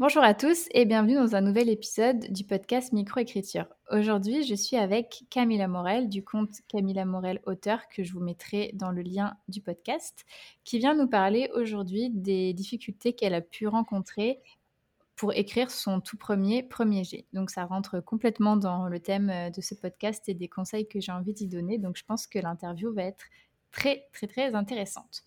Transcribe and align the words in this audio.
Bonjour 0.00 0.22
à 0.22 0.32
tous 0.32 0.68
et 0.70 0.84
bienvenue 0.84 1.16
dans 1.16 1.34
un 1.34 1.40
nouvel 1.40 1.68
épisode 1.68 2.30
du 2.30 2.44
podcast 2.44 2.92
Microécriture. 2.92 3.66
Aujourd'hui, 3.90 4.44
je 4.44 4.54
suis 4.54 4.76
avec 4.76 5.24
Camilla 5.28 5.66
Morel 5.66 6.08
du 6.08 6.22
compte 6.22 6.52
Camilla 6.68 7.04
Morel 7.04 7.40
Auteur 7.46 7.80
que 7.88 8.04
je 8.04 8.12
vous 8.12 8.20
mettrai 8.20 8.70
dans 8.74 8.92
le 8.92 9.02
lien 9.02 9.36
du 9.48 9.60
podcast, 9.60 10.24
qui 10.62 10.78
vient 10.78 10.94
nous 10.94 11.08
parler 11.08 11.50
aujourd'hui 11.52 12.10
des 12.10 12.52
difficultés 12.52 13.14
qu'elle 13.14 13.34
a 13.34 13.40
pu 13.40 13.66
rencontrer 13.66 14.40
pour 15.16 15.32
écrire 15.32 15.68
son 15.68 16.00
tout 16.00 16.16
premier 16.16 16.62
premier 16.62 17.02
G. 17.02 17.26
Donc 17.32 17.50
ça 17.50 17.64
rentre 17.64 17.98
complètement 17.98 18.56
dans 18.56 18.86
le 18.86 19.00
thème 19.00 19.30
euh, 19.30 19.50
de 19.50 19.60
ce 19.60 19.74
podcast 19.74 20.28
et 20.28 20.34
des 20.34 20.48
conseils 20.48 20.86
que 20.86 21.00
j'ai 21.00 21.10
envie 21.10 21.34
d'y 21.34 21.48
donner. 21.48 21.76
Donc 21.76 21.96
je 21.96 22.04
pense 22.04 22.28
que 22.28 22.38
l'interview 22.38 22.94
va 22.94 23.02
être 23.02 23.24
très 23.72 24.06
très 24.12 24.28
très 24.28 24.54
intéressante. 24.54 25.24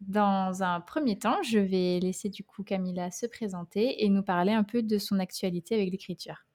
Dans 0.00 0.62
un 0.62 0.80
premier 0.80 1.18
temps, 1.18 1.42
je 1.42 1.58
vais 1.58 1.98
laisser 2.00 2.28
du 2.28 2.44
coup 2.44 2.62
Camilla 2.62 3.10
se 3.10 3.26
présenter 3.26 4.04
et 4.04 4.08
nous 4.08 4.22
parler 4.22 4.52
un 4.52 4.64
peu 4.64 4.82
de 4.82 4.98
son 4.98 5.18
actualité 5.18 5.74
avec 5.74 5.90
l'écriture. 5.90 6.46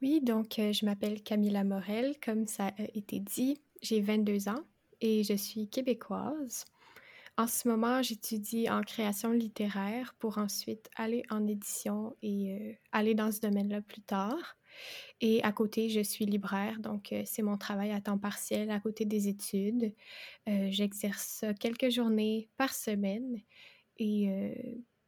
Oui, 0.00 0.20
donc 0.22 0.58
euh, 0.58 0.72
je 0.72 0.86
m'appelle 0.86 1.22
Camilla 1.22 1.62
Morel, 1.62 2.14
comme 2.24 2.46
ça 2.46 2.68
a 2.68 2.82
été 2.94 3.20
dit. 3.20 3.60
J'ai 3.82 4.00
22 4.00 4.48
ans 4.48 4.62
et 5.02 5.24
je 5.24 5.34
suis 5.34 5.68
québécoise. 5.68 6.64
En 7.36 7.46
ce 7.46 7.68
moment, 7.68 8.02
j'étudie 8.02 8.70
en 8.70 8.82
création 8.82 9.30
littéraire 9.30 10.14
pour 10.18 10.38
ensuite 10.38 10.88
aller 10.96 11.22
en 11.30 11.46
édition 11.46 12.16
et 12.22 12.54
euh, 12.54 12.72
aller 12.92 13.14
dans 13.14 13.30
ce 13.30 13.40
domaine-là 13.40 13.82
plus 13.82 14.02
tard. 14.02 14.56
Et 15.20 15.42
à 15.42 15.52
côté, 15.52 15.90
je 15.90 16.00
suis 16.00 16.24
libraire, 16.24 16.80
donc 16.80 17.12
euh, 17.12 17.22
c'est 17.26 17.42
mon 17.42 17.58
travail 17.58 17.92
à 17.92 18.00
temps 18.00 18.18
partiel 18.18 18.70
à 18.70 18.80
côté 18.80 19.04
des 19.04 19.28
études. 19.28 19.92
Euh, 20.48 20.68
j'exerce 20.70 21.44
quelques 21.60 21.90
journées 21.90 22.48
par 22.56 22.72
semaine. 22.72 23.40
Et 23.98 24.30
euh, 24.30 24.54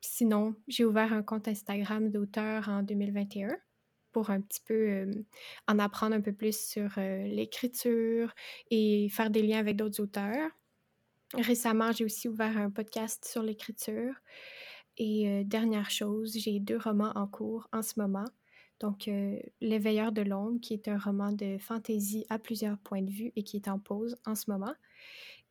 sinon, 0.02 0.54
j'ai 0.68 0.84
ouvert 0.84 1.14
un 1.14 1.22
compte 1.22 1.48
Instagram 1.48 2.10
d'auteur 2.10 2.68
en 2.68 2.82
2021 2.82 3.56
pour 4.12 4.28
un 4.28 4.42
petit 4.42 4.60
peu 4.60 5.10
en 5.66 5.78
apprendre 5.78 6.14
un 6.14 6.20
peu 6.20 6.34
plus 6.34 6.58
sur 6.58 6.90
l'écriture 6.98 8.34
et 8.70 9.08
faire 9.08 9.30
des 9.30 9.40
liens 9.40 9.58
avec 9.58 9.76
d'autres 9.76 10.02
auteurs. 10.02 10.50
Récemment, 11.32 11.92
j'ai 11.92 12.04
aussi 12.04 12.28
ouvert 12.28 12.58
un 12.58 12.68
podcast 12.68 13.24
sur 13.24 13.42
l'écriture. 13.42 14.12
Et 14.98 15.44
dernière 15.46 15.88
chose, 15.88 16.36
j'ai 16.36 16.60
deux 16.60 16.76
romans 16.76 17.12
en 17.14 17.26
cours 17.26 17.70
en 17.72 17.80
ce 17.80 17.98
moment. 17.98 18.26
Donc, 18.82 19.06
euh, 19.06 19.38
L'éveilleur 19.60 20.10
de 20.10 20.22
l'ombre, 20.22 20.60
qui 20.60 20.74
est 20.74 20.88
un 20.88 20.98
roman 20.98 21.30
de 21.32 21.56
fantaisie 21.58 22.26
à 22.28 22.38
plusieurs 22.38 22.76
points 22.78 23.00
de 23.00 23.10
vue 23.10 23.32
et 23.36 23.44
qui 23.44 23.56
est 23.56 23.68
en 23.68 23.78
pause 23.78 24.16
en 24.26 24.34
ce 24.34 24.50
moment. 24.50 24.74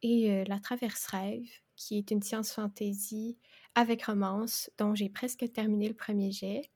Et 0.01 0.31
euh, 0.31 0.43
La 0.47 0.59
Traverse 0.59 1.07
Rêve, 1.07 1.47
qui 1.77 1.97
est 1.97 2.11
une 2.11 2.21
science 2.21 2.51
fantaisie 2.51 3.37
avec 3.73 4.03
romance, 4.03 4.69
dont 4.77 4.93
j'ai 4.95 5.07
presque 5.07 5.49
terminé 5.53 5.87
le 5.87 5.93
premier 5.93 6.31
jet. 6.31 6.69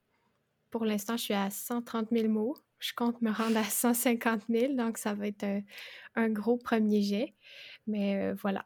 Pour 0.72 0.86
l'instant, 0.86 1.18
je 1.18 1.24
suis 1.24 1.34
à 1.34 1.50
130 1.50 2.08
000 2.12 2.30
mots. 2.30 2.56
Je 2.80 2.94
compte 2.94 3.22
me 3.22 3.32
rendre 3.32 3.58
à 3.58 3.64
150 3.66 4.44
000, 4.50 4.76
donc 4.76 4.98
ça 4.98 5.14
va 5.14 5.28
être 5.28 5.46
un, 6.16 6.30
gros 6.30 6.56
premier 6.56 7.02
jet. 7.02 7.34
Mais 7.86 8.16
euh, 8.16 8.34
voilà. 8.34 8.66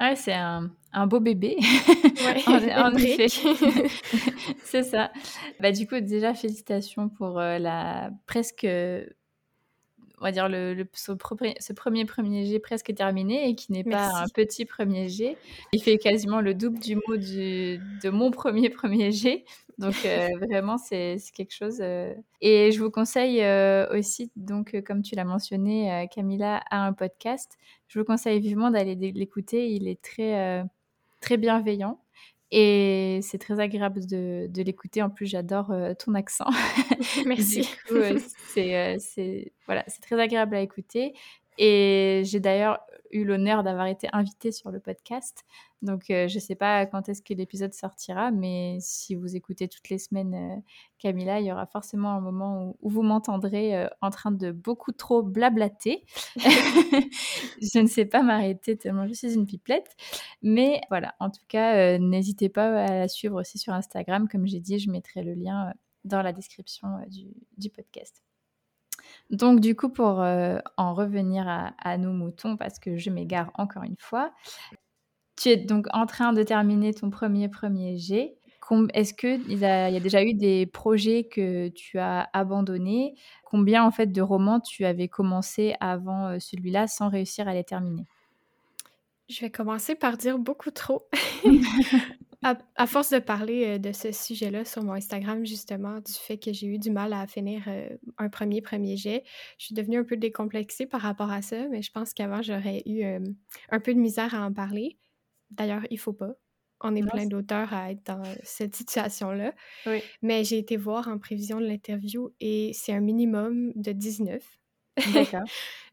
Ah, 0.00 0.16
c'est 0.16 0.34
un, 0.34 0.72
un, 0.96 1.06
beau 1.06 1.20
bébé. 1.20 1.56
Ouais, 1.58 2.42
en, 2.76 2.94
effet. 2.96 3.28
c'est 4.64 4.82
ça. 4.82 5.12
Bah, 5.60 5.72
du 5.72 5.86
coup, 5.86 6.00
déjà, 6.00 6.34
félicitations 6.34 7.08
pour 7.08 7.38
euh, 7.38 7.58
la 7.58 8.10
presque, 8.26 8.66
on 8.66 10.24
va 10.24 10.32
dire, 10.32 10.48
le, 10.48 10.86
ce, 10.94 11.12
premier 11.12 12.04
premier 12.04 12.46
G 12.46 12.58
presque 12.58 12.94
terminé 12.94 13.48
et 13.48 13.54
qui 13.54 13.72
n'est 13.72 13.84
pas 13.84 14.22
un 14.22 14.28
petit 14.34 14.64
premier 14.64 15.08
G. 15.08 15.36
Il 15.72 15.82
fait 15.82 15.98
quasiment 15.98 16.40
le 16.40 16.54
double 16.54 16.78
du 16.78 16.96
mot 16.96 17.16
du, 17.16 17.78
de 18.02 18.10
mon 18.10 18.30
premier 18.30 18.70
premier 18.70 19.12
G. 19.12 19.44
Donc 19.78 20.06
euh, 20.06 20.28
vraiment, 20.40 20.78
c'est 20.78 21.18
quelque 21.34 21.52
chose. 21.52 21.80
Euh, 21.82 22.14
et 22.40 22.72
je 22.72 22.82
vous 22.82 22.90
conseille 22.90 23.44
aussi, 23.90 24.30
donc 24.36 24.74
comme 24.86 25.02
tu 25.02 25.14
l'as 25.14 25.24
mentionné, 25.24 26.08
Camilla 26.14 26.62
a 26.70 26.86
un 26.86 26.94
podcast. 26.94 27.58
Je 27.88 27.98
vous 27.98 28.04
conseille 28.04 28.40
vivement 28.40 28.70
d'aller 28.70 28.94
l'écouter. 28.94 29.70
Il 29.70 29.86
est 29.86 30.00
très 30.00 30.64
très 31.26 31.36
bienveillant. 31.36 32.00
Et 32.52 33.18
c'est 33.22 33.38
très 33.38 33.58
agréable 33.58 34.06
de, 34.06 34.46
de 34.48 34.62
l'écouter. 34.62 35.02
En 35.02 35.10
plus, 35.10 35.26
j'adore 35.26 35.74
ton 35.98 36.14
accent. 36.14 36.46
Merci. 37.26 37.68
c'est 38.48 39.52
voilà, 39.66 39.84
très 40.00 40.20
agréable 40.20 40.54
à 40.54 40.60
écouter. 40.60 41.14
Et 41.58 42.22
j'ai 42.24 42.40
d'ailleurs 42.40 42.80
eu 43.10 43.24
l'honneur 43.24 43.62
d'avoir 43.62 43.86
été 43.86 44.08
invitée 44.12 44.52
sur 44.52 44.70
le 44.70 44.80
podcast. 44.80 45.44
Donc, 45.82 46.10
euh, 46.10 46.28
je 46.28 46.36
ne 46.36 46.40
sais 46.40 46.54
pas 46.54 46.86
quand 46.86 47.08
est-ce 47.08 47.22
que 47.22 47.34
l'épisode 47.34 47.72
sortira, 47.72 48.30
mais 48.30 48.78
si 48.80 49.14
vous 49.14 49.36
écoutez 49.36 49.68
toutes 49.68 49.88
les 49.88 49.98
semaines 49.98 50.34
euh, 50.34 50.60
Camilla, 50.98 51.40
il 51.40 51.46
y 51.46 51.52
aura 51.52 51.66
forcément 51.66 52.12
un 52.12 52.20
moment 52.20 52.76
où, 52.80 52.90
vous 52.90 53.02
m'entendrez 53.02 53.76
euh, 53.76 53.88
en 54.00 54.10
train 54.10 54.30
de 54.30 54.50
beaucoup 54.52 54.92
trop 54.92 55.22
blablater. 55.22 56.04
je 56.36 57.78
ne 57.78 57.86
sais 57.86 58.06
pas 58.06 58.22
m'arrêter 58.22 58.76
tellement 58.76 59.06
je 59.06 59.12
suis 59.12 59.34
une 59.34 59.46
pipelette. 59.46 59.94
Mais 60.42 60.80
voilà, 60.88 61.14
en 61.20 61.30
tout 61.30 61.44
cas, 61.48 61.98
n'hésitez 61.98 62.48
pas 62.48 62.84
à 62.84 62.98
la 62.98 63.08
suivre 63.08 63.40
aussi 63.40 63.58
sur 63.58 63.72
Instagram. 63.72 64.28
Comme 64.28 64.46
j'ai 64.46 64.60
dit, 64.60 64.78
je 64.78 64.90
mettrai 64.90 65.22
le 65.22 65.34
lien 65.34 65.72
dans 66.04 66.22
la 66.22 66.32
description 66.32 66.88
du 67.56 67.70
podcast. 67.70 68.22
Donc 69.30 69.60
du 69.60 69.74
coup, 69.74 69.88
pour 69.88 70.20
euh, 70.20 70.58
en 70.76 70.94
revenir 70.94 71.46
à, 71.48 71.98
nos 71.98 72.12
moutons, 72.12 72.56
parce 72.56 72.78
que 72.78 72.96
je 72.96 73.10
m'égare 73.10 73.50
encore 73.54 73.82
une 73.82 73.96
fois, 73.98 74.32
tu 75.36 75.50
es 75.50 75.56
donc 75.56 75.86
en 75.92 76.06
train 76.06 76.32
de 76.32 76.42
terminer 76.42 76.94
ton 76.94 77.10
premier 77.10 77.48
premier 77.48 77.96
G. 77.98 78.36
Est-ce 78.94 79.14
qu'il 79.14 79.52
y, 79.52 79.58
y, 79.58 79.64
a 79.64 80.00
déjà 80.00 80.24
eu 80.24 80.34
des 80.34 80.66
projets 80.66 81.24
que 81.24 81.68
tu 81.68 81.98
as 81.98 82.28
abandonnés? 82.32 83.14
Combien 83.44 83.84
en 83.84 83.92
fait 83.92 84.06
de 84.06 84.20
romans 84.20 84.58
tu 84.58 84.84
avais 84.84 85.06
commencé 85.06 85.76
avant 85.78 86.26
euh, 86.26 86.38
celui-là 86.40 86.88
sans 86.88 87.08
réussir 87.08 87.46
à 87.46 87.54
les 87.54 87.62
terminer? 87.62 88.06
Je 89.28 89.40
vais 89.40 89.50
commencer 89.50 89.94
par 89.94 90.16
dire 90.16 90.38
beaucoup 90.38 90.70
trop. 90.70 91.08
À, 92.42 92.86
force 92.86 93.10
de 93.10 93.18
parler 93.18 93.64
euh, 93.66 93.78
de 93.78 93.92
ce 93.92 94.12
sujet-là 94.12 94.64
sur 94.64 94.82
mon 94.82 94.92
Instagram, 94.92 95.44
justement, 95.44 96.00
du 96.00 96.12
fait 96.12 96.38
que 96.38 96.52
j'ai 96.52 96.66
eu 96.66 96.78
du 96.78 96.90
mal 96.90 97.12
à 97.12 97.26
finir 97.26 97.62
euh, 97.66 97.88
un 98.18 98.28
premier 98.28 98.60
premier 98.60 98.96
jet, 98.96 99.24
je 99.58 99.66
suis 99.66 99.74
devenue 99.74 99.98
un 99.98 100.04
peu 100.04 100.16
décomplexée 100.16 100.86
par 100.86 101.00
rapport 101.00 101.30
à 101.30 101.42
ça, 101.42 101.68
mais 101.68 101.82
je 101.82 101.90
pense 101.90 102.12
qu'avant, 102.12 102.42
j'aurais 102.42 102.82
eu 102.86 103.04
euh, 103.04 103.20
un 103.70 103.80
peu 103.80 103.94
de 103.94 103.98
misère 103.98 104.34
à 104.34 104.44
en 104.44 104.52
parler. 104.52 104.98
D'ailleurs, 105.50 105.82
il 105.90 105.98
faut 105.98 106.12
pas. 106.12 106.34
On 106.80 106.94
est 106.94 107.02
plein 107.02 107.24
d'auteurs 107.24 107.72
à 107.72 107.90
être 107.90 108.04
dans 108.04 108.22
cette 108.42 108.76
situation-là. 108.76 109.54
Mais 110.20 110.44
j'ai 110.44 110.58
été 110.58 110.76
voir 110.76 111.08
en 111.08 111.18
prévision 111.18 111.58
de 111.58 111.64
l'interview 111.64 112.34
et 112.38 112.72
c'est 112.74 112.92
un 112.92 113.00
minimum 113.00 113.72
de 113.76 113.92
19. 113.92 114.44
D'accord. 115.14 115.44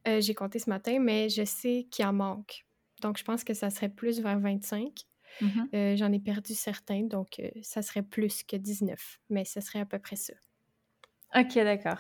j'ai 0.19 0.33
compté 0.33 0.59
ce 0.59 0.69
matin, 0.69 0.99
mais 0.99 1.29
je 1.29 1.45
sais 1.45 1.87
qu'il 1.89 2.05
en 2.05 2.11
manque. 2.11 2.65
Donc, 3.01 3.17
je 3.17 3.23
pense 3.23 3.45
que 3.45 3.53
ça 3.53 3.69
serait 3.69 3.87
plus 3.87 4.19
vers 4.19 4.39
25. 4.39 5.05
Mmh 5.41 5.63
euh, 5.73 5.95
j'en 5.95 6.11
ai 6.11 6.19
perdu 6.19 6.53
certains, 6.53 7.03
donc 7.03 7.39
euh, 7.39 7.49
ça 7.61 7.81
serait 7.81 8.03
plus 8.03 8.43
que 8.43 8.55
19, 8.55 9.19
mais 9.29 9.45
ce 9.45 9.61
serait 9.61 9.79
à 9.79 9.85
peu 9.85 9.99
près 9.99 10.15
ça. 10.15 10.33
Ok, 11.35 11.55
d'accord. 11.55 11.99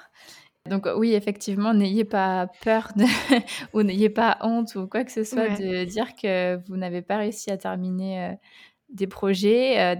Donc 0.69 0.87
oui, 0.95 1.13
effectivement, 1.13 1.73
n'ayez 1.73 2.05
pas 2.05 2.47
peur 2.63 2.91
de... 2.95 3.03
ou 3.73 3.83
n'ayez 3.83 4.09
pas 4.09 4.37
honte 4.41 4.75
ou 4.75 4.87
quoi 4.87 5.03
que 5.03 5.11
ce 5.11 5.23
soit 5.23 5.49
de 5.49 5.83
dire 5.83 6.15
que 6.15 6.55
vous 6.67 6.77
n'avez 6.77 7.01
pas 7.01 7.17
réussi 7.17 7.51
à 7.51 7.57
terminer 7.57 8.23
euh, 8.23 8.33
des 8.89 9.07
projets 9.07 9.97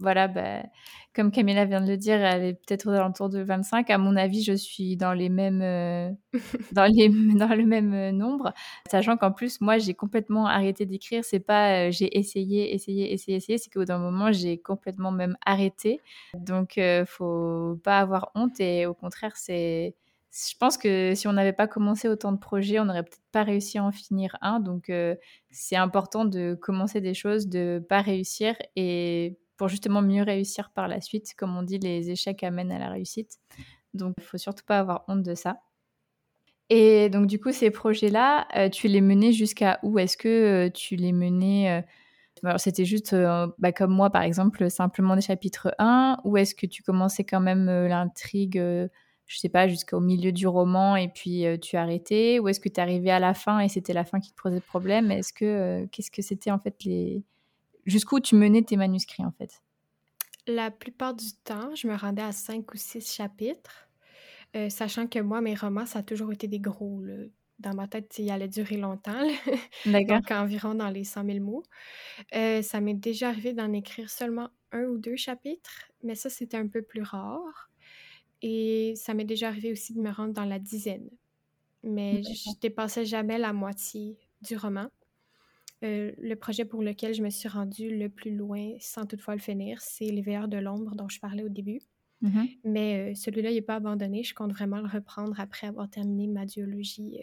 voilà, 0.00 0.28
bah, 0.28 0.62
comme 1.12 1.32
Camilla 1.32 1.64
vient 1.64 1.80
de 1.80 1.88
le 1.88 1.96
dire, 1.96 2.20
elle 2.22 2.44
est 2.44 2.54
peut-être 2.54 2.86
aux 2.88 2.92
alentours 2.92 3.28
de 3.28 3.40
25. 3.40 3.90
À 3.90 3.98
mon 3.98 4.14
avis, 4.14 4.44
je 4.44 4.52
suis 4.52 4.96
dans 4.96 5.12
les 5.12 5.28
mêmes, 5.28 5.62
euh, 5.62 6.10
dans 6.72 6.84
les, 6.84 7.08
dans 7.08 7.52
le 7.54 7.64
même 7.66 7.92
euh, 7.92 8.12
nombre, 8.12 8.52
sachant 8.88 9.16
qu'en 9.16 9.32
plus, 9.32 9.60
moi, 9.60 9.78
j'ai 9.78 9.94
complètement 9.94 10.46
arrêté 10.46 10.86
d'écrire. 10.86 11.24
C'est 11.24 11.40
pas, 11.40 11.88
euh, 11.88 11.90
j'ai 11.90 12.16
essayé, 12.16 12.72
essayé, 12.72 13.12
essayé, 13.12 13.36
essayé. 13.38 13.58
C'est 13.58 13.70
qu'au 13.70 13.84
d'un 13.84 13.98
moment, 13.98 14.30
j'ai 14.30 14.58
complètement 14.58 15.10
même 15.10 15.36
arrêté. 15.44 16.00
Donc, 16.34 16.78
faut 17.06 17.80
pas 17.82 17.98
avoir 17.98 18.30
honte 18.36 18.60
et 18.60 18.86
au 18.86 18.94
contraire, 18.94 19.36
c'est 19.36 19.94
je 20.30 20.54
pense 20.60 20.76
que 20.78 21.14
si 21.16 21.26
on 21.26 21.32
n'avait 21.32 21.54
pas 21.54 21.66
commencé 21.66 22.06
autant 22.08 22.30
de 22.32 22.38
projets, 22.38 22.78
on 22.78 22.84
n'aurait 22.84 23.02
peut-être 23.02 23.22
pas 23.32 23.42
réussi 23.42 23.78
à 23.78 23.84
en 23.84 23.90
finir 23.90 24.36
un. 24.40 24.60
Donc, 24.60 24.92
c'est 25.50 25.76
important 25.76 26.24
de 26.24 26.54
commencer 26.54 27.00
des 27.00 27.14
choses, 27.14 27.48
de 27.48 27.84
pas 27.88 28.02
réussir 28.02 28.54
et 28.76 29.36
pour 29.58 29.68
justement 29.68 30.00
mieux 30.00 30.22
réussir 30.22 30.70
par 30.70 30.88
la 30.88 31.02
suite. 31.02 31.34
Comme 31.36 31.56
on 31.56 31.62
dit, 31.62 31.78
les 31.78 32.10
échecs 32.10 32.42
amènent 32.42 32.72
à 32.72 32.78
la 32.78 32.88
réussite. 32.88 33.38
Donc, 33.92 34.14
il 34.18 34.24
faut 34.24 34.38
surtout 34.38 34.64
pas 34.64 34.78
avoir 34.78 35.04
honte 35.08 35.22
de 35.22 35.34
ça. 35.34 35.58
Et 36.70 37.08
donc, 37.08 37.26
du 37.26 37.40
coup, 37.40 37.52
ces 37.52 37.70
projets-là, 37.70 38.46
euh, 38.56 38.68
tu 38.68 38.88
les 38.88 39.00
menais 39.00 39.32
jusqu'à 39.32 39.78
où? 39.82 39.98
Est-ce 39.98 40.16
que 40.16 40.28
euh, 40.28 40.70
tu 40.70 40.96
les 40.96 41.12
menais 41.12 41.82
euh, 42.44 42.52
C'était 42.58 42.84
juste, 42.84 43.16
bah, 43.58 43.72
comme 43.72 43.92
moi, 43.92 44.10
par 44.10 44.22
exemple, 44.22 44.70
simplement 44.70 45.16
des 45.16 45.22
chapitres 45.22 45.74
1 45.78 46.18
Ou 46.24 46.36
est-ce 46.36 46.54
que 46.54 46.66
tu 46.66 46.82
commençais 46.82 47.24
quand 47.24 47.40
même 47.40 47.66
l'intrigue, 47.88 48.58
je 49.26 49.38
sais 49.38 49.48
pas, 49.48 49.66
jusqu'au 49.66 50.00
milieu 50.00 50.30
du 50.30 50.46
roman 50.46 50.94
et 50.96 51.08
puis 51.08 51.44
tu 51.60 51.76
arrêtais? 51.76 52.38
Ou 52.38 52.48
est-ce 52.48 52.60
que 52.60 52.68
tu 52.68 52.80
arrivais 52.80 53.10
à 53.10 53.18
la 53.18 53.34
fin 53.34 53.60
et 53.60 53.68
c'était 53.68 53.94
la 53.94 54.04
fin 54.04 54.20
qui 54.20 54.32
te 54.32 54.40
posait 54.40 54.60
problème? 54.60 55.10
Est-ce 55.10 55.32
que, 55.32 55.86
qu'est-ce 55.86 56.10
que 56.10 56.22
c'était 56.22 56.50
en 56.50 56.58
fait 56.58 56.84
les... 56.84 57.24
Jusqu'où 57.86 58.20
tu 58.20 58.34
menais 58.34 58.62
tes 58.62 58.76
manuscrits 58.76 59.24
en 59.24 59.32
fait? 59.32 59.62
La 60.46 60.70
plupart 60.70 61.14
du 61.14 61.32
temps, 61.44 61.74
je 61.74 61.86
me 61.88 61.94
rendais 61.94 62.22
à 62.22 62.32
5 62.32 62.72
ou 62.72 62.76
6 62.76 63.12
chapitres. 63.12 63.88
Euh, 64.56 64.70
sachant 64.70 65.06
que 65.06 65.18
moi, 65.18 65.40
mes 65.40 65.54
romans, 65.54 65.84
ça 65.84 65.98
a 65.98 66.02
toujours 66.02 66.32
été 66.32 66.48
des 66.48 66.58
gros. 66.58 67.02
Dans 67.58 67.74
ma 67.74 67.86
tête, 67.86 68.18
il 68.18 68.30
allait 68.30 68.48
durer 68.48 68.76
longtemps. 68.76 69.26
Donc, 69.84 70.30
environ 70.30 70.74
dans 70.74 70.88
les 70.88 71.04
100 71.04 71.26
000 71.26 71.40
mots. 71.40 71.64
Euh, 72.34 72.62
ça 72.62 72.80
m'est 72.80 72.94
déjà 72.94 73.28
arrivé 73.28 73.52
d'en 73.52 73.72
écrire 73.72 74.08
seulement 74.08 74.48
un 74.72 74.84
ou 74.84 74.98
deux 74.98 75.16
chapitres, 75.16 75.90
mais 76.02 76.14
ça, 76.14 76.30
c'était 76.30 76.56
un 76.56 76.68
peu 76.68 76.82
plus 76.82 77.02
rare. 77.02 77.70
Et 78.40 78.94
ça 78.96 79.14
m'est 79.14 79.24
déjà 79.24 79.48
arrivé 79.48 79.72
aussi 79.72 79.92
de 79.92 80.00
me 80.00 80.10
rendre 80.10 80.32
dans 80.32 80.44
la 80.44 80.58
dizaine. 80.58 81.10
Mais 81.82 82.22
je 82.22 82.58
dépassais 82.60 83.04
jamais 83.04 83.38
la 83.38 83.52
moitié 83.52 84.18
du 84.42 84.56
roman. 84.56 84.88
Euh, 85.84 86.12
le 86.18 86.34
projet 86.34 86.64
pour 86.64 86.82
lequel 86.82 87.14
je 87.14 87.22
me 87.22 87.30
suis 87.30 87.48
rendue 87.48 87.96
le 87.96 88.08
plus 88.08 88.34
loin, 88.34 88.74
sans 88.80 89.06
toutefois 89.06 89.34
le 89.34 89.40
finir, 89.40 89.80
c'est 89.80 90.06
Les 90.06 90.22
Veilleurs 90.22 90.48
de 90.48 90.58
l'ombre 90.58 90.94
dont 90.96 91.08
je 91.08 91.20
parlais 91.20 91.42
au 91.42 91.48
début. 91.48 91.80
Mmh 92.20 92.46
Mais 92.64 93.14
celui-là, 93.14 93.50
il 93.50 93.54
n'est 93.54 93.62
pas 93.62 93.76
abandonné. 93.76 94.24
Je 94.24 94.34
compte 94.34 94.52
vraiment 94.52 94.78
le 94.80 94.88
reprendre 94.88 95.38
après 95.38 95.68
avoir 95.68 95.88
terminé 95.88 96.26
ma 96.26 96.46
duologie 96.46 97.20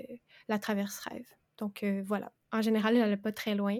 La 0.48 0.57
Traverse 0.57 1.00
Rêve. 1.00 1.28
Donc 1.57 1.84
voilà. 2.06 2.31
En 2.54 2.62
général, 2.62 2.96
elle 2.96 3.10
n'est 3.10 3.18
pas 3.18 3.34
très 3.34 3.56
loin, 3.56 3.78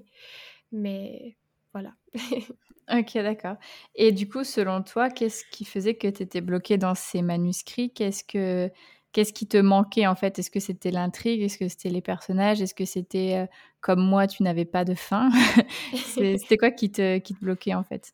mais 0.74 1.38
voilà. 1.74 1.94
ok, 2.92 3.14
d'accord. 3.16 3.58
Et 3.96 4.12
du 4.12 4.30
coup, 4.30 4.44
selon 4.44 4.82
toi, 4.82 5.10
qu'est-ce 5.10 5.44
qui 5.52 5.66
faisait 5.66 5.96
que 5.96 6.08
tu 6.08 6.24
étais 6.24 6.42
bloquée 6.42 6.78
dans 6.78 6.96
ces 6.96 7.22
manuscrits? 7.22 7.92
Qu'est-ce 7.92 8.24
que 8.24 8.72
qu'est-ce 9.16 9.32
qui 9.32 9.48
te 9.48 9.56
manquait 9.56 10.08
en 10.08 10.16
fait? 10.16 10.40
Est-ce 10.40 10.52
que 10.52 10.60
c'était 10.60 10.92
l'intrigue? 10.92 11.42
Est-ce 11.42 11.58
que 11.58 11.70
c'était 11.70 11.90
les 11.90 12.02
personnages? 12.02 12.62
Est-ce 12.62 12.74
que 12.74 12.84
c'était 12.84 13.48
comme 13.80 14.06
moi, 14.06 14.28
tu 14.28 14.44
n'avais 14.44 14.66
pas 14.66 14.84
de 14.84 14.94
fin? 14.94 15.30
C'était 15.94 16.58
quoi 16.58 16.70
qui 16.70 16.92
te, 16.92 17.20
qui 17.20 17.34
te 17.34 17.40
bloquait 17.40 17.74
en 17.74 17.84
fait? 17.84 18.14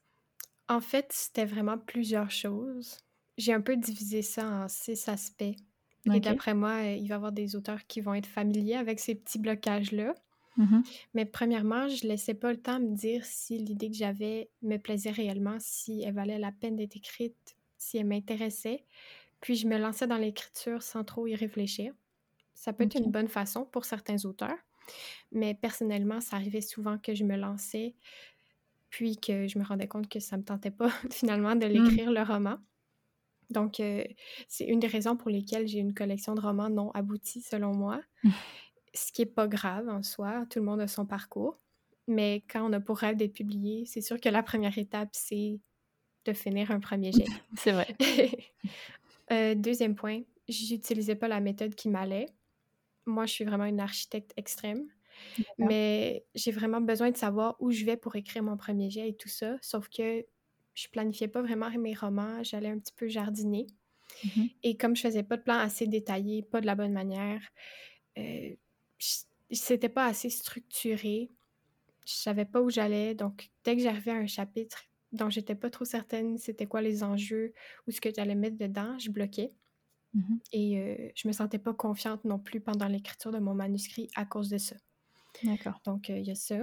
En 0.68 0.80
fait, 0.80 1.08
c'était 1.12 1.46
vraiment 1.46 1.80
plusieurs 1.80 2.30
choses. 2.30 3.00
J'ai 3.40 3.52
un 3.52 3.62
peu 3.62 3.78
divisé 3.78 4.22
ça 4.22 4.48
en 4.48 4.68
six 4.68 5.10
aspects. 5.10 5.56
Et 6.14 6.20
d'après 6.20 6.54
moi, 6.54 6.84
il 6.84 7.08
va 7.08 7.14
y 7.14 7.14
avoir 7.14 7.32
des 7.32 7.56
auteurs 7.56 7.88
qui 7.88 8.00
vont 8.00 8.14
être 8.14 8.28
familiers 8.28 8.76
avec 8.76 9.00
ces 9.00 9.16
petits 9.16 9.40
blocages-là. 9.40 10.14
Mmh 10.58 10.82
Mais 11.16 11.26
premièrement, 11.26 11.88
je 11.88 12.08
laissais 12.08 12.36
pas 12.36 12.52
le 12.52 12.62
temps 12.62 12.80
de 12.80 12.86
me 12.86 12.96
dire 12.96 13.26
si 13.26 13.58
l'idée 13.58 13.90
que 13.90 13.98
j'avais 13.98 14.50
me 14.62 14.78
plaisait 14.78 15.12
réellement, 15.12 15.58
si 15.60 16.04
elle 16.04 16.14
valait 16.14 16.38
la 16.38 16.52
peine 16.52 16.76
d'être 16.76 16.96
écrite, 16.96 17.56
si 17.78 17.98
elle 17.98 18.06
m'intéressait. 18.06 18.86
Puis 19.42 19.56
je 19.56 19.68
me 19.68 19.78
lançais 19.78 20.08
dans 20.08 20.18
l'écriture 20.18 20.82
sans 20.82 21.04
trop 21.04 21.28
y 21.28 21.36
réfléchir. 21.36 21.94
Ça 22.54 22.74
peut 22.74 22.84
être 22.84 22.96
une 22.96 23.12
bonne 23.12 23.28
façon 23.28 23.66
pour 23.66 23.86
certains 23.86 24.24
auteurs, 24.26 24.58
mais 25.32 25.56
personnellement, 25.56 26.22
ça 26.22 26.36
arrivait 26.36 26.62
souvent 26.62 26.98
que 26.98 27.16
je 27.16 27.24
me 27.24 27.36
lançais 27.36 27.96
puis 28.90 29.18
que 29.18 29.48
je 29.48 29.58
me 29.58 29.64
rendais 29.64 29.88
compte 29.88 30.10
que 30.10 30.20
ça 30.20 30.38
me 30.38 30.44
tentait 30.44 30.72
pas 30.72 30.90
finalement 31.10 31.56
de 31.56 31.66
mmh. 31.66 31.70
l'écrire 31.70 32.12
le 32.12 32.22
roman. 32.22 32.58
Donc, 33.50 33.80
euh, 33.80 34.04
c'est 34.48 34.66
une 34.66 34.80
des 34.80 34.88
raisons 34.88 35.18
pour 35.18 35.30
lesquelles 35.30 35.68
j'ai 35.68 35.80
une 35.80 35.94
collection 35.94 36.36
de 36.36 36.42
romans 36.42 36.70
non 36.70 36.92
aboutis, 36.92 37.42
selon 37.42 37.74
moi. 37.74 38.02
Ce 38.94 39.12
qui 39.12 39.24
est 39.24 39.26
pas 39.26 39.48
grave 39.48 39.88
en 39.90 40.04
soi, 40.04 40.46
tout 40.50 40.60
le 40.60 40.66
monde 40.66 40.82
a 40.82 40.88
son 40.88 41.06
parcours. 41.06 41.58
Mais 42.08 42.44
quand 42.50 42.68
on 42.68 42.74
a 42.74 42.80
pour 42.80 42.98
rêve 42.98 43.16
d'être 43.16 43.34
publié, 43.34 43.86
c'est 43.86 44.02
sûr 44.02 44.20
que 44.20 44.30
la 44.30 44.44
première 44.44 44.78
étape, 44.78 45.10
c'est 45.14 45.60
de 46.26 46.34
finir 46.34 46.72
un 46.72 46.80
premier 46.80 47.12
jet. 47.12 47.26
c'est 47.58 47.72
vrai. 47.72 47.96
Euh, 49.32 49.56
deuxième 49.56 49.96
point, 49.96 50.22
j'utilisais 50.48 51.16
pas 51.16 51.28
la 51.28 51.40
méthode 51.40 51.76
qui 51.76 51.90
m'allait. 51.90 52.28
Moi, 53.06 53.26
je 53.26 53.34
suis 53.34 53.46
vraiment 53.46 53.66
une 53.66 53.80
architecte 53.80 54.34
extrême. 54.38 54.88
Mais 55.58 56.26
j'ai 56.36 56.52
vraiment 56.52 56.82
besoin 56.82 57.12
de 57.12 57.18
savoir 57.18 57.56
où 57.60 57.72
je 57.72 57.86
vais 57.86 57.98
pour 57.98 58.16
écrire 58.16 58.44
mon 58.44 58.58
premier 58.58 58.90
jet 58.90 59.10
et 59.10 59.16
tout 59.16 59.30
ça. 59.30 59.58
Sauf 59.62 59.88
que 59.90 60.26
je 60.74 60.88
planifiais 60.88 61.28
pas 61.28 61.42
vraiment 61.42 61.70
mes 61.78 61.94
romans, 61.94 62.44
j'allais 62.44 62.70
un 62.70 62.80
petit 62.80 62.94
peu 62.94 63.08
jardiner. 63.08 63.68
Mmh 64.24 64.46
et 64.64 64.76
comme 64.76 64.96
je 64.96 65.02
faisais 65.02 65.24
pas 65.24 65.38
de 65.38 65.42
plan 65.42 65.58
assez 65.58 65.88
détaillé, 65.88 66.44
pas 66.44 66.60
de 66.60 66.66
la 66.66 66.76
bonne 66.76 66.92
manière, 66.92 67.42
euh, 68.18 68.56
c'était 69.50 69.90
pas 69.90 70.06
assez 70.06 70.30
structuré. 70.30 71.32
Je 72.06 72.14
savais 72.14 72.46
pas 72.46 72.62
où 72.62 72.70
j'allais. 72.70 73.16
Donc, 73.16 73.52
dès 73.64 73.76
que 73.76 73.82
j'arrivais 73.82 74.12
à 74.12 74.16
un 74.16 74.28
chapitre 74.28 74.84
dont 75.12 75.30
j'étais 75.30 75.56
pas 75.56 75.70
trop 75.70 75.86
certaine 75.86 76.38
c'était 76.38 76.68
quoi 76.68 76.82
les 76.82 77.04
enjeux 77.04 77.54
ou 77.88 77.92
ce 77.92 78.02
que 78.02 78.10
j'allais 78.16 78.36
mettre 78.36 78.58
dedans, 78.58 78.98
je 79.00 79.10
bloquais. 79.10 79.54
Mmh 80.14 80.36
et 80.52 80.78
euh, 80.78 81.10
je 81.16 81.26
me 81.28 81.34
sentais 81.34 81.58
pas 81.58 81.74
confiante 81.74 82.26
non 82.26 82.38
plus 82.38 82.60
pendant 82.60 82.88
l'écriture 82.88 83.32
de 83.32 83.40
mon 83.40 83.54
manuscrit 83.54 84.10
à 84.16 84.26
cause 84.26 84.50
de 84.50 84.58
ça. 84.58 84.76
D'accord. 85.44 85.80
Donc, 85.86 86.10
il 86.10 86.28
y 86.28 86.32
a 86.32 86.36
ça. 86.36 86.62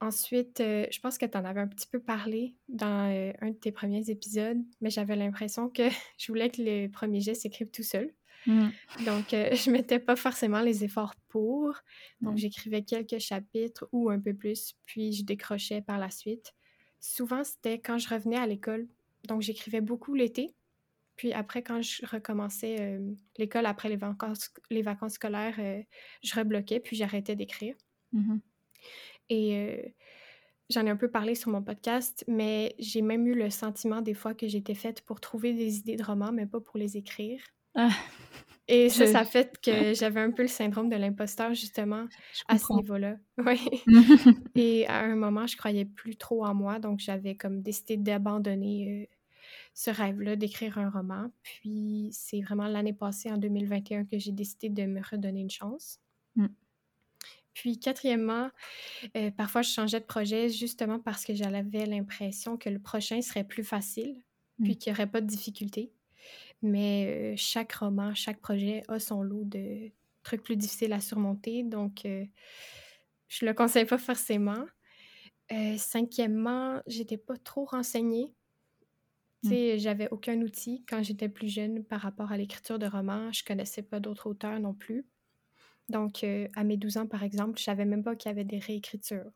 Ensuite, 0.00 0.58
je 0.58 1.00
pense 1.00 1.16
que 1.16 1.24
tu 1.24 1.38
en 1.38 1.44
avais 1.44 1.60
un 1.60 1.68
petit 1.68 1.86
peu 1.86 2.00
parlé 2.00 2.54
dans 2.68 3.34
un 3.40 3.50
de 3.50 3.56
tes 3.56 3.72
premiers 3.72 4.10
épisodes, 4.10 4.58
mais 4.82 4.90
j'avais 4.90 5.16
l'impression 5.16 5.70
que 5.70 5.88
je 6.18 6.26
voulais 6.26 6.50
que 6.50 6.60
le 6.60 6.88
premier 6.88 7.20
geste 7.20 7.42
s'écrive 7.42 7.70
tout 7.70 7.82
seul. 7.82 8.12
Mmh. 8.46 8.68
Donc, 9.06 9.26
je 9.30 9.70
mettais 9.70 10.00
pas 10.00 10.16
forcément 10.16 10.60
les 10.60 10.84
efforts 10.84 11.14
pour. 11.28 11.74
Donc, 12.20 12.36
j'écrivais 12.36 12.82
quelques 12.82 13.18
chapitres 13.18 13.88
ou 13.92 14.10
un 14.10 14.20
peu 14.20 14.34
plus, 14.34 14.74
puis 14.84 15.12
je 15.12 15.24
décrochais 15.24 15.80
par 15.80 15.98
la 15.98 16.10
suite. 16.10 16.52
Souvent, 17.02 17.42
c'était 17.42 17.80
quand 17.80 17.98
je 17.98 18.08
revenais 18.08 18.36
à 18.36 18.46
l'école. 18.46 18.86
Donc, 19.26 19.42
j'écrivais 19.42 19.80
beaucoup 19.80 20.14
l'été. 20.14 20.54
Puis 21.16 21.32
après, 21.32 21.62
quand 21.62 21.82
je 21.82 22.06
recommençais 22.06 22.76
euh, 22.80 23.12
l'école 23.38 23.66
après 23.66 23.88
les 23.88 23.96
vacances, 23.96 24.54
les 24.70 24.82
vacances 24.82 25.14
scolaires, 25.14 25.56
euh, 25.58 25.82
je 26.22 26.34
rebloquais, 26.36 26.78
puis 26.78 26.96
j'arrêtais 26.96 27.34
d'écrire. 27.34 27.74
Mmh 28.12 28.38
Et 29.30 29.56
euh, 29.56 29.82
j'en 30.70 30.86
ai 30.86 30.90
un 30.90 30.96
peu 30.96 31.10
parlé 31.10 31.34
sur 31.34 31.50
mon 31.50 31.60
podcast, 31.60 32.24
mais 32.28 32.76
j'ai 32.78 33.02
même 33.02 33.26
eu 33.26 33.34
le 33.34 33.50
sentiment 33.50 34.00
des 34.00 34.14
fois 34.14 34.32
que 34.32 34.46
j'étais 34.46 34.76
faite 34.76 35.00
pour 35.00 35.20
trouver 35.20 35.54
des 35.54 35.78
idées 35.78 35.96
de 35.96 36.04
romans, 36.04 36.32
mais 36.32 36.46
pas 36.46 36.60
pour 36.60 36.78
les 36.78 36.96
écrire. 36.96 37.42
Ah. 37.74 37.90
Et 38.68 38.88
ça, 38.88 39.06
ça 39.06 39.24
fait 39.24 39.58
que 39.60 39.92
j'avais 39.92 40.20
un 40.20 40.30
peu 40.30 40.42
le 40.42 40.48
syndrome 40.48 40.88
de 40.88 40.96
l'imposteur, 40.96 41.52
justement, 41.52 42.06
à 42.48 42.58
ce 42.58 42.72
niveau-là. 42.74 43.16
Oui. 43.38 43.58
Et 44.54 44.86
à 44.86 45.00
un 45.00 45.16
moment, 45.16 45.46
je 45.46 45.56
croyais 45.56 45.84
plus 45.84 46.16
trop 46.16 46.44
en 46.44 46.54
moi, 46.54 46.78
donc 46.78 47.00
j'avais 47.00 47.34
comme 47.34 47.62
décidé 47.62 47.96
d'abandonner 47.96 49.08
ce 49.74 49.90
rêve-là 49.90 50.36
d'écrire 50.36 50.78
un 50.78 50.90
roman. 50.90 51.30
Puis 51.42 52.10
c'est 52.12 52.40
vraiment 52.40 52.66
l'année 52.66 52.92
passée, 52.92 53.30
en 53.30 53.38
2021, 53.38 54.04
que 54.04 54.18
j'ai 54.18 54.32
décidé 54.32 54.68
de 54.68 54.84
me 54.84 55.00
redonner 55.02 55.40
une 55.40 55.50
chance. 55.50 55.98
Mmh. 56.36 56.46
Puis 57.54 57.78
quatrièmement, 57.78 58.50
euh, 59.16 59.30
parfois 59.30 59.60
je 59.60 59.70
changeais 59.70 60.00
de 60.00 60.06
projet 60.06 60.48
justement 60.48 60.98
parce 60.98 61.24
que 61.24 61.34
j'avais 61.34 61.84
l'impression 61.84 62.56
que 62.56 62.70
le 62.70 62.78
prochain 62.78 63.20
serait 63.20 63.44
plus 63.44 63.64
facile, 63.64 64.22
puis 64.62 64.72
mmh. 64.72 64.76
qu'il 64.76 64.92
n'y 64.92 64.96
aurait 64.96 65.10
pas 65.10 65.20
de 65.20 65.26
difficultés. 65.26 65.92
Mais 66.62 67.32
euh, 67.32 67.34
chaque 67.36 67.72
roman, 67.72 68.14
chaque 68.14 68.40
projet 68.40 68.82
a 68.88 68.98
son 68.98 69.22
lot 69.22 69.44
de 69.44 69.90
trucs 70.22 70.42
plus 70.42 70.56
difficiles 70.56 70.92
à 70.92 71.00
surmonter, 71.00 71.64
donc 71.64 72.04
euh, 72.04 72.24
je 73.28 73.44
le 73.44 73.54
conseille 73.54 73.84
pas 73.84 73.98
forcément. 73.98 74.64
cinquièmement, 75.76 76.80
j'étais 76.86 77.16
pas 77.16 77.36
trop 77.36 77.64
renseignée 77.64 78.32
tu 79.42 79.48
mmh. 79.48 79.78
j'avais 79.78 80.08
aucun 80.10 80.40
outil 80.40 80.84
quand 80.88 81.02
j'étais 81.02 81.28
plus 81.28 81.48
jeune 81.48 81.82
par 81.82 82.00
rapport 82.00 82.30
à 82.30 82.36
l'écriture 82.36 82.78
de 82.78 82.86
romans. 82.86 83.32
Je 83.32 83.44
connaissais 83.44 83.82
pas 83.82 83.98
d'autres 83.98 84.28
auteurs 84.28 84.60
non 84.60 84.72
plus. 84.72 85.04
Donc, 85.88 86.22
euh, 86.22 86.46
à 86.54 86.62
mes 86.62 86.76
12 86.76 86.98
ans, 86.98 87.06
par 87.06 87.24
exemple, 87.24 87.58
je 87.58 87.64
savais 87.64 87.84
même 87.84 88.04
pas 88.04 88.14
qu'il 88.14 88.28
y 88.28 88.32
avait 88.32 88.44
des 88.44 88.60
réécritures. 88.60 89.30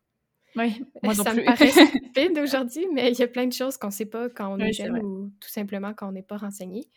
Oui, 0.57 0.83
moi 1.03 1.15
Ça 1.15 1.35
me 1.35 1.45
paraît 1.45 1.71
stupide 1.71 2.39
aujourd'hui, 2.43 2.87
mais 2.93 3.11
il 3.13 3.19
y 3.19 3.23
a 3.23 3.29
plein 3.29 3.47
de 3.47 3.53
choses 3.53 3.77
qu'on 3.77 3.91
sait 3.91 4.07
pas 4.07 4.29
quand 4.31 4.55
on 4.55 4.59
est 4.59 4.73
jeune 4.73 4.99
ou 4.99 5.33
tout 5.41 5.49
simplement 5.49 5.93
quand 5.95 6.09
on 6.09 6.13
n'est 6.13 6.23
pas 6.23 6.39
renseigné. 6.39 6.89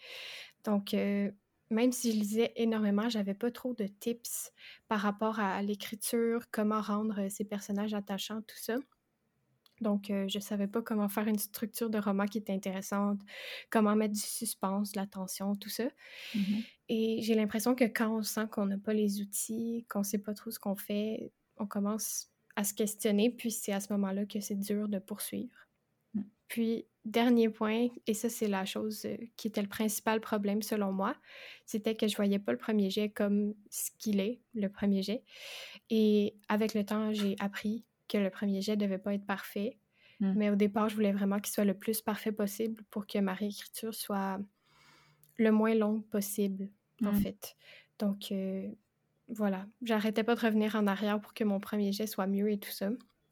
Donc, 0.64 0.94
euh, 0.94 1.30
même 1.70 1.92
si 1.92 2.14
je 2.14 2.18
lisais 2.18 2.54
énormément, 2.56 3.10
j'avais 3.10 3.34
pas 3.34 3.52
trop 3.52 3.74
de 3.74 3.86
tips 3.86 4.52
par 4.88 5.00
rapport 5.02 5.40
à 5.40 5.62
l'écriture, 5.62 6.46
comment 6.52 6.82
rendre 6.82 7.30
ces 7.30 7.44
personnages 7.44 7.94
attachants, 7.94 8.42
tout 8.42 8.58
ça. 8.58 8.78
Donc, 9.82 10.10
euh, 10.10 10.28
je 10.28 10.40
ne 10.40 10.44
savais 10.44 10.68
pas 10.68 10.82
comment 10.82 11.08
faire 11.08 11.28
une 11.28 11.38
structure 11.38 11.90
de 11.90 11.98
roman 11.98 12.26
qui 12.26 12.38
était 12.38 12.54
intéressante, 12.54 13.22
comment 13.70 13.96
mettre 13.96 14.14
du 14.14 14.20
suspense, 14.20 14.92
de 14.92 15.00
la 15.00 15.06
tension, 15.06 15.56
tout 15.56 15.70
ça. 15.70 15.86
Mmh 16.36 16.60
Et 16.90 17.20
j'ai 17.22 17.36
l'impression 17.36 17.76
que 17.76 17.86
quand 17.86 18.18
on 18.18 18.24
sent 18.24 18.48
qu'on 18.52 18.66
n'a 18.66 18.78
pas 18.78 18.94
les 18.94 19.22
outils, 19.22 19.86
qu'on 19.90 20.00
ne 20.00 20.04
sait 20.04 20.18
pas 20.18 20.34
trop 20.34 20.52
ce 20.52 20.60
qu'on 20.60 20.76
fait, 20.76 21.32
on 21.58 21.66
commence 21.66 22.30
à 22.60 22.66
se 22.66 22.74
questionner, 22.74 23.30
puis 23.30 23.52
c'est 23.52 23.72
à 23.72 23.80
ce 23.80 23.94
moment-là 23.94 24.26
que 24.26 24.42
c'est 24.42 24.60
dur 24.60 24.90
de 24.90 25.00
poursuivre. 25.00 25.56
Mmh. 26.14 26.22
Puis, 26.50 26.86
dernier 27.06 27.48
point, 27.48 27.88
et 28.06 28.14
ça, 28.14 28.28
c'est 28.28 28.50
la 28.50 28.66
chose 28.66 29.06
euh, 29.06 29.16
qui 29.38 29.48
était 29.48 29.62
le 29.62 29.70
principal 29.70 30.20
problème 30.20 30.62
selon 30.62 30.92
moi, 30.92 31.16
c'était 31.66 31.96
que 31.96 32.06
je 32.10 32.18
voyais 32.18 32.38
pas 32.38 32.52
le 32.52 32.58
premier 32.58 32.90
jet 32.90 33.10
comme 33.12 33.54
ce 33.70 33.92
qu'il 33.98 34.20
est, 34.20 34.42
le 34.54 34.68
premier 34.68 35.02
jet. 35.04 35.24
Et 35.90 36.36
avec 36.50 36.74
le 36.74 36.84
temps, 36.84 37.14
j'ai 37.14 37.38
appris 37.40 37.86
que 38.10 38.18
le 38.18 38.30
premier 38.30 38.62
jet 38.62 38.76
devait 38.76 38.98
pas 38.98 39.14
être 39.14 39.26
parfait. 39.26 39.78
Mm. 40.20 40.34
Mais 40.36 40.50
au 40.50 40.56
départ, 40.58 40.90
je 40.90 40.96
voulais 40.96 41.14
vraiment 41.14 41.40
qu'il 41.40 41.54
soit 41.54 41.64
le 41.64 41.78
plus 41.78 42.02
parfait 42.02 42.34
possible 42.34 42.84
pour 42.90 43.08
que 43.08 43.20
ma 43.20 43.34
réécriture 43.36 43.96
soit 43.96 44.38
le 45.38 45.52
moins 45.54 45.76
longue 45.76 46.06
possible, 46.10 46.68
en 47.06 47.14
Mm. 47.14 47.22
fait. 47.22 47.56
Donc, 48.00 48.34
euh, 48.34 48.68
voilà. 49.30 49.66
J'arrêtais 49.84 50.24
pas 50.24 50.36
de 50.36 50.42
revenir 50.42 50.76
en 50.76 50.88
arrière 50.88 51.20
pour 51.22 51.34
que 51.34 51.44
mon 51.44 51.60
premier 51.60 51.92
jet 51.92 52.08
soit 52.08 52.28
mieux 52.28 52.52
et 52.52 52.58
tout 52.58 52.72
ça. 52.72 52.90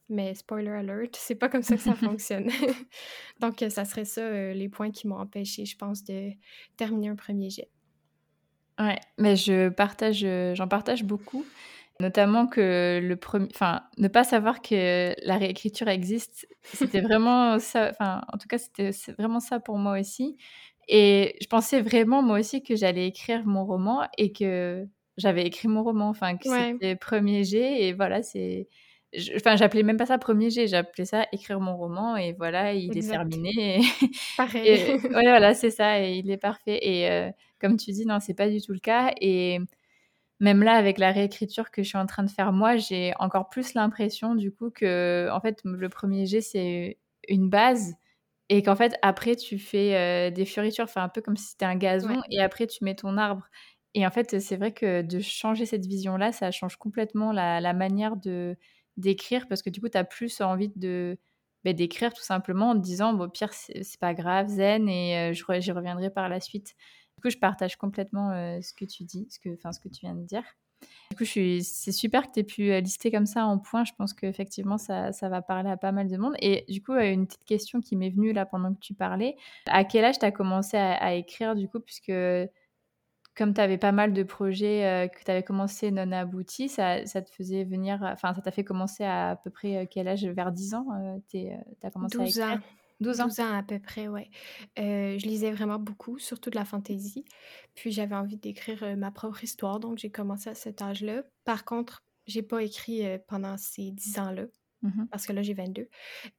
Mais 0.10 0.34
spoiler 0.36 0.70
alert, 0.70 1.16
c'est 1.18 1.36
pas 1.36 1.50
comme 1.50 1.64
ça 1.64 1.76
que 1.76 1.82
ça 1.82 1.96
fonctionne. 1.96 2.50
Donc, 3.40 3.62
euh, 3.62 3.70
ça 3.70 3.86
serait 3.86 4.06
ça 4.06 4.22
euh, 4.22 4.54
les 4.54 4.70
points 4.70 4.92
qui 4.92 5.08
m'ont 5.08 5.18
empêché, 5.18 5.66
je 5.66 5.76
pense, 5.76 6.04
de 6.04 6.32
terminer 6.78 7.10
un 7.10 7.16
premier 7.16 7.50
jet. 7.50 7.70
Ouais, 8.80 9.00
mais 9.18 9.36
je 9.36 9.70
partage, 9.70 10.24
euh, 10.24 10.54
j'en 10.54 10.68
partage 10.68 11.04
beaucoup, 11.04 11.44
notamment 12.00 12.46
que 12.46 13.00
le 13.02 13.16
premier, 13.16 13.48
enfin, 13.52 13.82
ne 13.98 14.08
pas 14.08 14.24
savoir 14.24 14.62
que 14.62 15.16
la 15.26 15.38
réécriture 15.38 15.88
existe, 15.88 16.48
c'était 16.62 17.02
vraiment 17.02 17.58
ça, 17.58 17.90
enfin, 17.90 18.22
en 18.32 18.38
tout 18.38 18.48
cas, 18.48 18.60
c'était 18.60 18.92
vraiment 19.18 19.40
ça 19.40 19.60
pour 19.60 19.80
moi 19.80 20.00
aussi. 20.00 20.38
Et 20.88 21.36
je 21.42 21.48
pensais 21.48 21.82
vraiment, 21.82 22.22
moi 22.22 22.40
aussi, 22.40 22.62
que 22.62 22.76
j'allais 22.76 23.08
écrire 23.08 23.46
mon 23.48 23.66
roman 23.66 24.08
et 24.20 24.32
que 24.32 24.88
j'avais 25.18 25.44
écrit 25.46 25.68
mon 25.68 25.84
roman, 25.84 26.10
enfin, 26.10 26.38
que 26.38 26.48
Ouais. 26.50 26.74
c'était 26.74 26.96
premier 26.96 27.44
jet 27.44 27.82
et 27.84 27.94
voilà, 27.94 28.24
c'est, 28.24 28.68
enfin, 29.36 29.56
j'appelais 29.56 29.84
même 29.84 29.98
pas 29.98 30.06
ça 30.06 30.18
premier 30.18 30.50
jet, 30.50 30.68
j'appelais 30.68 31.06
ça 31.06 31.26
écrire 31.32 31.60
mon 31.60 31.76
roman 31.78 32.16
et 32.18 32.34
voilà, 32.34 32.74
il 32.74 32.98
est 32.98 33.10
terminé. 33.10 33.52
Et, 33.80 33.82
Pareil. 34.38 34.68
et 34.68 34.94
ouais, 35.16 35.24
voilà, 35.24 35.54
c'est 35.54 35.72
ça, 35.72 36.00
et 36.02 36.14
il 36.18 36.30
est 36.32 36.38
parfait. 36.38 36.80
Et 36.82 37.10
euh, 37.10 37.30
comme 37.60 37.78
tu 37.78 37.92
dis, 37.92 38.06
non, 38.06 38.20
c'est 38.20 38.34
pas 38.36 38.50
du 38.50 38.62
tout 38.62 38.74
le 38.74 38.80
cas. 38.80 39.14
Et 39.22 39.60
même 40.40 40.62
là, 40.64 40.74
avec 40.74 41.00
la 41.00 41.12
réécriture 41.12 41.72
que 41.72 41.82
je 41.84 41.90
suis 41.90 41.98
en 41.98 42.06
train 42.06 42.24
de 42.24 42.30
faire 42.30 42.54
moi, 42.54 42.78
j'ai 42.78 43.14
encore 43.20 43.50
plus 43.50 43.74
l'impression 43.74 44.36
du 44.36 44.52
coup 44.52 44.70
que, 44.70 45.30
en 45.32 45.42
fait, 45.42 45.62
le 45.64 45.90
premier 45.90 46.26
jet, 46.28 46.42
c'est 46.42 47.00
une 47.28 47.50
base. 47.50 47.96
Et 48.50 48.62
qu'en 48.64 48.76
fait, 48.78 48.94
après, 49.02 49.36
tu 49.36 49.60
fais 49.60 49.96
euh, 49.96 50.32
des 50.32 50.46
fioritures, 50.46 50.86
enfin, 50.86 51.04
un 51.04 51.10
peu 51.10 51.22
comme 51.22 51.36
si 51.38 51.48
c'était 51.50 51.66
un 51.66 51.76
gazon, 51.76 52.10
Ouais. 52.10 52.22
et 52.32 52.40
après, 52.42 52.68
tu 52.68 52.84
mets 52.86 52.96
ton 52.96 53.18
arbre. 53.18 53.46
Et 53.98 54.06
en 54.06 54.12
fait, 54.12 54.40
c'est 54.40 54.58
vrai 54.58 54.72
que 54.74 55.02
de 55.02 55.20
changer 55.20 55.66
cette 55.66 55.88
vision-là, 55.88 56.32
ça 56.32 56.52
change 56.52 56.76
complètement 56.76 57.32
la, 57.32 57.74
manière 57.74 58.16
de 58.16 58.56
d'écrire, 58.96 59.48
parce 59.48 59.64
que 59.64 59.72
du 59.72 59.82
coup, 59.82 59.90
tu 59.90 59.98
as 59.98 60.04
plus 60.04 60.40
envie 60.40 60.70
de 60.76 61.18
ben, 61.64 61.76
d'écrire 61.76 62.14
tout 62.14 62.22
simplement 62.22 62.70
en 62.70 62.76
te 62.76 62.84
disant, 62.84 63.14
bon, 63.14 63.24
au 63.24 63.28
pire, 63.28 63.52
c'est 63.54 64.00
pas 64.00 64.14
grave, 64.14 64.50
zen, 64.50 64.88
et 64.88 65.32
euh, 65.32 65.60
j'y 65.60 65.72
reviendrai 65.72 66.12
par 66.12 66.30
la 66.30 66.40
suite. 66.40 66.76
Du 67.16 67.24
coup, 67.24 67.32
je 67.32 67.40
partage 67.40 67.76
complètement 67.76 68.30
euh, 68.34 68.62
ce 68.62 68.72
que 68.72 68.86
tu 68.86 69.04
dis, 69.04 69.28
ce 69.32 69.40
que, 69.40 69.50
ce 69.56 69.80
que 69.80 69.90
tu 69.90 70.02
viens 70.02 70.14
de 70.14 70.24
dire. 70.24 70.44
Du 71.10 71.18
coup, 71.18 71.26
c'est 71.26 71.92
super 71.92 72.28
que 72.28 72.34
tu 72.34 72.40
aies 72.42 72.44
pu 72.44 72.72
euh, 72.72 72.82
lister 72.82 73.10
comme 73.10 73.26
ça 73.26 73.48
en 73.48 73.58
points. 73.58 73.84
Je 73.84 73.94
pense 73.98 74.14
qu'effectivement, 74.14 74.78
ça, 74.78 75.12
ça 75.12 75.28
va 75.28 75.42
parler 75.42 75.72
à 75.72 75.78
pas 75.78 75.92
mal 75.92 76.08
de 76.08 76.18
monde. 76.18 76.36
Et 76.40 76.66
du 76.70 76.84
coup, 76.84 76.94
une 76.94 77.26
petite 77.26 77.46
question 77.46 77.82
qui 77.82 77.96
m'est 77.96 78.12
venue 78.12 78.32
là 78.32 78.46
pendant 78.46 78.76
que 78.76 78.80
tu 78.80 78.94
parlais. 78.94 79.36
À 79.66 79.86
quel 79.86 80.06
âge 80.06 80.20
tu 80.20 80.26
as 80.26 80.32
commencé 80.32 80.78
à, 80.78 80.94
à 80.94 81.14
écrire, 81.14 81.56
du 81.56 81.68
coup, 81.68 81.80
puisque 81.80 82.12
comme 83.38 83.54
tu 83.54 83.62
avais 83.62 83.78
pas 83.78 83.92
mal 83.94 84.14
de 84.14 84.24
projets 84.24 84.86
euh, 84.86 85.08
que 85.08 85.24
tu 85.24 85.32
avais 85.32 85.44
commencé 85.44 85.92
non 85.92 86.12
aboutis, 86.12 86.70
ça, 86.70 87.06
ça 87.06 87.22
te 87.22 87.30
faisait 87.32 87.64
venir, 87.66 88.00
enfin, 88.04 88.34
ça 88.34 88.42
t'a 88.42 88.52
fait 88.52 88.64
commencer 88.66 89.04
à 89.04 89.32
à 89.32 89.36
peu 89.38 89.50
près 89.52 89.78
euh, 89.78 89.86
quel 89.90 90.08
âge? 90.08 90.26
Vers 90.26 90.52
10 90.52 90.74
ans 90.76 90.88
Tu 91.30 91.48
as 91.84 91.92
commencé 91.92 92.22
à 92.24 92.26
12 92.26 92.30
écrire? 92.30 92.58
ans. 92.58 92.60
12 93.00 93.22
ans 93.22 93.28
12 93.28 93.40
ans 93.40 93.54
à 93.54 93.64
peu 93.64 93.80
près, 93.80 94.08
ouais. 94.08 94.30
Euh, 94.80 95.18
je 95.20 95.26
lisais 95.28 95.52
vraiment 95.52 95.78
beaucoup, 95.80 96.18
surtout 96.20 96.50
de 96.50 96.56
la 96.56 96.66
fantaisie. 96.66 97.26
Puis 97.76 97.92
j'avais 97.92 98.16
envie 98.16 98.38
d'écrire 98.38 98.82
euh, 98.84 98.96
ma 98.96 99.12
propre 99.12 99.44
histoire, 99.44 99.80
donc 99.80 99.98
j'ai 100.00 100.10
commencé 100.12 100.50
à 100.50 100.56
cet 100.56 100.82
âge-là. 100.82 101.24
Par 101.46 101.64
contre, 101.66 102.04
j'ai 102.26 102.42
pas 102.42 102.64
écrit 102.64 103.06
euh, 103.06 103.20
pendant 103.28 103.58
ces 103.58 103.92
10 103.92 104.18
ans-là, 104.20 104.46
Mhm. 104.84 105.08
parce 105.12 105.26
que 105.26 105.34
là, 105.34 105.42
j'ai 105.44 105.54
22. 105.56 105.90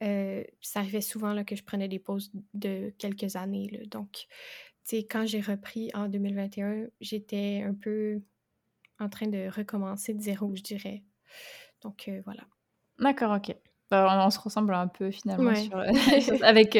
Euh, 0.02 0.45
ça 0.61 0.81
arrivait 0.81 1.00
souvent 1.00 1.33
là, 1.33 1.45
que 1.45 1.57
je 1.57 1.64
prenais 1.64 1.88
des 1.88 1.99
pauses 1.99 2.33
de 2.55 2.93
quelques 2.99 3.37
années. 3.37 3.69
là. 3.73 3.81
Donc, 3.90 4.26
sais, 4.88 5.07
quand 5.07 5.26
j'ai 5.26 5.40
repris 5.40 5.90
en 5.95 6.09
2021, 6.09 6.87
j'étais 7.00 7.62
un 7.66 7.75
peu 7.75 8.21
en 8.99 9.09
train 9.09 9.26
de 9.28 9.49
recommencer 9.54 10.14
de 10.14 10.21
zéro, 10.21 10.54
je 10.57 10.62
dirais. 10.62 11.02
Donc, 11.83 12.09
euh, 12.09 12.21
voilà. 12.25 12.42
D'accord, 12.99 13.33
ok. 13.37 13.54
Bah, 13.90 14.09
on, 14.21 14.26
on 14.26 14.30
se 14.30 14.38
ressemble 14.40 14.75
un 14.75 14.88
peu 14.88 15.11
finalement 15.11 15.50
Ouais. 15.50 15.54
sur, 15.62 15.78
sur- 16.38 16.45
avec 16.45 16.76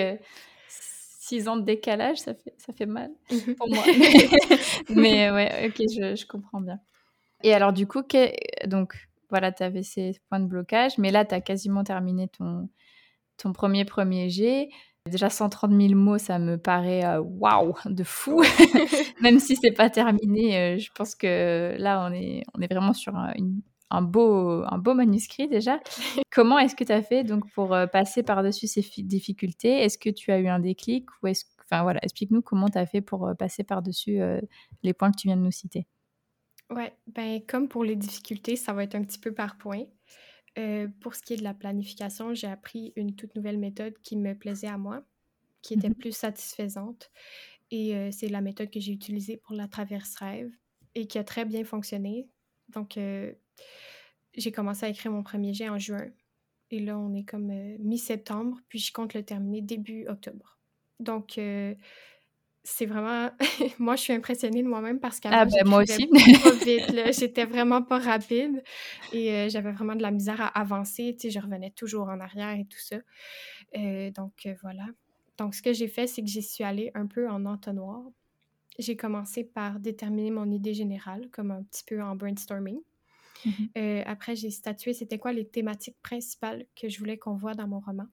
6 0.69 1.47
ans 1.49 1.57
de 1.57 1.63
décalage, 1.63 2.19
ça 2.19 2.35
fait, 2.35 2.55
ça 2.59 2.73
fait 2.73 2.87
mal 2.87 3.11
Mhm. 3.31 3.55
pour 3.55 3.69
moi. 3.71 3.85
Mais 4.89 5.31
ouais, 5.31 5.69
ok, 5.69 5.77
je, 5.95 6.17
je 6.17 6.27
comprends 6.27 6.61
bien. 6.61 6.81
Et 7.45 7.55
alors 7.55 7.73
du 7.73 7.87
coup, 7.87 8.03
donc 8.67 9.09
voilà, 9.31 9.53
tu 9.53 9.63
avais 9.63 9.83
ces 9.83 10.19
points 10.29 10.41
de 10.41 10.47
blocage, 10.47 10.99
mais 10.99 11.11
là, 11.11 11.25
tu 11.25 11.35
as 11.35 11.41
quasiment 11.41 11.85
terminé 11.85 12.29
ton, 12.29 12.69
ton 13.37 13.53
premier 13.53 13.85
premier 13.85 14.29
jet. 14.31 14.71
Déjà 15.07 15.31
130 15.31 15.73
000 15.73 15.95
mots, 15.95 16.19
ça 16.19 16.39
me 16.39 16.59
paraît 16.59 17.05
euh, 17.05 17.21
waouh, 17.23 17.75
de 17.87 18.05
fou. 18.05 18.43
Même 19.23 19.39
si 19.39 19.57
c'est 19.57 19.73
pas 19.73 19.89
terminé, 19.91 20.57
euh, 20.59 20.79
je 20.79 20.91
pense 20.95 21.15
que 21.15 21.75
là, 21.79 22.07
on 22.09 22.13
est, 22.13 22.43
on 22.55 22.61
est 22.61 22.71
vraiment 22.73 22.93
sur 22.93 23.17
un, 23.17 23.33
une- 23.37 23.63
un 23.91 24.03
beau, 24.03 24.63
un 24.67 24.77
beau 24.77 24.93
manuscrit 24.93 25.49
déjà. 25.49 25.81
Comment 26.31 26.59
est-ce 26.59 26.77
que 26.77 26.85
tu 26.85 26.93
as 26.93 27.01
fait 27.03 27.25
donc 27.25 27.51
pour 27.53 27.75
euh, 27.75 27.87
passer 27.87 28.23
par-dessus 28.23 28.67
ces 28.67 28.83
fi- 28.83 29.03
difficultés? 29.03 29.83
Est-ce 29.83 29.97
que 29.97 30.11
tu 30.11 30.31
as 30.31 30.39
eu 30.41 30.49
un 30.49 30.59
déclic 30.61 31.07
ou 31.23 31.27
est-ce 31.29 31.45
Enfin 31.71 31.83
voilà, 31.83 32.01
explique-nous 32.03 32.41
comment 32.41 32.69
tu 32.71 32.79
as 32.79 32.87
fait 32.87 33.03
pour 33.03 33.27
euh, 33.27 33.35
passer 33.35 33.63
par-dessus 33.63 34.23
euh, 34.23 34.41
les 34.83 34.95
points 34.95 35.11
que 35.11 35.19
tu 35.19 35.29
viens 35.29 35.37
de 35.37 35.43
nous 35.43 35.51
citer. 35.51 35.87
Ouais, 36.71 36.95
ben 37.07 37.41
comme 37.47 37.69
pour 37.69 37.85
les 37.85 37.95
difficultés, 37.97 38.57
ça 38.57 38.73
va 38.73 38.85
être 38.85 38.95
un 38.95 39.03
petit 39.03 39.19
peu 39.19 39.33
par 39.33 39.57
point. 39.59 39.85
Euh, 40.59 40.89
pour 41.01 41.15
ce 41.15 41.23
qui 41.23 41.35
est 41.35 41.37
de 41.37 41.45
la 41.45 41.55
planification, 41.55 42.35
j'ai 42.35 42.49
appris 42.49 42.93
une 42.97 43.15
toute 43.15 43.35
nouvelle 43.37 43.59
méthode 43.59 43.95
qui 44.03 44.17
me 44.17 44.35
plaisait 44.37 44.67
à 44.69 44.79
moi, 44.79 45.05
qui 45.63 45.75
était 45.75 45.91
Mhm. 45.91 45.95
plus 45.95 46.13
satisfaisante. 46.13 47.11
Et 47.71 47.97
euh, 47.97 48.11
c'est 48.13 48.29
la 48.29 48.41
méthode 48.41 48.71
que 48.71 48.81
j'ai 48.81 48.93
utilisée 48.93 49.37
pour 49.39 49.55
la 49.55 49.69
traverse 49.69 50.15
rêve 50.17 50.51
et 50.95 51.07
qui 51.07 51.19
a 51.19 51.25
très 51.25 51.45
bien 51.45 51.65
fonctionné. 51.65 52.29
Donc, 52.71 52.97
euh, 52.97 53.35
j'ai 54.35 54.53
commencé 54.53 54.87
à 54.87 54.89
écrire 54.89 55.13
mon 55.13 55.23
premier 55.23 55.55
jet 55.55 55.69
en 55.69 55.79
juin. 55.79 56.09
Et 56.71 56.81
là, 56.81 56.99
on 56.99 57.15
est 57.15 57.25
comme 57.25 57.49
mi-septembre, 57.79 58.61
puis 58.69 58.79
je 58.79 58.93
compte 58.93 59.15
le 59.15 59.25
terminer 59.25 59.63
début 59.63 60.07
octobre. 60.07 60.59
Donc, 61.01 61.39
c'est 62.69 62.87
vraiment... 62.87 63.31
moi, 63.79 63.97
je 63.97 64.03
suis 64.03 64.13
impressionnée 64.13 64.63
de 64.63 64.69
moi-même 64.69 65.01
parce 65.01 65.21
qu'avant, 65.21 65.37
Ah 65.39 65.45
ben 65.45 65.67
moi 65.67 65.83
aussi. 65.83 66.07
pas 66.07 66.51
vite, 66.65 66.91
là. 66.93 67.11
J'étais 67.11 67.45
vraiment 67.45 67.83
pas 67.83 67.99
rapide 67.99 68.63
et 69.13 69.33
euh, 69.33 69.49
j'avais 69.49 69.73
vraiment 69.73 69.97
de 69.97 70.03
la 70.03 70.11
misère 70.11 70.41
à 70.41 70.47
avancer. 70.49 71.17
Tu 71.19 71.29
sais, 71.29 71.31
je 71.31 71.41
revenais 71.41 71.71
toujours 71.71 72.09
en 72.09 72.21
arrière 72.21 72.51
et 72.59 72.65
tout 72.65 72.79
ça. 72.79 72.97
Euh, 73.77 74.11
donc, 74.11 74.33
euh, 74.47 74.55
voilà. 74.63 74.87
Donc, 75.39 75.55
ce 75.55 75.63
que 75.63 75.73
j'ai 75.73 75.89
fait, 75.89 76.07
c'est 76.07 76.23
que 76.23 76.29
j'y 76.29 76.43
suis 76.43 76.65
allée 76.65 76.91
un 76.95 77.07
peu 77.07 77.29
en 77.29 77.47
entonnoir. 77.47 78.03
J'ai 78.79 78.97
commencé 78.97 79.45
par 79.45 79.81
déterminer 79.81 80.31
mon 80.31 80.51
idée 80.51 80.75
générale, 80.75 81.29
comme 81.31 81.51
un 81.51 81.63
petit 81.63 81.85
peu 81.85 82.03
en 82.03 82.15
brainstorming. 82.17 82.79
Euh, 83.77 84.03
après, 84.05 84.35
j'ai 84.37 84.51
statué 84.51 84.93
c'était 84.93 85.19
quoi 85.19 85.33
les 85.33 85.47
thématiques 85.47 85.97
principales 86.03 86.67
que 86.75 86.89
je 86.89 86.99
voulais 86.99 87.19
qu'on 87.19 87.35
voit 87.35 87.55
dans 87.55 87.69
mon 87.69 87.81
roman. 87.81 88.07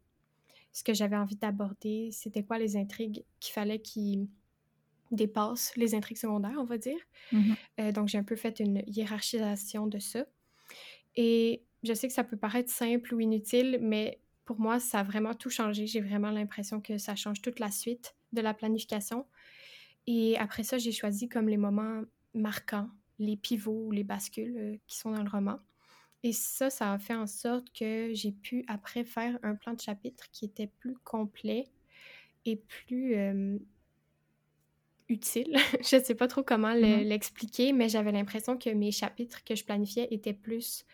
Ce 0.71 0.83
que 0.83 0.93
j'avais 0.93 1.15
envie 1.15 1.35
d'aborder, 1.35 2.09
c'était 2.11 2.43
quoi 2.43 2.59
les 2.59 2.77
intrigues 2.77 3.23
qu'il 3.39 3.53
fallait 3.53 3.79
qu'ils 3.79 4.27
dépassent 5.15 5.75
les 5.75 5.95
intrigues 5.95 6.17
secondaires, 6.17 6.57
on 6.57 6.65
va 6.65 6.77
dire. 6.77 6.99
Mhm. 7.31 7.55
Euh, 7.79 7.91
donc, 7.91 8.07
j'ai 8.07 8.17
un 8.17 8.23
peu 8.23 8.35
fait 8.35 8.59
une 8.59 8.83
hiérarchisation 8.87 9.87
de 9.87 9.99
ça. 9.99 10.25
Et 11.15 11.63
je 11.83 11.93
sais 11.93 12.07
que 12.07 12.13
ça 12.13 12.23
peut 12.23 12.37
paraître 12.37 12.71
simple 12.71 13.13
ou 13.13 13.19
inutile, 13.19 13.79
mais 13.81 14.19
pour 14.43 14.59
moi, 14.59 14.79
ça 14.79 14.99
a 14.99 15.03
vraiment 15.03 15.33
tout 15.33 15.49
changé. 15.49 15.87
J'ai 15.87 16.01
vraiment 16.01 16.31
l'impression 16.31 16.81
que 16.81 16.97
ça 16.97 17.15
change 17.15 17.41
toute 17.41 17.59
la 17.59 17.71
suite 17.71 18.15
de 18.33 18.41
la 18.41 18.53
planification. 18.53 19.25
Et 20.07 20.37
après 20.37 20.63
ça, 20.63 20.77
j'ai 20.77 20.91
choisi 20.91 21.27
comme 21.27 21.49
les 21.49 21.57
moments 21.57 22.03
marquants, 22.33 22.89
les 23.17 23.37
pivots 23.37 23.85
ou 23.87 23.91
les 23.91 24.03
bascules 24.03 24.55
euh, 24.57 24.77
qui 24.87 24.97
sont 24.97 25.11
dans 25.11 25.23
le 25.23 25.29
roman. 25.29 25.57
Et 26.23 26.31
ça, 26.31 26.69
ça 26.69 26.91
a 26.91 26.99
fait 26.99 27.15
en 27.15 27.27
sorte 27.27 27.71
que 27.77 28.09
j'ai 28.13 28.31
pu 28.31 28.63
après 28.67 29.03
faire 29.03 29.37
un 29.43 29.55
plan 29.55 29.73
de 29.73 29.79
chapitre 29.79 30.25
qui 30.31 30.45
était 30.45 30.71
plus 30.79 30.95
complet 31.03 31.65
et 32.45 32.55
plus 32.55 33.15
euh, 33.15 33.57
utile. 35.09 35.55
je 35.83 35.97
ne 35.97 36.03
sais 36.03 36.15
pas 36.15 36.27
trop 36.27 36.43
comment 36.43 36.73
le- 36.73 37.03
Mhm. 37.03 37.03
l'expliquer, 37.03 37.73
mais 37.73 37.89
j'avais 37.89 38.11
l'impression 38.11 38.57
que 38.57 38.69
mes 38.71 38.91
chapitres 38.91 39.43
que 39.43 39.55
je 39.55 39.63
planifiais 39.65 40.07
étaient 40.11 40.33
plus 40.33 40.85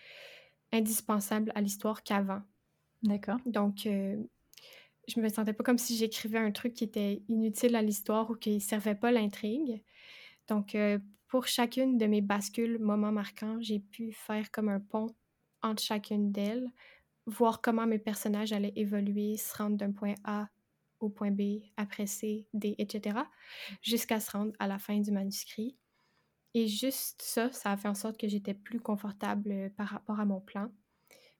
indispensables 0.74 1.52
à 1.56 1.62
l'histoire 1.62 2.04
qu'avant. 2.04 2.44
D'accord. 3.04 3.42
Donc, 3.46 3.86
euh, 3.86 4.24
je 5.08 5.20
me 5.22 5.30
sentais 5.30 5.54
pas 5.54 5.64
comme 5.64 5.80
si 5.80 5.98
j'écrivais 5.98 6.40
un 6.40 6.52
truc 6.52 6.74
qui 6.74 6.84
était 6.86 7.24
inutile 7.30 7.76
à 7.76 7.82
l'histoire 7.82 8.32
ou 8.32 8.36
qui 8.36 8.62
servait 8.62 8.96
pas 8.96 9.12
l'intrigue. 9.12 9.84
Donc, 10.50 10.76
euh, 10.76 11.00
pour 11.28 11.48
chacune 11.48 11.98
de 11.98 12.08
mes 12.08 12.22
bascules, 12.22 12.80
moments 12.80 13.12
marquants, 13.14 13.60
j'ai 13.62 13.80
pu 13.80 14.14
faire 14.14 14.52
comme 14.52 14.70
un 14.70 14.80
pont 14.82 15.08
entre 15.64 15.84
chacune 15.84 16.32
d'elles, 16.32 16.70
voir 17.28 17.62
comment 17.62 17.88
mes 17.88 18.00
personnages 18.00 18.54
allaient 18.54 18.74
évoluer, 18.76 19.38
se 19.38 19.56
rendre 19.58 19.78
d'un 19.78 19.92
point 19.94 20.16
A 20.26 20.50
au 21.04 21.10
point 21.10 21.32
B, 21.32 21.62
après 21.78 22.08
C, 22.08 22.48
D, 22.54 22.76
etc., 22.78 23.20
jusqu'à 23.82 24.20
se 24.20 24.32
rendre 24.32 24.54
à 24.60 24.68
la 24.68 24.80
fin 24.80 25.00
du 25.00 25.12
manuscrit. 25.12 25.78
Et 26.54 26.68
juste 26.68 27.22
ça, 27.22 27.52
ça 27.52 27.72
a 27.72 27.78
fait 27.78 27.88
en 27.88 27.96
sorte 27.96 28.18
que 28.18 28.28
j'étais 28.28 28.54
plus 28.54 28.80
confortable 28.80 29.52
euh, 29.52 29.70
par 29.70 29.88
rapport 29.88 30.20
à 30.20 30.26
mon 30.26 30.42
plan. 30.42 30.70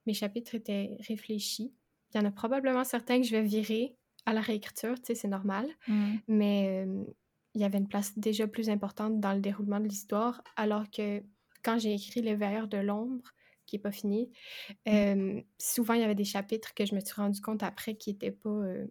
Mes 0.06 0.14
chapitres 0.14 0.56
étaient 0.56 0.98
réfléchis. 1.08 1.74
Il 2.14 2.18
y 2.18 2.20
en 2.22 2.26
a 2.26 2.32
probablement 2.32 2.84
certains 2.84 3.18
que 3.22 3.28
je 3.28 3.32
vais 3.32 3.44
virer 3.44 3.98
à 4.26 4.34
la 4.34 4.42
réécriture, 4.42 4.96
tu 4.96 5.08
sais, 5.08 5.16
c'est 5.16 5.28
normal. 5.28 5.68
Mmh. 5.88 6.16
Mais 6.28 6.86
euh, 6.86 7.04
il 7.54 7.62
y 7.62 7.64
avait 7.64 7.78
une 7.78 7.88
place 7.88 8.18
déjà 8.18 8.48
plus 8.48 8.70
importante 8.70 9.20
dans 9.20 9.34
le 9.34 9.42
déroulement 9.42 9.80
de 9.80 9.88
l'histoire, 9.88 10.44
alors 10.56 10.90
que 10.90 11.24
quand 11.64 11.78
j'ai 11.80 11.94
écrit 11.94 12.22
Les 12.22 12.36
Veilleurs 12.36 12.68
de 12.68 12.78
l'ombre, 12.78 13.32
qui 13.66 13.76
n'est 13.76 13.82
pas 13.82 13.92
fini, 13.92 14.30
Mmh. 14.86 14.90
euh, 14.90 15.42
souvent 15.58 15.94
il 15.94 16.02
y 16.02 16.04
avait 16.04 16.16
des 16.16 16.26
chapitres 16.26 16.74
que 16.74 16.86
je 16.86 16.96
me 16.96 17.00
suis 17.00 17.14
rendu 17.14 17.42
compte 17.42 17.64
après 17.64 17.96
qui 17.96 18.12
n'étaient 18.12 18.32
pas 18.32 18.50
euh, 18.50 18.88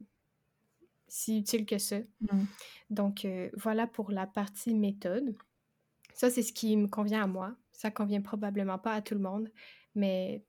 si 1.11 1.39
utiles 1.39 1.67
que 1.67 1.79
ça. 1.79 1.99
Mmh. 2.21 2.45
Donc 2.91 3.25
euh, 3.25 3.51
voilà 3.57 3.87
pour 3.87 4.11
la 4.11 4.27
partie 4.27 4.75
méthode. 4.75 5.37
Ça, 6.15 6.29
c'est 6.29 6.43
ce 6.43 6.53
qui 6.53 6.77
me 6.77 6.87
convient 6.87 7.23
à 7.23 7.27
moi. 7.27 7.57
Ça 7.73 7.91
convient 7.91 8.21
probablement 8.21 8.79
pas 8.79 8.93
à 8.93 9.01
tout 9.01 9.15
le 9.15 9.21
monde, 9.21 9.51
mais 9.95 10.45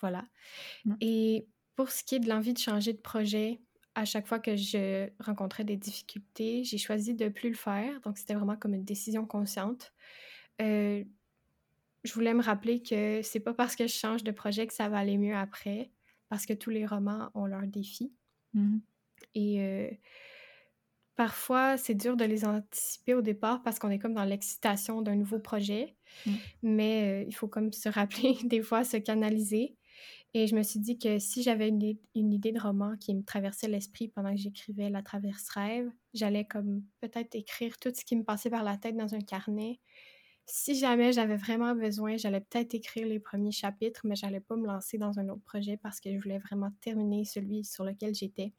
voilà. 0.00 0.24
Mm. 0.84 0.94
Et 1.00 1.46
pour 1.76 1.90
ce 1.90 2.02
qui 2.02 2.14
est 2.14 2.20
de 2.20 2.28
l'envie 2.28 2.54
de 2.54 2.58
changer 2.58 2.92
de 2.92 3.00
projet, 3.00 3.60
à 3.94 4.04
chaque 4.04 4.26
fois 4.26 4.38
que 4.38 4.56
je 4.56 5.10
rencontrais 5.22 5.64
des 5.64 5.76
difficultés, 5.76 6.64
j'ai 6.64 6.78
choisi 6.78 7.14
de 7.14 7.28
plus 7.28 7.50
le 7.50 7.54
faire. 7.54 8.00
Donc, 8.00 8.18
c'était 8.18 8.34
vraiment 8.34 8.56
comme 8.56 8.74
une 8.74 8.84
décision 8.84 9.26
consciente. 9.26 9.92
Euh, 10.62 11.04
je 12.02 12.12
voulais 12.14 12.34
me 12.34 12.42
rappeler 12.42 12.82
que 12.82 13.22
c'est 13.22 13.40
pas 13.40 13.54
parce 13.54 13.76
que 13.76 13.86
je 13.86 13.94
change 13.94 14.24
de 14.24 14.30
projet 14.30 14.66
que 14.66 14.74
ça 14.74 14.88
va 14.88 14.98
aller 14.98 15.18
mieux 15.18 15.36
après, 15.36 15.90
parce 16.28 16.46
que 16.46 16.52
tous 16.52 16.70
les 16.70 16.86
romans 16.86 17.30
ont 17.34 17.46
leurs 17.46 17.66
défis. 17.66 18.12
Mmh. 18.54 18.78
Et 19.34 19.60
euh, 19.60 19.90
parfois, 21.16 21.76
c'est 21.76 21.94
dur 21.94 22.16
de 22.16 22.24
les 22.24 22.44
anticiper 22.44 23.14
au 23.14 23.22
départ 23.22 23.62
parce 23.62 23.78
qu'on 23.78 23.90
est 23.90 23.98
comme 23.98 24.14
dans 24.14 24.24
l'excitation 24.24 25.02
d'un 25.02 25.16
nouveau 25.16 25.38
projet. 25.38 25.96
Mm. 26.26 26.32
Mais 26.62 27.22
euh, 27.22 27.24
il 27.26 27.34
faut 27.34 27.48
comme 27.48 27.72
se 27.72 27.88
rappeler 27.90 28.36
des 28.44 28.62
fois, 28.62 28.84
se 28.84 28.96
canaliser. 28.96 29.76
Et 30.36 30.48
je 30.48 30.56
me 30.56 30.64
suis 30.64 30.80
dit 30.80 30.98
que 30.98 31.20
si 31.20 31.44
j'avais 31.44 31.68
une 31.68 32.32
idée 32.32 32.50
de 32.50 32.60
roman 32.60 32.96
qui 32.96 33.14
me 33.14 33.22
traversait 33.22 33.68
l'esprit 33.68 34.08
pendant 34.08 34.32
que 34.32 34.40
j'écrivais 34.40 34.90
La 34.90 35.00
Traverse 35.00 35.48
Rêve, 35.50 35.88
j'allais 36.12 36.44
comme 36.44 36.82
peut-être 37.00 37.36
écrire 37.36 37.78
tout 37.78 37.92
ce 37.94 38.04
qui 38.04 38.16
me 38.16 38.24
passait 38.24 38.50
par 38.50 38.64
la 38.64 38.76
tête 38.76 38.96
dans 38.96 39.14
un 39.14 39.20
carnet. 39.20 39.78
Si 40.46 40.74
jamais 40.74 41.12
j'avais 41.12 41.36
vraiment 41.36 41.74
besoin, 41.76 42.16
j'allais 42.16 42.40
peut-être 42.40 42.74
écrire 42.74 43.06
les 43.06 43.20
premiers 43.20 43.52
chapitres, 43.52 44.00
mais 44.04 44.16
j'allais 44.16 44.40
pas 44.40 44.56
me 44.56 44.66
lancer 44.66 44.98
dans 44.98 45.20
un 45.20 45.28
autre 45.28 45.44
projet 45.44 45.76
parce 45.76 46.00
que 46.00 46.12
je 46.12 46.18
voulais 46.18 46.38
vraiment 46.38 46.70
terminer 46.80 47.24
celui 47.24 47.64
sur 47.64 47.84
lequel 47.84 48.12
j'étais. 48.14 48.52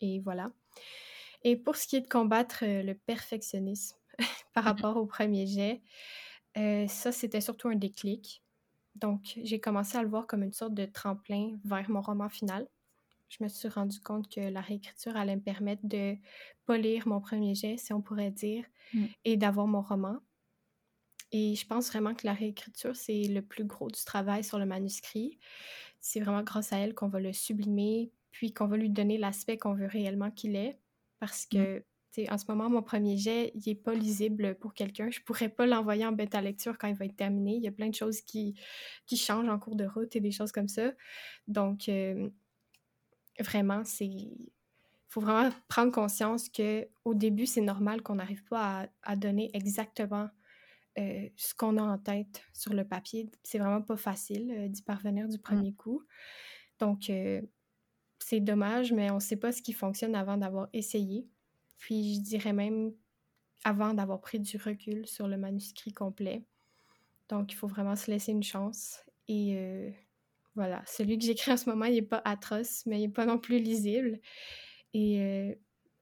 Et 0.00 0.20
voilà. 0.20 0.52
Et 1.44 1.56
pour 1.56 1.76
ce 1.76 1.86
qui 1.86 1.96
est 1.96 2.00
de 2.00 2.08
combattre 2.08 2.64
euh, 2.64 2.82
le 2.82 2.94
perfectionnisme 2.94 3.96
par 4.54 4.64
rapport 4.64 4.96
au 4.96 5.06
premier 5.06 5.46
jet, 5.46 5.82
euh, 6.56 6.86
ça, 6.88 7.12
c'était 7.12 7.40
surtout 7.40 7.68
un 7.68 7.76
déclic. 7.76 8.42
Donc, 8.96 9.38
j'ai 9.44 9.60
commencé 9.60 9.96
à 9.96 10.02
le 10.02 10.08
voir 10.08 10.26
comme 10.26 10.42
une 10.42 10.52
sorte 10.52 10.74
de 10.74 10.84
tremplin 10.86 11.58
vers 11.64 11.88
mon 11.90 12.00
roman 12.00 12.28
final. 12.28 12.68
Je 13.28 13.44
me 13.44 13.48
suis 13.48 13.68
rendu 13.68 14.00
compte 14.00 14.28
que 14.32 14.40
la 14.40 14.60
réécriture 14.60 15.16
allait 15.16 15.36
me 15.36 15.42
permettre 15.42 15.82
de 15.86 16.16
polir 16.64 17.06
mon 17.06 17.20
premier 17.20 17.54
jet, 17.54 17.76
si 17.76 17.92
on 17.92 18.00
pourrait 18.02 18.30
dire, 18.30 18.64
Mm. 18.94 19.08
et 19.24 19.36
d'avoir 19.36 19.66
mon 19.66 19.82
roman. 19.82 20.20
Et 21.32 21.54
je 21.56 21.66
pense 21.66 21.88
vraiment 21.90 22.14
que 22.14 22.26
la 22.26 22.32
réécriture, 22.32 22.96
c'est 22.96 23.24
le 23.24 23.42
plus 23.42 23.64
gros 23.64 23.88
du 23.90 24.02
travail 24.04 24.42
sur 24.44 24.58
le 24.58 24.66
manuscrit. 24.66 25.38
C'est 26.00 26.20
vraiment 26.20 26.42
grâce 26.42 26.72
à 26.72 26.78
elle 26.78 26.94
qu'on 26.94 27.08
va 27.08 27.20
le 27.20 27.32
sublimer, 27.32 28.12
puis 28.38 28.52
qu'on 28.54 28.68
va 28.68 28.76
lui 28.76 28.88
donner 28.88 29.18
l'aspect 29.18 29.58
qu'on 29.58 29.74
veut 29.74 29.88
réellement 29.88 30.30
qu'il 30.30 30.54
ait. 30.54 30.78
Parce 31.18 31.44
que, 31.44 31.78
tu 32.12 32.22
sais, 32.22 32.30
en 32.30 32.38
ce 32.38 32.44
moment, 32.48 32.70
mon 32.70 32.82
premier 32.82 33.16
jet, 33.16 33.50
il 33.56 33.62
n'est 33.66 33.74
pas 33.74 33.94
lisible 33.94 34.54
pour 34.60 34.74
quelqu'un. 34.74 35.10
Je 35.10 35.18
pourrais 35.22 35.48
pas 35.48 35.66
l'envoyer 35.66 36.06
en 36.06 36.12
bêta 36.12 36.40
lecture 36.40 36.78
quand 36.78 36.86
il 36.86 36.94
va 36.94 37.06
être 37.06 37.16
terminé. 37.16 37.56
Il 37.56 37.62
y 37.64 37.66
a 37.66 37.72
plein 37.72 37.88
de 37.88 37.96
choses 37.96 38.20
qui, 38.20 38.54
qui 39.06 39.16
changent 39.16 39.48
en 39.48 39.58
cours 39.58 39.74
de 39.74 39.86
route 39.86 40.14
et 40.14 40.20
des 40.20 40.30
choses 40.30 40.52
comme 40.52 40.68
ça. 40.68 40.92
Donc, 41.48 41.88
euh, 41.88 42.30
vraiment, 43.40 43.82
c'est. 43.84 44.06
Il 44.06 44.38
faut 45.08 45.20
vraiment 45.20 45.50
prendre 45.66 45.90
conscience 45.90 46.48
que 46.48 46.86
au 47.04 47.14
début, 47.14 47.46
c'est 47.46 47.60
normal 47.60 48.02
qu'on 48.02 48.14
n'arrive 48.14 48.44
pas 48.44 48.82
à, 48.82 48.86
à 49.02 49.16
donner 49.16 49.50
exactement 49.52 50.28
euh, 50.96 51.28
ce 51.36 51.54
qu'on 51.54 51.76
a 51.76 51.82
en 51.82 51.98
tête 51.98 52.40
sur 52.52 52.72
le 52.72 52.86
papier. 52.86 53.28
C'est 53.42 53.58
vraiment 53.58 53.82
pas 53.82 53.96
facile 53.96 54.54
euh, 54.56 54.68
d'y 54.68 54.82
parvenir 54.82 55.28
du 55.28 55.40
premier 55.40 55.72
coup. 55.72 56.04
Donc, 56.78 57.10
euh, 57.10 57.40
c'est 58.28 58.40
dommage, 58.40 58.92
mais 58.92 59.10
on 59.10 59.14
ne 59.14 59.20
sait 59.20 59.36
pas 59.36 59.52
ce 59.52 59.62
qui 59.62 59.72
fonctionne 59.72 60.14
avant 60.14 60.36
d'avoir 60.36 60.68
essayé. 60.74 61.26
Puis, 61.78 62.16
je 62.16 62.20
dirais 62.20 62.52
même 62.52 62.92
avant 63.64 63.94
d'avoir 63.94 64.20
pris 64.20 64.38
du 64.38 64.58
recul 64.58 65.06
sur 65.06 65.28
le 65.28 65.38
manuscrit 65.38 65.94
complet. 65.94 66.44
Donc, 67.30 67.50
il 67.52 67.54
faut 67.54 67.66
vraiment 67.66 67.96
se 67.96 68.10
laisser 68.10 68.32
une 68.32 68.42
chance. 68.42 69.02
Et 69.28 69.54
euh, 69.56 69.90
voilà, 70.54 70.82
celui 70.86 71.18
que 71.18 71.24
j'écris 71.24 71.52
en 71.52 71.56
ce 71.56 71.70
moment, 71.70 71.86
il 71.86 71.94
n'est 71.94 72.02
pas 72.02 72.20
atroce, 72.26 72.84
mais 72.84 72.98
il 72.98 73.06
n'est 73.06 73.12
pas 73.12 73.24
non 73.24 73.38
plus 73.38 73.60
lisible. 73.60 74.20
Et 74.92 75.22
euh, 75.22 75.54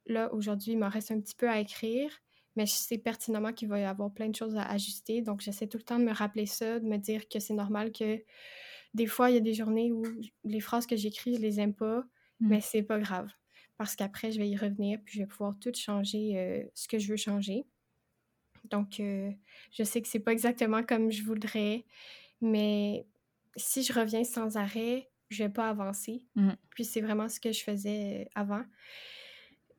là, 0.07 0.35
aujourd'hui, 0.35 0.73
il 0.73 0.79
m'en 0.79 0.89
reste 0.89 1.13
un 1.13 1.21
petit 1.21 1.37
peu 1.37 1.49
à 1.49 1.61
écrire, 1.61 2.11
mais 2.57 2.67
je 2.67 2.73
sais 2.73 2.99
pertinemment 2.99 3.53
qu'il 3.53 3.69
va 3.69 3.79
y 3.79 3.85
avoir 3.85 4.13
plein 4.13 4.29
de 4.29 4.35
choses 4.35 4.57
à 4.57 4.65
ajuster. 4.65 5.23
Donc, 5.23 5.43
j'essaie 5.43 5.69
tout 5.69 5.79
le 5.79 5.85
temps 5.85 6.01
de 6.01 6.05
me 6.05 6.13
rappeler 6.13 6.47
ça, 6.47 6.81
de 6.81 6.87
me 6.87 6.97
dire 6.97 7.29
que 7.29 7.39
c'est 7.39 7.55
normal 7.55 7.93
que 7.93 8.21
des 8.95 9.07
fois, 9.07 9.31
il 9.31 9.35
y 9.35 9.37
a 9.37 9.41
des 9.41 9.55
journées 9.55 9.93
où 9.93 10.03
les 10.43 10.61
phrases 10.61 10.87
que 10.87 10.97
j'écris, 10.97 11.37
je 11.37 11.41
les 11.41 11.61
aime 11.61 11.75
pas, 11.75 12.05
Mm. 12.41 12.49
mais 12.49 12.61
c'est 12.61 12.83
pas 12.83 12.99
grave. 12.99 13.31
Parce 13.77 13.95
qu'après, 13.95 14.33
je 14.33 14.39
vais 14.39 14.49
y 14.49 14.57
revenir, 14.57 14.99
puis 15.05 15.15
je 15.15 15.21
vais 15.21 15.27
pouvoir 15.27 15.55
tout 15.61 15.73
changer 15.75 16.39
euh, 16.39 16.65
ce 16.75 16.89
que 16.89 16.99
je 16.99 17.09
veux 17.09 17.17
changer. 17.17 17.67
Donc, 18.65 19.01
euh, 19.01 19.31
je 19.71 19.85
sais 19.85 20.01
que 20.01 20.09
c'est 20.09 20.21
pas 20.21 20.33
exactement 20.33 20.83
comme 20.83 21.13
je 21.13 21.23
voudrais, 21.23 21.85
mais 22.41 23.07
si 23.57 23.83
je 23.83 23.93
reviens 23.93 24.25
sans 24.25 24.57
arrêt, 24.57 25.11
je 25.29 25.45
vais 25.45 25.51
pas 25.51 25.69
avancer. 25.69 26.25
Mm. 26.35 26.53
Puis 26.71 26.85
c'est 26.85 27.01
vraiment 27.01 27.29
ce 27.29 27.39
que 27.41 27.53
je 27.53 27.63
faisais 27.63 28.29
avant. 28.35 28.65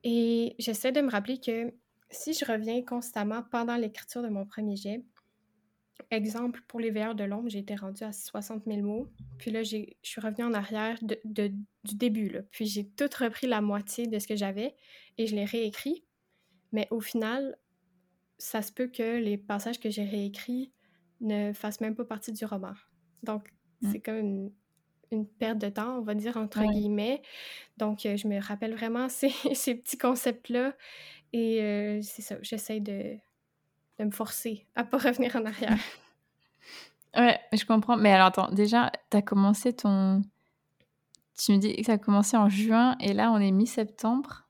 Et 0.04 0.54
j'essaie 0.58 0.92
de 0.92 1.00
me 1.00 1.10
rappeler 1.10 1.40
que 1.40 1.72
si 2.10 2.32
je 2.32 2.44
reviens 2.44 2.82
constamment 2.82 3.42
pendant 3.42 3.76
l'écriture 3.76 4.22
de 4.22 4.28
mon 4.28 4.46
premier 4.46 4.76
jet, 4.76 5.02
exemple, 6.10 6.62
pour 6.68 6.80
les 6.80 6.90
veilleurs 6.90 7.14
de 7.14 7.24
l'ombre, 7.24 7.48
j'ai 7.48 7.58
été 7.58 7.74
rendue 7.74 8.04
à 8.04 8.12
60 8.12 8.64
000 8.66 8.80
mots. 8.82 9.08
Puis 9.38 9.50
là, 9.50 9.62
je 9.62 9.78
suis 10.02 10.20
revenue 10.20 10.44
en 10.44 10.54
arrière 10.54 10.98
de- 11.02 11.20
de- 11.24 11.52
du 11.84 11.94
début. 11.96 12.28
Là. 12.30 12.40
Puis 12.50 12.66
j'ai 12.66 12.86
tout 12.88 13.08
repris 13.18 13.46
la 13.46 13.60
moitié 13.60 14.06
de 14.06 14.18
ce 14.18 14.26
que 14.26 14.36
j'avais 14.36 14.74
et 15.18 15.26
je 15.26 15.34
l'ai 15.34 15.44
réécrit. 15.44 16.04
Mais 16.72 16.86
au 16.90 17.00
final, 17.00 17.56
ça 18.38 18.62
se 18.62 18.72
peut 18.72 18.86
que 18.88 19.18
les 19.18 19.36
passages 19.38 19.80
que 19.80 19.90
j'ai 19.90 20.04
réécrits 20.04 20.72
ne 21.20 21.52
fassent 21.52 21.80
même 21.80 21.94
pas 21.94 22.04
partie 22.04 22.32
du 22.32 22.44
roman. 22.44 22.72
Donc, 23.22 23.48
c'est 23.90 24.00
comme 24.00 24.18
une, 24.18 24.52
une 25.12 25.26
perte 25.26 25.58
de 25.58 25.68
temps, 25.68 25.98
on 25.98 26.02
va 26.02 26.14
dire, 26.14 26.36
entre 26.36 26.60
Ouais. 26.60 26.68
guillemets. 26.68 27.22
Donc, 27.76 28.06
euh, 28.06 28.16
je 28.16 28.28
me 28.28 28.40
rappelle 28.40 28.74
vraiment 28.74 29.08
ces, 29.08 29.30
ces 29.54 29.74
petits 29.74 29.98
concepts-là. 29.98 30.76
Et 31.32 31.62
euh, 31.62 32.00
c'est 32.02 32.22
ça, 32.22 32.36
j'essaie 32.42 32.80
de, 32.80 33.16
de 33.98 34.04
me 34.04 34.10
forcer 34.10 34.66
à 34.76 34.84
pas 34.84 34.98
revenir 34.98 35.36
en 35.36 35.44
arrière. 35.44 35.76
Ouais, 37.16 37.40
je 37.52 37.64
comprends. 37.64 37.96
Mais 37.96 38.12
alors, 38.12 38.26
attends, 38.26 38.50
déjà, 38.52 38.92
tu 39.10 39.16
as 39.16 39.22
commencé 39.22 39.72
ton. 39.72 40.22
Tu 41.38 41.52
me 41.52 41.56
dis 41.58 41.74
que 41.74 41.82
ça 41.84 41.92
a 41.94 41.98
commencé 41.98 42.36
en 42.36 42.48
juin 42.48 42.96
et 43.00 43.12
là, 43.12 43.32
on 43.32 43.38
est 43.38 43.50
mi-septembre. 43.50 44.44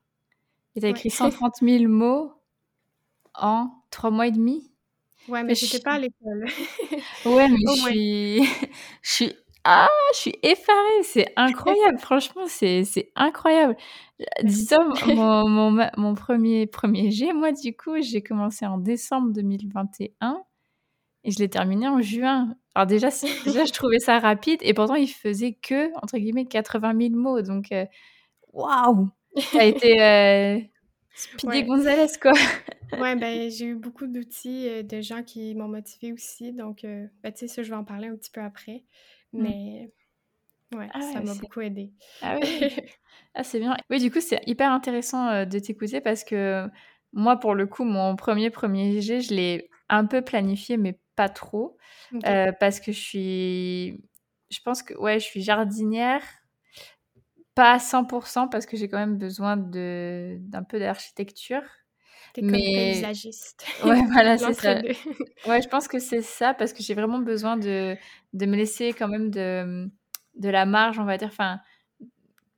Et 0.75 0.81
tu 0.81 0.85
as 0.85 0.89
Ouais. 0.89 0.95
écrit 0.95 1.09
130 1.09 1.55
000 1.61 1.85
mots 1.87 2.33
en 3.33 3.71
trois 3.91 4.11
mois 4.11 4.27
et 4.27 4.31
demi? 4.31 4.69
Ouais, 5.29 5.41
mais 5.41 5.49
Mais 5.49 5.55
j'étais 5.55 5.77
je- 5.77 5.83
pas 5.83 5.93
à 5.93 5.99
l'école. 5.99 6.45
Ouais, 7.25 7.47
mais 7.47 7.75
suis. 7.75 8.43
Je 9.01 9.09
suis. 9.11 9.33
Ah, 9.63 9.87
je 10.13 10.19
suis 10.19 10.35
effarée. 10.43 11.03
C'est 11.03 11.31
incroyable. 11.35 11.97
Franchement, 11.99 12.43
c'est 12.47 13.11
incroyable. 13.15 13.75
Dis-toi, 14.43 14.77
mon, 15.07 15.47
mon, 15.47 15.89
mon 15.97 16.15
premier, 16.15 16.67
premier 16.67 17.11
G, 17.11 17.33
moi, 17.33 17.51
du 17.51 17.75
coup, 17.75 18.01
j'ai 18.01 18.21
commencé 18.21 18.65
en 18.65 18.77
décembre 18.77 19.31
2021 19.33 20.41
et 21.23 21.31
je 21.31 21.39
l'ai 21.39 21.49
terminé 21.49 21.87
en 21.87 22.01
juin. 22.01 22.55
Alors, 22.75 22.87
déjà, 22.87 23.09
déjà, 23.45 23.65
je 23.65 23.73
trouvais 23.73 23.99
ça 23.99 24.19
rapide 24.19 24.59
et 24.61 24.73
pourtant, 24.73 24.95
il 24.95 25.07
faisait 25.09 25.53
que, 25.53 25.91
entre 26.01 26.17
guillemets, 26.17 26.45
80 26.45 26.93
000 26.99 27.15
mots. 27.15 27.41
Donc, 27.41 27.71
euh, 27.71 27.85
waouh! 28.53 29.09
Ça 29.37 29.61
a 29.61 29.65
été 29.65 30.01
euh, 30.01 30.59
Speedy 31.15 31.47
Ouais. 31.47 31.63
Gonzalez, 31.63 32.17
quoi. 32.21 32.33
Ouais, 32.99 33.15
ben, 33.15 33.51
j'ai 33.51 33.65
eu 33.65 33.75
beaucoup 33.75 34.07
d'outils 34.07 34.67
euh, 34.67 34.81
de 34.83 34.99
gens 35.01 35.21
qui 35.21 35.53
m'ont 35.53 35.67
motivée 35.67 36.11
aussi. 36.11 36.53
Donc, 36.53 36.83
euh, 36.83 37.05
ben, 37.21 37.31
tu 37.31 37.39
sais, 37.41 37.47
ça, 37.47 37.61
je 37.61 37.69
vais 37.69 37.75
en 37.75 37.83
parler 37.83 38.07
un 38.07 38.15
petit 38.15 38.31
peu 38.31 38.41
après. 38.41 38.83
Mm. 39.33 39.41
Mais, 39.43 39.91
ouais, 40.73 40.89
Ah 40.93 41.01
ça 41.01 41.19
ouais, 41.19 41.25
m'a 41.25 41.33
beaucoup 41.35 41.61
aidé. 41.61 41.91
Ah 42.21 42.37
oui. 42.41 42.69
Ah, 43.35 43.43
c'est 43.43 43.59
bien. 43.59 43.77
Oui, 43.91 43.99
du 43.99 44.09
coup, 44.11 44.21
c'est 44.21 44.41
hyper 44.47 44.71
intéressant 44.71 45.27
euh, 45.29 45.45
de 45.45 45.59
t'écouter 45.59 46.01
parce 46.01 46.23
que 46.23 46.67
moi, 47.13 47.37
pour 47.39 47.53
le 47.53 47.67
coup, 47.67 47.83
mon 47.83 48.15
premier 48.15 48.49
premier 48.49 49.01
je 49.01 49.33
l'ai 49.33 49.69
un 49.87 50.05
peu 50.05 50.21
planifié, 50.23 50.77
mais 50.77 50.99
pas 51.15 51.29
trop. 51.29 51.77
Euh, 52.25 52.51
parce 52.59 52.79
que 52.79 52.91
je 52.91 52.99
suis. 52.99 54.03
Je 54.49 54.59
pense 54.65 54.81
que, 54.81 54.95
ouais, 54.95 55.19
je 55.19 55.25
suis 55.25 55.41
jardinière. 55.41 56.23
pas 57.55 57.73
à 57.73 57.79
100% 57.79 58.47
parce 58.47 58.65
que 58.65 58.77
j'ai 58.77 58.87
quand 58.89 58.97
même 58.97 59.17
besoin 59.17 59.57
de 59.57 60.37
d'un 60.39 60.63
peu 60.63 60.79
d'architecture. 60.79 61.61
T'es 62.33 62.41
comme 62.41 62.51
paysagiste. 62.51 63.65
Ouais, 63.85 64.01
voilà, 64.11 64.37
c'est 64.37 64.53
ça. 64.53 64.81
Ouais, 65.45 65.61
je 65.61 65.69
pense 65.69 65.87
que 65.87 65.99
c'est 65.99 66.21
ça 66.21 66.53
parce 66.53 66.73
que 66.73 66.83
j'ai 66.83 66.93
vraiment 66.93 67.19
besoin 67.19 67.55
de, 67.55 67.95
de 68.33 68.45
me 68.45 68.55
laisser 68.57 68.93
quand 68.93 69.07
même 69.07 69.29
de, 69.31 69.89
de 70.35 70.49
la 70.49 70.65
marge, 70.65 70.99
on 70.99 71.05
va 71.05 71.17
dire, 71.17 71.29
enfin, 71.29 71.59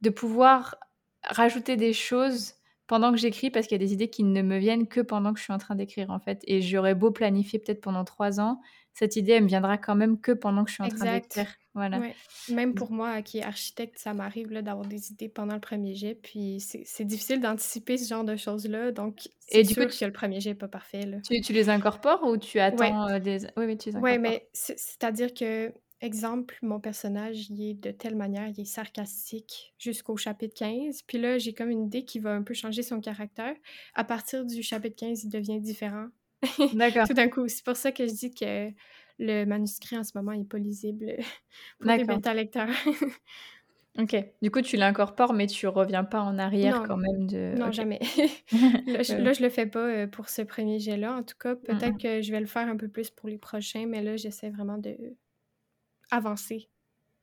de 0.02 0.10
pouvoir 0.10 0.78
rajouter 1.24 1.78
des 1.78 1.94
choses 1.94 2.56
pendant 2.92 3.14
que 3.14 3.18
j'écris 3.18 3.50
parce 3.50 3.68
qu'il 3.68 3.82
y 3.82 3.82
a 3.82 3.86
des 3.88 3.94
idées 3.94 4.10
qui 4.10 4.26
ne 4.26 4.42
me 4.42 4.58
viennent 4.58 4.86
que 4.86 5.00
pendant 5.00 5.32
que 5.32 5.40
je 5.40 5.46
suis 5.46 5.54
en 5.54 5.58
train 5.58 5.76
d'écrire 5.76 6.10
en 6.10 6.20
fait. 6.20 6.42
Et 6.44 6.62
j'aurais 6.62 6.94
beau 6.94 7.10
planifier 7.10 7.58
peut-être 7.58 7.80
pendant 7.80 8.04
trois 8.04 8.42
ans, 8.42 8.60
cette 8.94 9.16
idée 9.16 9.32
elle 9.32 9.44
me 9.44 9.48
viendra 9.48 9.78
quand 9.78 9.96
même 9.96 10.20
que 10.20 10.34
pendant 10.34 10.66
que 10.66 10.70
je 10.70 10.74
suis 10.74 10.84
en 10.84 10.90
train 10.90 11.14
d'écrire. 11.14 11.56
Voilà. 11.74 12.02
Même 12.50 12.74
pour 12.74 12.92
moi 12.92 13.22
qui 13.22 13.38
est 13.38 13.44
architecte, 13.44 13.98
ça 13.98 14.14
m'arrive 14.14 14.50
d'avoir 14.50 14.86
des 14.86 15.10
idées 15.10 15.30
pendant 15.30 15.54
le 15.54 15.62
premier 15.62 15.96
jet. 15.96 16.16
Puis 16.16 16.60
c'est 16.60 17.06
difficile 17.06 17.40
d'anticiper 17.40 17.98
ce 17.98 18.10
genre 18.10 18.26
de 18.26 18.36
choses-là. 18.36 18.92
Donc 18.92 19.30
c'est 19.40 19.64
sûr 19.64 19.88
que 19.88 20.06
le 20.06 20.12
premier 20.12 20.42
jet 20.42 20.50
n'est 20.50 20.56
pas 20.56 20.68
parfait. 20.68 21.06
Là. 21.06 21.20
Tu, 21.24 21.40
tu, 21.40 21.54
les 21.54 21.70
incorpores 21.70 22.24
ou 22.24 22.36
tu 22.36 22.60
attends 22.60 23.08
euh, 23.08 23.20
des... 23.20 23.46
Oui, 23.56 23.68
mais 23.68 23.78
tu 23.78 23.88
les 23.88 23.96
incorpores. 23.96 24.18
Oui, 24.18 24.20
mais 24.20 24.50
c'est-à-dire 24.52 25.34
que 25.34 25.72
exemple, 26.02 26.58
mon 26.62 26.80
personnage, 26.80 27.50
il 27.50 27.62
est 27.70 27.74
de 27.74 27.92
telle 27.92 28.16
manière, 28.16 28.48
il 28.48 28.60
est 28.60 28.66
sarcastique 28.66 29.74
jusqu'au 29.78 30.18
chapitre 30.18 30.56
15. 30.56 31.04
Puis 31.04 31.20
là, 31.20 31.38
j'ai 31.38 31.54
comme 31.54 31.70
une 31.70 31.86
idée 31.86 32.06
qui 32.06 32.20
va 32.20 32.34
un 32.34 32.42
peu 32.42 32.54
changer 32.54 32.84
son 32.84 33.00
caractère. 33.00 33.56
À 33.94 34.04
partir 34.04 34.46
du 34.46 34.64
chapitre 34.64 34.96
15, 34.96 35.24
il 35.24 35.30
devient 35.30 35.62
différent. 35.62 36.08
D'accord. 36.74 37.08
Tout 37.08 37.14
d'un 37.14 37.30
coup. 37.30 37.48
C'est 37.48 37.64
pour 37.64 37.76
ça 37.76 37.92
que 37.92 38.08
je 38.08 38.14
dis 38.14 38.34
que 38.34 38.72
le 39.20 39.46
manuscrit 39.46 39.98
en 39.98 40.04
ce 40.04 40.12
moment 40.16 40.34
n'est 40.34 40.44
pas 40.44 40.58
lisible 40.58 41.18
pour 41.80 41.92
les 41.92 42.04
bêta-lecteurs. 42.04 42.70
ok. 44.00 44.16
Du 44.42 44.50
coup, 44.50 44.62
tu 44.62 44.78
l'incorpores, 44.78 45.34
mais 45.34 45.46
tu 45.46 45.68
reviens 45.68 46.04
pas 46.04 46.22
en 46.22 46.40
arrière 46.40 46.84
quand 46.88 46.98
même 46.98 47.28
de. 47.28 47.54
Non, 47.60 47.72
jamais. 47.72 48.00
là, 48.88 49.04
je, 49.04 49.22
là, 49.22 49.34
je 49.34 49.44
le 49.44 49.50
fais 49.50 49.68
pas 49.68 49.88
euh, 49.88 50.08
pour 50.08 50.30
ce 50.30 50.42
premier 50.42 50.80
jet-là. 50.80 51.16
En 51.16 51.24
tout 51.24 51.38
cas, 51.40 51.56
peut-être 51.56 52.00
que 52.00 52.24
je 52.24 52.32
vais 52.32 52.40
le 52.40 52.48
faire 52.48 52.68
un 52.68 52.78
peu 52.78 52.88
plus 52.88 53.12
pour 53.12 53.30
les 53.30 53.38
prochains, 53.38 53.86
mais 53.86 54.02
là, 54.02 54.18
j'essaie 54.18 54.50
vraiment 54.50 54.80
de 54.80 54.98
avancer 56.12 56.70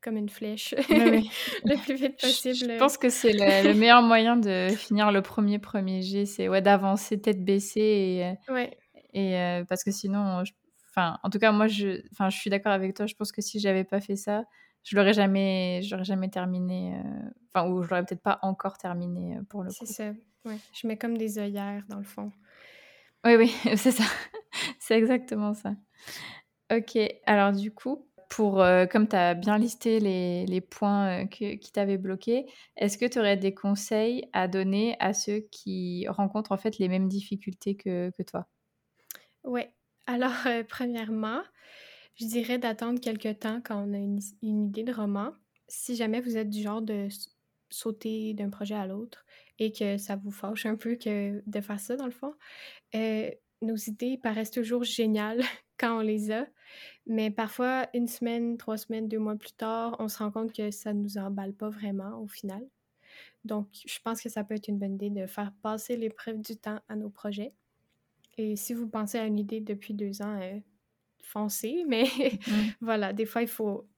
comme 0.01 0.17
une 0.17 0.29
flèche 0.29 0.75
le 0.89 1.83
plus 1.83 1.97
vite 1.97 2.21
possible. 2.21 2.55
Je, 2.55 2.79
pense 2.79 2.97
que 2.97 3.09
c'est 3.09 3.33
le, 3.33 3.75
meilleur 3.75 4.03
moyen 4.03 4.37
de 4.37 4.69
finir 4.77 5.13
le 5.13 5.23
premier 5.23 5.59
premier 5.59 6.03
G, 6.03 6.27
c'est 6.27 6.49
ouais, 6.49 6.63
d'avancer 6.63 7.21
tête 7.21 7.45
baissée 7.45 7.81
et, 7.81 8.27
euh, 8.27 8.55
ouais. 8.55 8.79
et 9.13 9.37
euh, 9.37 9.65
parce 9.65 9.83
que 9.83 9.91
sinon, 9.91 10.43
enfin, 10.91 11.19
en 11.23 11.31
tout 11.31 11.39
cas 11.39 11.53
moi 11.53 11.67
je, 11.67 12.03
enfin, 12.13 12.31
je 12.31 12.39
suis 12.39 12.51
d'accord 12.51 12.73
avec 12.73 12.95
toi. 12.95 13.07
Je 13.07 13.15
pense 13.15 13.33
que 13.33 13.43
si 13.43 13.59
j'avais 13.61 13.85
pas 13.85 14.01
fait 14.01 14.17
ça, 14.17 14.45
je 14.85 14.97
l'aurais 14.97 15.13
jamais, 15.13 15.81
j'aurais 15.83 16.05
jamais 16.05 16.31
terminé, 16.31 16.95
euh, 16.95 17.29
enfin 17.53 17.69
ou 17.69 17.83
je 17.83 17.89
l'aurais 17.89 18.05
peut-être 18.05 18.23
pas 18.23 18.39
encore 18.43 18.79
terminé 18.79 19.39
pour 19.49 19.63
le 19.63 19.71
coup. 19.71 19.85
C'est 19.85 19.93
ça. 19.93 20.13
Ouais. 20.45 20.57
Je 20.73 20.87
mets 20.87 20.97
comme 20.97 21.19
des 21.19 21.39
œillères 21.39 21.85
dans 21.89 21.99
le 21.99 22.05
fond. 22.05 22.31
Oui 23.25 23.35
oui, 23.37 23.53
c'est 23.77 23.91
ça. 23.91 24.05
c'est 24.79 24.97
exactement 24.97 25.55
ça. 25.55 25.75
Ok, 26.71 26.99
alors 27.27 27.53
du 27.53 27.73
coup, 27.73 28.08
pour, 28.29 28.61
euh, 28.61 28.87
comme 28.87 29.09
tu 29.09 29.17
as 29.17 29.35
bien 29.35 29.59
listé 29.59 30.01
les, 30.01 30.61
points 30.61 31.25
euh, 31.25 31.27
qui 31.27 31.73
t'avaient 31.73 31.99
bloqué, 31.99 32.47
est-ce 32.77 32.99
que 32.99 33.07
tu 33.07 33.19
aurais 33.19 33.37
des 33.37 33.55
conseils 33.55 34.29
à 34.33 34.49
donner 34.49 34.97
à 35.01 35.15
ceux 35.15 35.41
qui 35.51 36.07
rencontrent 36.09 36.53
en 36.53 36.59
fait 36.59 36.79
les 36.79 36.89
mêmes 36.89 37.09
difficultés 37.09 37.75
que, 37.77 38.11
toi? 38.27 38.47
Oui. 39.45 39.63
Alors, 40.07 40.47
euh, 40.47 40.63
premièrement, 40.69 41.43
je 42.17 42.27
dirais 42.27 42.59
d'attendre 42.59 43.01
quelques 43.01 43.39
temps 43.39 43.61
quand 43.65 43.83
on 43.87 43.95
a 43.95 43.99
une, 43.99 44.21
une, 44.43 44.67
idée 44.67 44.85
de 44.85 44.93
roman. 44.93 45.33
Si 45.69 45.97
jamais 45.97 46.21
vous 46.21 46.37
êtes 46.37 46.51
du 46.51 46.63
genre 46.63 46.83
de 46.83 47.09
sauter 47.71 48.35
d'un 48.35 48.51
projet 48.51 48.75
à 48.75 48.87
l'autre 48.87 49.25
et 49.59 49.73
que 49.73 49.99
ça 49.99 50.17
vous 50.17 50.31
fâche 50.31 50.67
un 50.67 50.77
peu 50.77 50.97
que 50.97 51.43
de 51.47 51.61
faire 51.61 51.81
ça 51.81 51.97
dans 51.97 52.07
le 52.07 52.11
fond, 52.11 52.35
nos 53.63 53.77
idées 53.77 54.19
paraissent 54.19 54.51
toujours 54.51 54.85
géniales 54.85 55.43
quand 55.79 55.99
on 55.99 56.01
les 56.01 56.31
a, 56.31 56.47
mais 57.07 57.31
parfois, 57.31 57.89
une 57.95 58.07
semaine, 58.07 58.57
trois 58.57 58.77
semaines, 58.77 59.09
deux 59.09 59.19
mois 59.19 59.37
plus 59.37 59.53
tard, 59.53 59.97
on 59.99 60.09
se 60.09 60.19
rend 60.19 60.31
compte 60.31 60.53
que 60.53 60.71
ça 60.71 60.93
ne 60.93 61.03
nous 61.03 61.19
emballe 61.19 61.55
pas 61.55 61.69
vraiment 61.69 62.21
au 62.21 62.27
final. 62.27 62.67
Donc, 63.45 63.69
je 63.87 63.99
pense 64.05 64.21
que 64.21 64.29
ça 64.29 64.45
peut 64.45 64.55
être 64.55 64.69
une 64.69 64.79
bonne 64.79 64.95
idée 64.95 65.11
de 65.11 65.27
faire 65.27 65.53
passer 65.63 65.97
l'épreuve 65.97 66.41
du 66.41 66.57
temps 66.57 66.81
à 66.89 66.97
nos 66.97 67.09
projets. 67.11 67.55
Et 68.37 68.57
si 68.57 68.75
vous 68.75 68.89
pensez 68.89 69.19
à 69.19 69.27
une 69.27 69.39
idée 69.39 69.61
depuis 69.61 69.95
deux 69.95 70.23
ans, 70.23 70.39
euh, 70.41 70.59
foncez, 71.23 71.85
mais 71.89 72.05
mmh. 72.05 72.53
voilà, 72.81 73.13
des 73.13 73.27
fois, 73.27 73.43
il 73.43 73.49
faut 73.49 73.89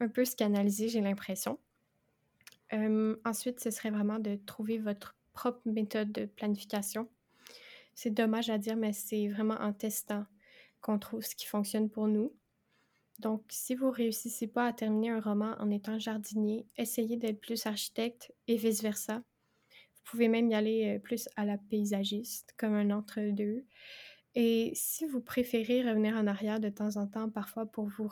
un 0.00 0.08
peu 0.08 0.24
se 0.24 0.36
canaliser, 0.36 0.88
j'ai 0.88 1.00
l'impression. 1.00 1.58
ensuite, 3.24 3.60
ce 3.60 3.70
serait 3.70 3.90
vraiment 3.90 4.18
de 4.18 4.36
trouver 4.46 4.78
votre 4.78 5.14
propre 5.32 5.60
méthode 5.64 6.12
de 6.12 6.26
planification. 6.26 7.08
C'est 7.94 8.10
dommage 8.10 8.50
à 8.50 8.58
dire, 8.58 8.76
mais 8.76 8.92
c'est 8.92 9.28
vraiment 9.28 9.56
en 9.60 9.72
testant 9.72 10.24
qu'on 10.82 10.98
trouve 10.98 11.22
ce 11.22 11.34
qui 11.34 11.46
fonctionne 11.46 11.88
pour 11.88 12.08
nous. 12.08 12.32
Donc, 13.18 13.42
si 13.48 13.74
vous 13.74 13.90
réussissez 13.90 14.48
pas 14.48 14.66
à 14.66 14.72
terminer 14.72 15.10
un 15.10 15.20
roman 15.20 15.54
en 15.58 15.70
étant 15.70 15.98
jardinier, 15.98 16.66
essayez 16.76 17.16
d'être 17.16 17.40
plus 17.40 17.66
architecte 17.66 18.34
et 18.48 18.56
vice-versa. 18.56 19.22
Vous 19.94 20.02
pouvez 20.04 20.28
même 20.28 20.50
y 20.50 20.54
aller 20.54 20.96
euh, 20.96 20.98
plus 20.98 21.28
à 21.36 21.44
la 21.44 21.56
paysagiste, 21.56 22.52
comme 22.56 22.74
un 22.74 22.90
entre-deux. 22.90 23.64
Et 24.34 24.72
si 24.74 25.06
vous 25.06 25.20
préférez 25.20 25.88
revenir 25.88 26.16
en 26.16 26.26
arrière 26.26 26.58
de 26.58 26.68
temps 26.68 26.96
en 26.96 27.06
temps, 27.06 27.30
parfois 27.30 27.66
pour 27.66 27.86
vous, 27.86 28.08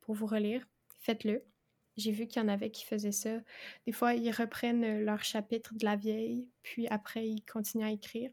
pour 0.00 0.14
vous 0.14 0.26
relire, 0.26 0.66
faites-le. 1.00 1.44
J'ai 1.96 2.12
vu 2.12 2.26
qu'il 2.26 2.40
y 2.40 2.44
en 2.44 2.48
avait 2.48 2.70
qui 2.70 2.84
faisaient 2.84 3.12
ça. 3.12 3.40
Des 3.86 3.92
fois, 3.92 4.14
ils 4.14 4.30
reprennent 4.30 5.04
leur 5.04 5.22
chapitre 5.24 5.74
de 5.74 5.84
la 5.84 5.96
vieille, 5.96 6.48
puis 6.62 6.86
après, 6.88 7.28
ils 7.28 7.44
continuent 7.44 7.84
à 7.84 7.90
écrire. 7.90 8.30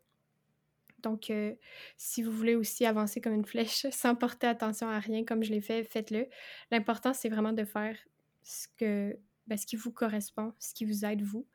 Donc, 1.05 1.29
euh, 1.29 1.53
si 1.97 2.23
vous 2.23 2.31
voulez 2.31 2.55
aussi 2.55 2.83
avancer 2.83 3.21
comme 3.21 3.33
une 3.33 3.45
flèche 3.45 3.85
sans 3.91 4.15
porter 4.15 4.47
attention 4.47 4.89
à 4.89 4.99
rien 4.99 5.23
comme 5.23 5.43
je 5.43 5.51
l'ai 5.51 5.61
fait, 5.61 5.83
faites-le. 5.83 6.27
L'important, 6.71 7.13
c'est 7.13 7.29
vraiment 7.29 7.53
de 7.53 7.63
faire 7.63 7.95
ce, 8.43 8.67
que, 8.75 9.15
ben, 9.45 9.55
ce 9.55 9.67
qui 9.67 9.75
vous 9.75 9.91
correspond, 9.91 10.53
ce 10.59 10.73
qui 10.73 10.83
vous 10.83 11.05
aide 11.05 11.21
vous. 11.21 11.45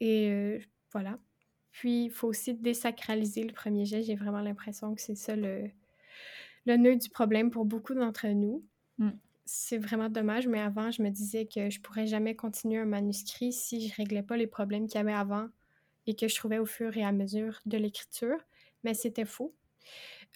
Et 0.00 0.30
euh, 0.30 0.58
voilà. 0.92 1.18
Puis, 1.72 2.04
il 2.04 2.10
faut 2.10 2.28
aussi 2.28 2.52
désacraliser 2.52 3.44
le 3.44 3.54
premier 3.54 3.86
jet. 3.86 4.02
J'ai 4.02 4.14
vraiment 4.14 4.40
l'impression 4.40 4.94
que 4.94 5.00
c'est 5.00 5.14
ça 5.14 5.36
le, 5.36 5.70
le 6.66 6.76
nœud 6.76 6.96
du 6.96 7.08
problème 7.08 7.50
pour 7.50 7.64
beaucoup 7.64 7.94
d'entre 7.94 8.26
nous. 8.26 8.62
Mm. 8.98 9.10
C'est 9.46 9.78
vraiment 9.78 10.10
dommage, 10.10 10.48
mais 10.48 10.60
avant, 10.60 10.90
je 10.90 11.00
me 11.00 11.08
disais 11.08 11.46
que 11.46 11.70
je 11.70 11.80
pourrais 11.80 12.06
jamais 12.06 12.36
continuer 12.36 12.78
un 12.78 12.84
manuscrit 12.84 13.54
si 13.54 13.88
je 13.88 13.94
réglais 13.94 14.22
pas 14.22 14.36
les 14.36 14.48
problèmes 14.48 14.86
qu'il 14.86 14.96
y 14.96 15.00
avait 15.00 15.14
avant 15.14 15.48
et 16.06 16.14
que 16.14 16.28
je 16.28 16.34
trouvais 16.34 16.58
au 16.58 16.66
fur 16.66 16.94
et 16.96 17.04
à 17.04 17.12
mesure 17.12 17.60
de 17.64 17.78
l'écriture 17.78 18.38
mais 18.86 18.94
c'était 18.94 19.24
faux. 19.24 19.52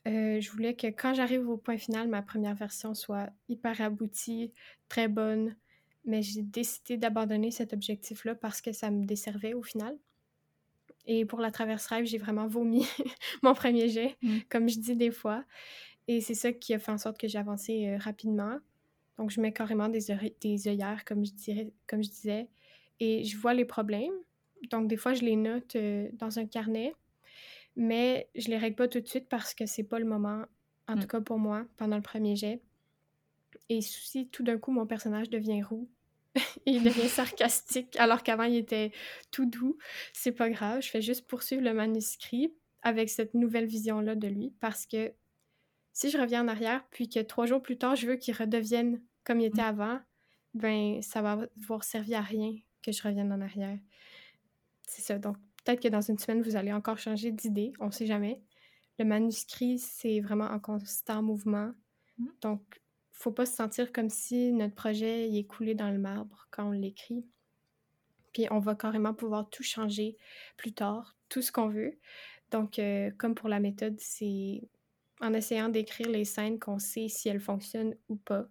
Euh, 0.09 0.41
je 0.41 0.51
voulais 0.51 0.75
que 0.75 0.89
quand 0.89 1.15
j'arrive 1.15 1.49
au 1.49 1.57
point 1.57 1.79
final, 1.79 2.09
ma 2.09 2.21
première 2.21 2.57
version 2.57 2.95
soit 2.95 3.31
hyper 3.49 3.81
aboutie, 3.81 4.53
très 4.89 5.07
bonne, 5.07 5.57
mais 6.05 6.21
j'ai 6.21 6.43
décidé 6.43 6.97
d'abandonner 6.97 7.53
cet 7.53 7.73
objectif-là 7.73 8.35
parce 8.35 8.61
que 8.61 8.73
ça 8.73 8.91
me 8.91 9.05
desservait 9.05 9.55
au 9.55 9.63
final. 9.63 9.97
Et 11.07 11.25
pour 11.25 11.39
la 11.39 11.53
traverse 11.53 11.87
rêve, 11.87 12.07
j'ai 12.07 12.19
vraiment 12.19 12.49
vomi 12.49 12.85
mon 13.43 13.55
premier 13.55 13.89
jet, 13.89 14.17
mmh. 14.23 14.39
comme 14.49 14.69
je 14.69 14.81
dis 14.81 14.97
des 14.97 15.13
fois. 15.13 15.45
Et 16.09 16.21
c'est 16.21 16.35
ça 16.35 16.53
qui 16.53 16.75
a 16.75 16.81
fait 16.81 16.91
en 16.91 16.99
sorte 16.99 17.19
que 17.19 17.29
j'ai 17.29 17.39
avancé 17.39 17.87
euh, 17.87 17.99
rapidement. 17.99 18.59
Donc, 19.17 19.31
je 19.31 19.41
mets 19.41 19.53
carrément 19.53 19.89
des, 19.89 20.07
des 20.41 20.69
œillères, 20.69 21.05
comme 21.05 21.25
je, 21.25 21.33
dirais, 21.33 21.73
comme 21.87 22.03
je 22.03 22.11
disais, 22.11 22.49
et 22.99 23.23
je 23.23 23.37
vois 23.37 23.55
les 23.55 23.65
problèmes. 23.65 24.13
Donc, 24.71 24.89
des 24.89 24.97
fois, 24.97 25.15
je 25.15 25.23
les 25.23 25.37
note 25.37 25.77
euh, 25.77 26.09
dans 26.15 26.39
un 26.41 26.47
carnet 26.47 26.95
mais 27.77 28.29
je 28.35 28.49
les 28.49 28.59
règle 28.59 28.77
pas 28.77 28.89
tout 28.89 29.01
de 29.01 29.07
suite 29.07 29.29
parce 29.29 29.55
que 29.55 29.67
c'est 29.67 29.85
pas 29.85 29.99
le 29.99 30.05
moment, 30.05 30.45
en 30.89 30.95
tout 30.97 31.05
mm. 31.05 31.07
cas 31.07 31.21
pour 31.21 31.39
moi, 31.39 31.67
pendant 31.77 31.97
le 31.97 32.03
premier 32.03 32.37
jet. 32.37 32.61
Et 33.69 33.81
si 33.81 34.29
tout 34.29 34.43
d'un 34.43 34.59
coup 34.59 34.73
mon 34.73 34.87
personnage 34.87 35.31
devient 35.31 35.63
roux, 35.63 35.89
il 36.67 36.83
devient 36.83 37.09
sarcastique 37.09 37.97
alors 37.97 38.23
qu'avant 38.23 38.45
il 38.45 38.57
était 38.57 38.93
tout 39.31 39.47
doux, 39.47 39.79
c'est 40.13 40.33
pas 40.33 40.51
grave, 40.51 40.83
je 40.83 40.91
fais 40.91 41.03
juste 41.03 41.27
poursuivre 41.27 41.63
le 41.63 41.75
manuscrit 41.75 42.53
avec 42.83 43.11
cette 43.11 43.35
nouvelle 43.35 43.67
vision-là 43.67 44.15
de 44.15 44.29
lui 44.29 44.55
parce 44.61 44.87
que 44.87 45.13
si 45.93 46.11
je 46.11 46.19
reviens 46.19 46.45
en 46.45 46.49
arrière 46.49 46.85
puis 46.91 47.09
que 47.09 47.21
trois 47.21 47.47
jours 47.47 47.61
plus 47.61 47.77
tard 47.77 47.97
je 47.97 48.07
veux 48.07 48.17
qu'il 48.17 48.35
redevienne 48.35 49.03
comme 49.25 49.41
il 49.41 49.47
était 49.47 49.63
mm. 49.63 49.67
avant, 49.67 50.01
ben 50.55 51.01
ça 51.03 51.23
va 51.23 51.47
avoir 51.63 51.85
servi 51.85 52.15
à 52.15 52.23
rien 52.23 52.55
que 52.83 52.93
je 52.93 53.03
revienne 53.03 53.33
en 53.33 53.41
arrière. 53.41 53.79
C'est 54.87 55.03
ça. 55.03 55.19
Donc, 55.19 55.37
Peut-être 55.65 55.83
que 55.83 55.89
dans 55.89 56.01
une 56.01 56.19
semaine, 56.19 56.43
vous 56.43 56.57
allez 56.57 56.73
encore 56.73 56.99
changer 56.99 57.33
d'idée, 57.33 57.73
on 57.81 57.87
ne 57.87 57.91
sait 57.93 58.07
jamais. 58.07 58.43
Le 58.99 59.05
manuscrit, 59.05 59.79
c'est 59.79 60.21
vraiment 60.21 60.47
en 60.47 60.59
constant 60.61 61.23
mouvement. 61.23 61.73
Mmh. 62.19 62.27
Donc, 62.43 62.81
faut 63.13 63.33
pas 63.33 63.47
se 63.47 63.55
sentir 63.57 63.93
comme 63.93 64.11
si 64.11 64.53
notre 64.53 64.75
projet 64.75 65.31
est 65.35 65.47
coulé 65.47 65.75
dans 65.75 65.91
le 65.91 65.99
marbre 65.99 66.49
quand 66.51 66.69
on 66.69 66.73
l'écrit. 66.73 67.27
Puis 68.33 68.47
on 68.51 68.61
va 68.61 68.75
carrément 68.75 69.15
pouvoir 69.15 69.51
tout 69.51 69.63
changer 69.63 70.17
plus 70.57 70.73
tard, 70.73 71.17
tout 71.29 71.43
ce 71.43 71.51
qu'on 71.53 71.69
veut. 71.69 71.99
Donc, 72.51 72.79
euh, 72.79 73.11
comme 73.19 73.35
pour 73.35 73.49
la 73.49 73.61
méthode, 73.61 73.97
c'est 74.01 74.63
en 75.21 75.35
essayant 75.35 75.69
d'écrire 75.69 76.09
les 76.09 76.25
scènes 76.25 76.59
qu'on 76.59 76.79
sait 76.79 77.09
si 77.09 77.29
elles 77.29 77.41
fonctionnent 77.41 77.97
ou 78.09 78.17
pas. 78.17 78.47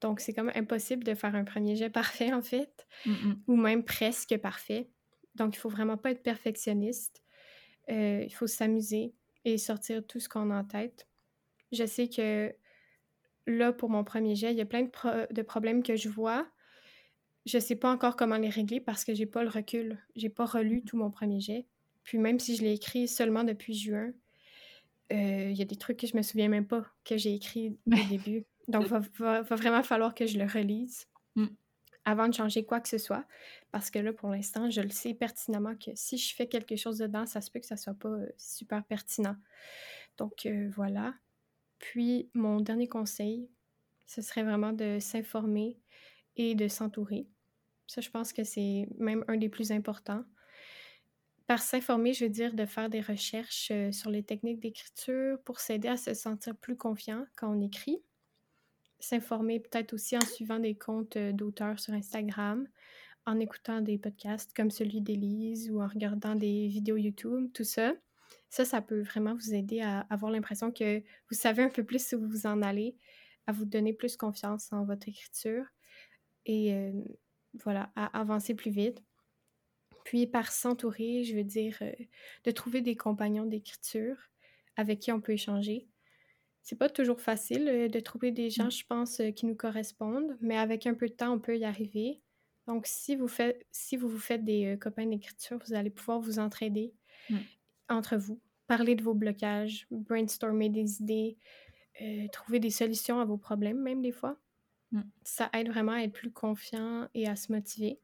Donc, 0.00 0.20
c'est 0.20 0.34
comme 0.34 0.52
impossible 0.54 1.04
de 1.04 1.14
faire 1.14 1.34
un 1.34 1.44
premier 1.44 1.76
jet 1.76 1.90
parfait, 1.90 2.32
en 2.32 2.42
fait, 2.42 2.86
Mmh 3.04 3.12
mh. 3.12 3.44
ou 3.48 3.56
même 3.56 3.84
presque 3.84 4.36
parfait. 4.38 4.90
Donc, 5.34 5.56
il 5.56 5.58
faut 5.58 5.68
vraiment 5.68 5.96
pas 5.96 6.10
être 6.10 6.22
perfectionniste. 6.22 7.22
Euh, 7.90 8.22
il 8.24 8.34
faut 8.34 8.46
s'amuser 8.46 9.14
et 9.44 9.58
sortir 9.58 10.06
tout 10.06 10.20
ce 10.20 10.28
qu'on 10.28 10.50
a 10.50 10.60
en 10.60 10.64
tête. 10.64 11.08
Je 11.72 11.84
sais 11.86 12.08
que 12.08 12.54
là, 13.46 13.72
pour 13.72 13.90
mon 13.90 14.04
premier 14.04 14.34
jet, 14.34 14.52
il 14.52 14.58
y 14.58 14.60
a 14.60 14.66
plein 14.66 14.82
de, 14.82 14.90
pro- 14.90 15.26
de 15.30 15.42
problèmes 15.42 15.82
que 15.82 15.96
je 15.96 16.08
vois. 16.08 16.46
Je 17.46 17.58
sais 17.58 17.76
pas 17.76 17.90
encore 17.90 18.16
comment 18.16 18.36
les 18.36 18.50
régler 18.50 18.80
parce 18.80 19.04
que 19.04 19.14
j'ai 19.14 19.26
pas 19.26 19.42
le 19.42 19.48
recul. 19.48 19.98
J'ai 20.14 20.28
pas 20.28 20.44
relu 20.44 20.82
tout 20.84 20.96
mon 20.96 21.10
premier 21.10 21.40
jet. 21.40 21.66
Puis 22.04 22.18
même 22.18 22.38
si 22.38 22.56
je 22.56 22.62
l'ai 22.62 22.72
écrit 22.74 23.08
seulement 23.08 23.44
depuis 23.44 23.74
juin, 23.74 24.12
euh, 25.12 25.50
il 25.50 25.56
y 25.56 25.62
a 25.62 25.64
des 25.64 25.76
trucs 25.76 25.96
que 25.98 26.06
je 26.06 26.16
me 26.16 26.22
souviens 26.22 26.48
même 26.48 26.66
pas 26.66 26.84
que 27.04 27.16
j'ai 27.16 27.34
écrit 27.34 27.78
au 27.86 27.96
début. 28.08 28.44
Donc, 28.68 28.86
va, 28.86 29.00
va, 29.18 29.42
va 29.42 29.56
vraiment 29.56 29.82
falloir 29.82 30.14
que 30.14 30.26
je 30.26 30.38
le 30.38 30.44
relise. 30.44 31.06
Avant 32.10 32.28
de 32.28 32.34
changer 32.34 32.64
quoi 32.64 32.80
que 32.80 32.88
ce 32.88 32.98
soit. 32.98 33.24
Parce 33.70 33.90
que 33.90 33.98
là, 33.98 34.12
pour 34.12 34.30
l'instant, 34.30 34.68
je 34.68 34.80
le 34.80 34.90
sais 34.90 35.14
pertinemment 35.14 35.76
que 35.76 35.92
si 35.94 36.18
je 36.18 36.34
fais 36.34 36.48
quelque 36.48 36.76
chose 36.76 36.98
dedans, 36.98 37.24
ça 37.24 37.40
se 37.40 37.50
peut 37.50 37.60
que 37.60 37.66
ça 37.66 37.76
soit 37.76 37.94
pas 37.94 38.08
euh, 38.08 38.28
super 38.36 38.84
pertinent. 38.84 39.36
Donc, 40.18 40.44
euh, 40.46 40.68
voilà. 40.74 41.14
Puis, 41.78 42.28
mon 42.34 42.60
dernier 42.60 42.88
conseil, 42.88 43.48
ce 44.06 44.22
serait 44.22 44.42
vraiment 44.42 44.72
de 44.72 44.98
s'informer 45.00 45.78
et 46.36 46.54
de 46.54 46.66
s'entourer. 46.66 47.28
Ça, 47.86 48.00
je 48.00 48.10
pense 48.10 48.32
que 48.32 48.44
c'est 48.44 48.88
même 48.98 49.24
un 49.28 49.36
des 49.36 49.48
plus 49.48 49.70
importants. 49.70 50.24
Par 51.46 51.62
s'informer, 51.62 52.12
je 52.12 52.24
veux 52.24 52.30
dire 52.30 52.54
de 52.54 52.66
faire 52.66 52.90
des 52.90 53.00
recherches 53.00 53.70
euh, 53.70 53.92
sur 53.92 54.10
les 54.10 54.22
techniques 54.22 54.60
d'écriture 54.60 55.40
pour 55.44 55.60
s'aider 55.60 55.88
à 55.88 55.96
se 55.96 56.14
sentir 56.14 56.56
plus 56.56 56.76
confiant 56.76 57.24
quand 57.36 57.52
on 57.52 57.60
écrit. 57.60 58.02
S'informer 59.00 59.60
peut-être 59.60 59.94
aussi 59.94 60.16
en 60.16 60.20
suivant 60.20 60.58
des 60.58 60.74
comptes 60.74 61.16
euh, 61.16 61.32
d'auteurs 61.32 61.78
sur 61.80 61.94
Instagram, 61.94 62.66
en 63.26 63.40
écoutant 63.40 63.80
des 63.80 63.98
podcasts 63.98 64.54
comme 64.54 64.70
celui 64.70 65.00
d'Élise 65.00 65.70
ou 65.70 65.80
en 65.80 65.86
regardant 65.86 66.34
des 66.34 66.68
vidéos 66.68 66.96
YouTube, 66.96 67.50
tout 67.52 67.64
ça. 67.64 67.94
Ça, 68.48 68.64
ça 68.64 68.80
peut 68.82 69.00
vraiment 69.02 69.34
vous 69.34 69.54
aider 69.54 69.80
à 69.80 70.00
avoir 70.10 70.30
l'impression 70.30 70.70
que 70.72 71.00
vous 71.00 71.36
savez 71.36 71.62
un 71.62 71.68
peu 71.68 71.84
plus 71.84 72.12
où 72.12 72.20
vous 72.28 72.46
en 72.46 72.62
allez, 72.62 72.96
à 73.46 73.52
vous 73.52 73.64
donner 73.64 73.92
plus 73.92 74.16
confiance 74.16 74.72
en 74.72 74.84
votre 74.84 75.08
écriture 75.08 75.64
et 76.46 76.74
euh, 76.74 76.92
voilà, 77.54 77.90
à 77.96 78.18
avancer 78.18 78.54
plus 78.54 78.70
vite. 78.70 79.02
Puis 80.04 80.26
par 80.26 80.50
s'entourer, 80.50 81.24
je 81.24 81.36
veux 81.36 81.44
dire 81.44 81.76
euh, 81.82 81.92
de 82.44 82.50
trouver 82.50 82.80
des 82.80 82.96
compagnons 82.96 83.46
d'écriture 83.46 84.16
avec 84.76 85.00
qui 85.00 85.12
on 85.12 85.20
peut 85.20 85.32
échanger. 85.32 85.89
C'est 86.62 86.76
pas 86.76 86.88
toujours 86.90 87.20
facile 87.20 87.68
euh, 87.68 87.88
de 87.88 88.00
trouver 88.00 88.32
des 88.32 88.50
gens, 88.50 88.66
Mm. 88.66 88.70
je 88.70 88.84
pense, 88.86 89.20
euh, 89.20 89.30
qui 89.30 89.46
nous 89.46 89.54
correspondent, 89.56 90.36
mais 90.40 90.56
avec 90.58 90.86
un 90.86 90.94
peu 90.94 91.08
de 91.08 91.14
temps, 91.14 91.32
on 91.34 91.38
peut 91.40 91.56
y 91.58 91.64
arriver. 91.64 92.20
Donc, 92.66 92.86
si 92.86 93.16
vous, 93.16 93.28
faites, 93.28 93.66
si 93.70 93.96
vous 93.96 94.08
vous 94.08 94.18
faites 94.18 94.44
des 94.44 94.74
euh, 94.74 94.76
copains 94.76 95.06
d'écriture, 95.06 95.58
vous 95.66 95.74
allez 95.74 95.90
pouvoir 95.90 96.20
vous 96.20 96.38
entraider 96.38 96.94
Mm. 97.30 97.38
entre 97.90 98.16
vous, 98.16 98.40
parler 98.66 98.94
de 98.96 99.02
vos 99.02 99.14
blocages, 99.14 99.86
brainstormer 99.90 100.68
des 100.70 101.00
idées, 101.02 101.38
euh, 102.02 102.28
trouver 102.32 102.60
des 102.60 102.70
solutions 102.70 103.20
à 103.20 103.24
vos 103.26 103.38
problèmes, 103.38 103.80
même 103.80 104.02
des 104.02 104.12
fois. 104.12 104.38
Mm. 104.92 105.02
Ça 105.24 105.50
aide 105.54 105.68
vraiment 105.70 105.92
à 105.92 106.00
être 106.02 106.12
plus 106.14 106.32
confiant 106.32 107.08
et 107.14 107.28
à 107.28 107.36
se 107.36 107.52
motiver. 107.52 108.00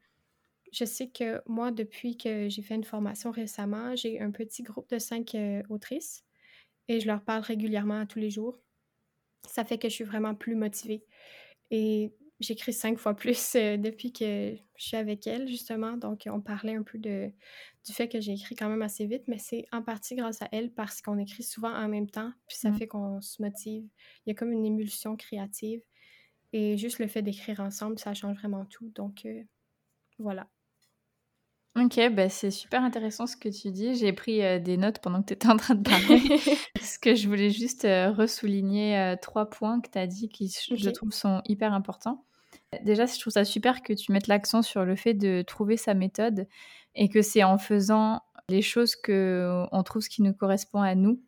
Je 0.73 0.85
sais 0.85 1.09
que 1.09 1.43
moi, 1.49 1.71
depuis 1.73 2.19
que 2.19 2.49
j'ai 2.51 2.63
fait 2.63 2.75
une 2.77 2.85
formation 2.85 3.31
récemment, 3.33 3.97
j'ai 3.97 4.21
un 4.21 4.33
petit 4.33 4.63
groupe 4.65 4.91
de 4.91 4.99
cinq 5.01 5.35
euh, 5.37 5.63
autrices 5.71 6.26
et 6.89 7.01
je 7.01 7.07
leur 7.07 7.23
parle 7.23 7.43
régulièrement 7.43 8.01
à 8.01 8.07
tous 8.07 8.19
les 8.19 8.31
jours. 8.31 8.59
Ça 9.49 9.65
fait 9.65 9.79
que 9.79 9.89
je 9.89 9.95
suis 9.95 10.05
vraiment 10.05 10.35
plus 10.35 10.57
motivée. 10.57 11.05
Et 11.71 12.13
j'écris 12.41 12.73
cinq 12.73 12.99
fois 12.99 13.15
plus 13.15 13.55
euh, 13.57 13.77
depuis 13.77 14.13
que 14.13 14.57
je 14.77 14.85
suis 14.85 14.97
avec 14.97 15.27
elles, 15.27 15.49
justement. 15.49 15.97
Donc, 15.97 16.25
on 16.31 16.41
parlait 16.41 16.75
un 16.77 16.83
peu 16.83 16.99
de, 16.99 17.33
du 17.85 17.93
fait 17.93 18.09
que 18.09 18.21
j'ai 18.21 18.33
écrit 18.33 18.55
quand 18.57 18.69
même 18.69 18.83
assez 18.83 19.07
vite, 19.07 19.25
mais 19.29 19.39
c'est 19.39 19.67
en 19.73 19.83
partie 19.83 20.17
grâce 20.17 20.43
à 20.43 20.49
elles 20.53 20.73
parce 20.73 21.03
qu'on 21.03 21.19
écrit 21.19 21.43
souvent 21.43 21.73
en 21.75 21.89
même 21.89 22.11
temps, 22.11 22.33
puis 22.49 22.57
ça 22.59 22.71
Mm. 22.71 22.75
fait 22.75 22.87
qu'on 22.89 23.21
se 23.21 23.43
motive. 23.43 23.89
Il 24.27 24.31
y 24.31 24.33
a 24.33 24.35
comme 24.35 24.53
une 24.53 24.65
émulsion 24.67 25.17
créative. 25.17 25.83
Et 26.53 26.77
juste 26.79 26.99
le 27.01 27.09
fait 27.09 27.23
d'écrire 27.23 27.61
ensemble, 27.61 27.99
ça 27.99 28.15
change 28.15 28.37
vraiment 28.39 28.65
tout. 28.67 28.91
Donc, 28.95 29.27
euh, 29.27 29.43
voilà. 30.19 30.49
Ok, 31.77 32.01
bah 32.13 32.31
c'est 32.31 32.51
super 32.51 32.83
intéressant 32.83 33.27
ce 33.27 33.37
que 33.37 33.51
tu 33.51 33.71
dis. 33.71 33.97
J'ai 33.97 34.15
pris 34.15 34.43
euh, 34.43 34.59
des 34.59 34.79
notes 34.79 34.99
pendant 35.01 35.21
que 35.21 35.27
tu 35.27 35.33
étais 35.35 35.49
en 35.49 35.59
train 35.59 35.75
de 35.75 35.83
parler. 35.83 36.23
parce 36.75 36.97
que 36.97 37.15
je 37.15 37.29
voulais 37.29 37.51
juste 37.51 37.85
euh, 37.85 38.13
ressouligner 38.13 38.99
euh, 38.99 39.17
trois 39.21 39.51
points 39.51 39.83
que 39.83 39.91
tu 39.91 39.99
as 39.99 40.07
dit 40.07 40.31
qui, 40.31 40.49
je 40.49 40.91
trouve, 40.91 41.13
sont 41.13 41.43
hyper 41.47 41.75
importants. 41.75 42.25
Déjà, 42.83 43.05
je 43.05 43.21
trouve 43.21 43.33
ça 43.33 43.45
super 43.45 43.83
que 43.83 43.93
tu 43.93 44.11
mettes 44.11 44.27
l'accent 44.27 44.63
sur 44.63 44.85
le 44.85 44.97
fait 44.97 45.13
de 45.13 45.43
trouver 45.43 45.77
sa 45.77 45.93
méthode 45.93 46.49
et 46.95 47.11
que 47.11 47.21
c'est 47.21 47.45
en 47.45 47.59
faisant 47.59 48.23
les 48.49 48.63
choses 48.63 48.97
que 48.97 49.65
on 49.71 49.83
trouve 49.83 50.03
ce 50.03 50.09
qui 50.09 50.23
nous 50.23 50.33
correspond 50.33 50.81
à 50.81 50.95
nous. 50.95 51.21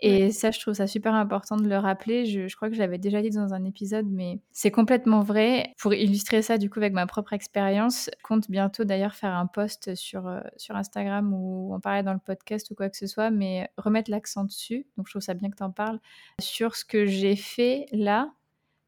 Et 0.00 0.32
ça, 0.32 0.50
je 0.50 0.60
trouve 0.60 0.74
ça 0.74 0.86
super 0.86 1.14
important 1.14 1.56
de 1.56 1.68
le 1.68 1.78
rappeler. 1.78 2.26
Je, 2.26 2.46
je 2.46 2.56
crois 2.56 2.68
que 2.68 2.74
je 2.74 2.80
l'avais 2.80 2.98
déjà 2.98 3.22
dit 3.22 3.30
dans 3.30 3.54
un 3.54 3.64
épisode, 3.64 4.06
mais 4.10 4.40
c'est 4.52 4.70
complètement 4.70 5.20
vrai. 5.20 5.72
Pour 5.78 5.94
illustrer 5.94 6.42
ça, 6.42 6.58
du 6.58 6.68
coup, 6.68 6.78
avec 6.78 6.92
ma 6.92 7.06
propre 7.06 7.32
expérience, 7.32 8.10
je 8.18 8.22
compte 8.22 8.50
bientôt 8.50 8.84
d'ailleurs 8.84 9.14
faire 9.14 9.34
un 9.34 9.46
post 9.46 9.94
sur, 9.94 10.26
euh, 10.26 10.40
sur 10.56 10.76
Instagram 10.76 11.32
ou 11.32 11.72
en 11.74 11.80
parler 11.80 12.02
dans 12.02 12.12
le 12.12 12.18
podcast 12.18 12.70
ou 12.70 12.74
quoi 12.74 12.90
que 12.90 12.96
ce 12.96 13.06
soit, 13.06 13.30
mais 13.30 13.70
remettre 13.78 14.10
l'accent 14.10 14.44
dessus. 14.44 14.86
Donc, 14.96 15.06
je 15.06 15.12
trouve 15.12 15.22
ça 15.22 15.34
bien 15.34 15.50
que 15.50 15.56
tu 15.56 15.62
en 15.62 15.70
parles. 15.70 16.00
Sur 16.40 16.76
ce 16.76 16.84
que 16.84 17.06
j'ai 17.06 17.36
fait 17.36 17.86
là, 17.92 18.32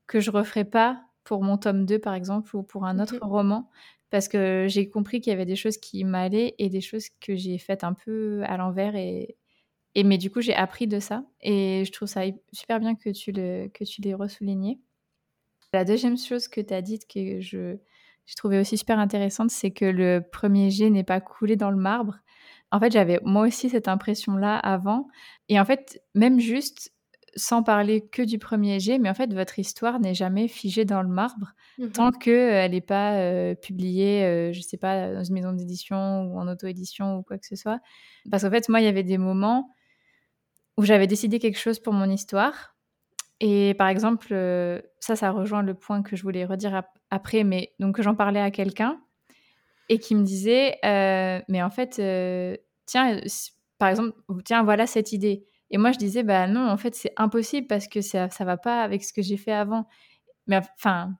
que 0.07 0.21
je 0.21 0.31
referai 0.31 0.65
pas 0.65 1.03
pour 1.25 1.43
mon 1.43 1.57
tome 1.57 1.87
2, 1.87 1.99
par 1.99 2.15
exemple, 2.15 2.55
ou 2.55 2.63
pour 2.63 2.85
un 2.85 2.99
autre 2.99 3.19
roman. 3.23 3.71
Parce 4.11 4.29
que 4.29 4.67
j'ai 4.69 4.89
compris 4.89 5.21
qu'il 5.21 5.33
y 5.33 5.35
avait 5.35 5.47
des 5.47 5.57
choses 5.57 5.79
qui 5.79 6.05
m'allaient 6.05 6.55
et 6.59 6.69
des 6.69 6.81
choses 6.81 7.09
que 7.21 7.35
j'ai 7.35 7.59
faites 7.59 7.85
un 7.85 7.93
peu 7.93 8.43
à 8.47 8.57
l'envers 8.57 8.95
et, 8.95 9.37
et 9.97 10.05
mais 10.05 10.19
du 10.19 10.31
coup, 10.31 10.43
j'ai 10.43 10.55
appris 10.55 10.87
de 10.87 11.01
ça 11.01 11.25
et 11.41 11.83
je 11.87 11.91
trouve 11.91 12.07
ça 12.07 12.21
super 12.53 12.81
bien 12.81 12.95
que 12.95 13.09
tu 13.11 13.33
le 13.33 13.69
que 13.69 13.83
tu 13.83 14.03
l'aies 14.03 14.15
ressouligné. 14.15 14.79
La 15.73 15.85
deuxième 15.85 16.19
chose 16.19 16.49
que 16.49 16.61
tu 16.61 16.73
as 16.75 16.83
dite 16.83 17.07
que 17.13 17.41
je 17.41 17.77
j'ai 18.27 18.35
trouvé 18.35 18.59
aussi 18.61 18.77
super 18.77 18.99
intéressante, 18.99 19.51
c'est 19.51 19.71
que 19.71 19.85
le 19.85 20.21
premier 20.33 20.69
jet 20.71 20.91
n'est 20.91 21.05
pas 21.05 21.21
coulé 21.21 21.57
dans 21.57 21.71
le 21.71 21.77
marbre. 21.77 22.19
En 22.73 22.81
fait, 22.81 22.93
j'avais 22.93 23.21
moi 23.25 23.47
aussi 23.47 23.71
cette 23.71 23.89
impression-là 23.89 24.59
avant 24.59 25.09
et 25.49 25.59
en 25.61 25.65
fait, 25.65 26.03
même 26.15 26.41
juste 26.41 26.93
sans 27.37 27.63
parler 27.63 28.07
que 28.07 28.23
du 28.23 28.39
premier 28.39 28.81
jet, 28.81 28.99
mais 28.99 29.09
en 29.11 29.15
fait, 29.15 29.33
votre 29.33 29.59
histoire 29.59 30.01
n'est 30.01 30.15
jamais 30.15 30.49
figée 30.49 30.85
dans 30.85 31.03
le 31.03 31.09
marbre 31.09 31.53
Mhm. 31.79 31.93
tant 31.93 32.11
qu'elle 32.11 32.71
n'est 32.73 32.81
pas 32.81 33.15
euh, 33.19 33.55
publiée, 33.55 34.25
euh, 34.25 34.53
je 34.53 34.61
sais 34.61 34.79
pas, 34.79 35.13
dans 35.13 35.23
une 35.25 35.35
maison 35.35 35.53
d'édition 35.53 36.23
ou 36.25 36.39
en 36.39 36.49
auto-édition 36.49 37.19
ou 37.19 37.23
quoi 37.23 37.39
que 37.39 37.47
ce 37.47 37.57
soit. 37.57 37.81
Parce 38.31 38.43
qu'en 38.43 38.51
fait, 38.51 38.69
moi, 38.69 38.81
il 38.81 38.85
y 38.85 38.89
avait 38.89 39.03
des 39.03 39.19
moments 39.19 39.75
où 40.77 40.85
j'avais 40.85 41.07
décidé 41.07 41.39
quelque 41.39 41.59
chose 41.59 41.79
pour 41.79 41.93
mon 41.93 42.11
histoire. 42.11 42.77
Et 43.41 43.75
par 43.79 43.89
exemple, 43.89 44.29
euh, 44.33 44.81
ça, 45.01 45.17
ça 45.17 45.31
rejoint 45.33 45.63
le 45.63 45.75
point 45.75 46.03
que 46.03 46.17
je 46.17 46.23
voulais 46.23 46.45
redire 46.47 46.75
ap- 46.75 46.99
après, 47.11 47.45
mais 47.45 47.75
donc 47.81 48.01
j'en 48.03 48.15
parlais 48.15 48.41
à 48.41 48.51
quelqu'un 48.51 49.01
et 49.89 49.99
qui 49.99 50.15
me 50.15 50.25
disait, 50.25 50.79
euh, 50.85 51.41
mais 51.49 51.63
en 51.63 51.71
fait, 51.71 51.99
euh, 51.99 52.57
tiens, 52.87 53.21
par 53.79 53.89
exemple, 53.91 54.13
tiens, 54.45 54.65
voilà 54.65 54.87
cette 54.87 55.13
idée. 55.13 55.47
Et 55.71 55.79
moi, 55.79 55.93
je 55.93 55.99
disais, 55.99 56.23
bah 56.23 56.47
non, 56.49 56.69
en 56.69 56.77
fait, 56.77 56.95
c'est 56.95 57.13
impossible 57.17 57.67
parce 57.67 57.89
que 57.89 58.01
ça, 58.01 58.31
ça 58.31 58.45
va 58.45 58.57
pas 58.57 58.83
avec 58.83 59.05
ce 59.05 59.13
que 59.13 59.23
j'ai 59.23 59.37
fait 59.37 59.53
avant. 59.53 59.87
Mais 60.47 60.59
enfin, 60.79 61.15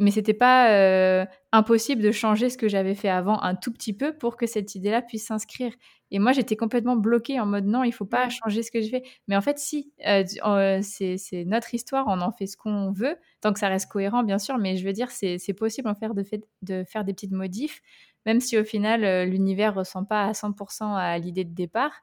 mais 0.00 0.10
c'était 0.10 0.34
pas 0.34 0.70
euh, 0.70 1.26
impossible 1.52 2.02
de 2.02 2.12
changer 2.12 2.50
ce 2.50 2.58
que 2.58 2.68
j'avais 2.68 2.94
fait 2.94 3.08
avant 3.08 3.40
un 3.42 3.54
tout 3.54 3.72
petit 3.72 3.92
peu 3.92 4.16
pour 4.16 4.36
que 4.36 4.46
cette 4.46 4.74
idée-là 4.74 5.02
puisse 5.02 5.26
s'inscrire. 5.26 5.72
Et 6.10 6.18
moi, 6.18 6.32
j'étais 6.32 6.56
complètement 6.56 6.96
bloquée 6.96 7.40
en 7.40 7.46
mode 7.46 7.66
non, 7.66 7.82
il 7.84 7.92
faut 7.92 8.04
pas 8.04 8.28
changer 8.28 8.62
ce 8.62 8.70
que 8.70 8.80
j'ai 8.80 8.90
fait. 8.90 9.04
Mais 9.28 9.36
en 9.36 9.40
fait, 9.40 9.58
si, 9.58 9.92
euh, 10.06 10.24
euh, 10.44 10.80
c'est 10.82 11.44
notre 11.46 11.74
histoire, 11.74 12.04
on 12.08 12.20
en 12.20 12.32
fait 12.32 12.46
ce 12.46 12.56
qu'on 12.56 12.92
veut, 12.92 13.16
tant 13.40 13.52
que 13.52 13.58
ça 13.58 13.68
reste 13.68 13.90
cohérent, 13.90 14.22
bien 14.22 14.38
sûr. 14.38 14.58
Mais 14.58 14.76
je 14.76 14.84
veux 14.86 14.92
dire, 14.92 15.10
c'est 15.10 15.54
possible 15.56 15.88
en 15.88 15.94
faire 15.94 16.14
de, 16.14 16.22
fait, 16.22 16.44
de 16.62 16.84
faire 16.84 17.04
des 17.04 17.12
petites 17.12 17.32
modifs, 17.32 17.80
même 18.26 18.40
si 18.40 18.58
au 18.58 18.64
final, 18.64 19.28
l'univers 19.28 19.74
ressent 19.74 20.04
pas 20.04 20.24
à 20.26 20.32
100% 20.34 20.94
à 20.94 21.18
l'idée 21.18 21.44
de 21.44 21.54
départ. 21.54 22.02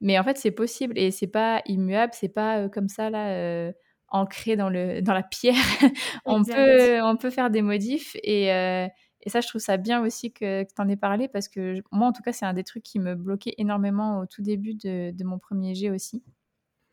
Mais 0.00 0.18
en 0.18 0.24
fait, 0.24 0.36
c'est 0.36 0.50
possible 0.50 0.98
et 0.98 1.10
c'est 1.10 1.26
pas 1.26 1.62
immuable, 1.66 2.12
c'est 2.14 2.28
pas 2.28 2.58
euh, 2.58 2.68
comme 2.68 2.88
ça 2.88 3.10
là. 3.10 3.72
Ancré 4.08 4.56
dans, 4.56 4.68
le, 4.70 5.00
dans 5.02 5.14
la 5.14 5.22
pierre. 5.22 5.54
on, 6.24 6.44
peut, 6.44 7.02
on 7.02 7.16
peut 7.16 7.30
faire 7.30 7.50
des 7.50 7.62
modifs 7.62 8.16
et, 8.22 8.52
euh, 8.52 8.86
et 9.22 9.30
ça, 9.30 9.40
je 9.40 9.48
trouve 9.48 9.60
ça 9.60 9.76
bien 9.76 10.02
aussi 10.02 10.32
que, 10.32 10.62
que 10.64 10.68
tu 10.74 10.80
en 10.82 10.88
aies 10.88 10.96
parlé 10.96 11.28
parce 11.28 11.48
que 11.48 11.74
je- 11.76 11.82
moi, 11.92 12.08
en 12.08 12.12
tout 12.12 12.22
cas, 12.22 12.32
c'est 12.32 12.46
un 12.46 12.52
des 12.54 12.64
trucs 12.64 12.82
qui 12.84 12.98
me 13.00 13.14
bloquait 13.14 13.54
énormément 13.58 14.20
au 14.20 14.26
tout 14.26 14.42
début 14.42 14.74
de, 14.74 15.10
de 15.12 15.24
mon 15.24 15.38
premier 15.38 15.74
jet 15.74 15.90
aussi. 15.90 16.22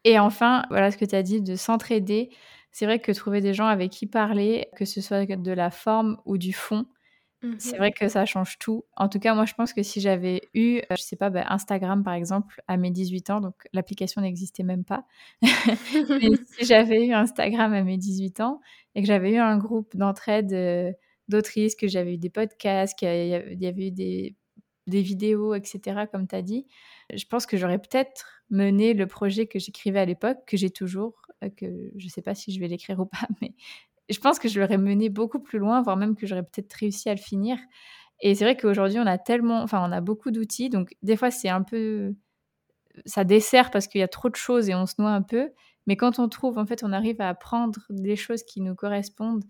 Et 0.03 0.19
enfin, 0.19 0.63
voilà 0.69 0.91
ce 0.91 0.97
que 0.97 1.05
tu 1.05 1.15
as 1.15 1.23
dit 1.23 1.41
de 1.41 1.55
s'entraider. 1.55 2.29
C'est 2.71 2.85
vrai 2.85 2.99
que 2.99 3.11
trouver 3.11 3.41
des 3.41 3.53
gens 3.53 3.67
avec 3.67 3.91
qui 3.91 4.07
parler, 4.07 4.67
que 4.75 4.85
ce 4.85 5.01
soit 5.01 5.25
de 5.25 5.51
la 5.51 5.71
forme 5.71 6.17
ou 6.25 6.37
du 6.37 6.53
fond, 6.53 6.85
c'est 7.57 7.77
Mmh 7.77 7.77
vrai 7.77 7.91
que 7.91 8.07
ça 8.09 8.25
change 8.25 8.57
tout. 8.59 8.85
En 8.97 9.09
tout 9.09 9.19
cas, 9.19 9.33
moi, 9.35 9.45
je 9.45 9.53
pense 9.53 9.73
que 9.73 9.83
si 9.83 10.01
j'avais 10.01 10.41
eu, 10.53 10.77
euh, 10.79 10.95
je 10.97 11.01
sais 11.03 11.15
pas, 11.15 11.29
bah, 11.29 11.45
Instagram 11.49 12.03
par 12.03 12.13
exemple, 12.13 12.61
à 12.67 12.77
mes 12.77 12.91
18 12.91 13.29
ans, 13.29 13.41
donc 13.41 13.55
l'application 13.73 14.21
n'existait 14.21 14.63
même 14.63 14.83
pas. 14.85 15.05
Mais 16.21 16.29
si 16.59 16.65
j'avais 16.65 17.05
eu 17.07 17.13
Instagram 17.13 17.73
à 17.73 17.83
mes 17.83 17.97
18 17.97 18.39
ans 18.41 18.61
et 18.95 19.01
que 19.01 19.07
j'avais 19.07 19.33
eu 19.33 19.37
un 19.37 19.57
groupe 19.57 19.95
d'entraide 19.95 20.53
euh, 20.53 20.91
d'autrices, 21.27 21.75
que 21.75 21.87
j'avais 21.87 22.15
eu 22.15 22.17
des 22.17 22.29
podcasts, 22.29 22.97
qu'il 22.97 23.07
y 23.07 23.11
avait- 23.65 23.85
eu 23.87 23.91
des, 23.91 24.35
des 24.87 25.01
vidéos, 25.01 25.55
etc., 25.55 26.07
comme 26.07 26.27
tu 26.27 26.35
as 26.35 26.41
dit, 26.41 26.67
je 27.13 27.25
pense 27.25 27.45
que 27.45 27.57
j'aurais 27.57 27.79
peut-être 27.79 28.43
mené 28.49 28.93
le 28.93 29.07
projet 29.07 29.47
que 29.47 29.59
j'écrivais 29.59 29.99
à 29.99 30.05
l'époque, 30.05 30.39
que 30.47 30.57
j'ai 30.57 30.69
toujours, 30.69 31.15
euh, 31.43 31.49
que 31.49 31.65
je 31.97 32.07
sais 32.09 32.21
pas 32.21 32.35
si 32.35 32.53
je 32.53 32.59
vais 32.59 32.67
l'écrire 32.67 32.99
ou 32.99 33.05
pas, 33.05 33.17
mais 33.41 33.53
je 34.09 34.19
pense 34.19 34.39
que 34.39 34.47
je 34.49 34.59
l'aurais 34.59 34.77
mené 34.77 35.09
beaucoup 35.09 35.39
plus 35.39 35.59
loin, 35.59 35.81
voire 35.81 35.97
même 35.97 36.15
que 36.15 36.27
j'aurais 36.27 36.43
peut-être 36.43 36.73
réussi 36.73 37.09
à 37.09 37.13
le 37.13 37.19
finir. 37.19 37.57
Et 38.21 38.35
c'est 38.35 38.45
vrai 38.45 38.57
qu'aujourd'hui, 38.57 38.99
on 38.99 39.05
a 39.07 39.17
tellement, 39.17 39.61
enfin, 39.63 39.87
on 39.87 39.91
a 39.91 40.01
beaucoup 40.01 40.31
d'outils, 40.31 40.69
donc 40.69 40.95
des 41.01 41.17
fois, 41.17 41.31
c'est 41.31 41.49
un 41.49 41.63
peu, 41.63 42.15
ça 43.05 43.23
dessert 43.23 43.71
parce 43.71 43.87
qu'il 43.87 43.99
y 43.99 44.03
a 44.03 44.07
trop 44.07 44.29
de 44.29 44.35
choses 44.35 44.69
et 44.69 44.75
on 44.75 44.85
se 44.85 44.95
noie 44.99 45.11
un 45.11 45.21
peu. 45.21 45.51
Mais 45.87 45.97
quand 45.97 46.19
on 46.19 46.29
trouve, 46.29 46.57
en 46.57 46.65
fait, 46.65 46.83
on 46.83 46.93
arrive 46.93 47.19
à 47.21 47.29
apprendre 47.29 47.79
des 47.89 48.15
choses 48.15 48.43
qui 48.43 48.61
nous 48.61 48.75
correspondent 48.75 49.43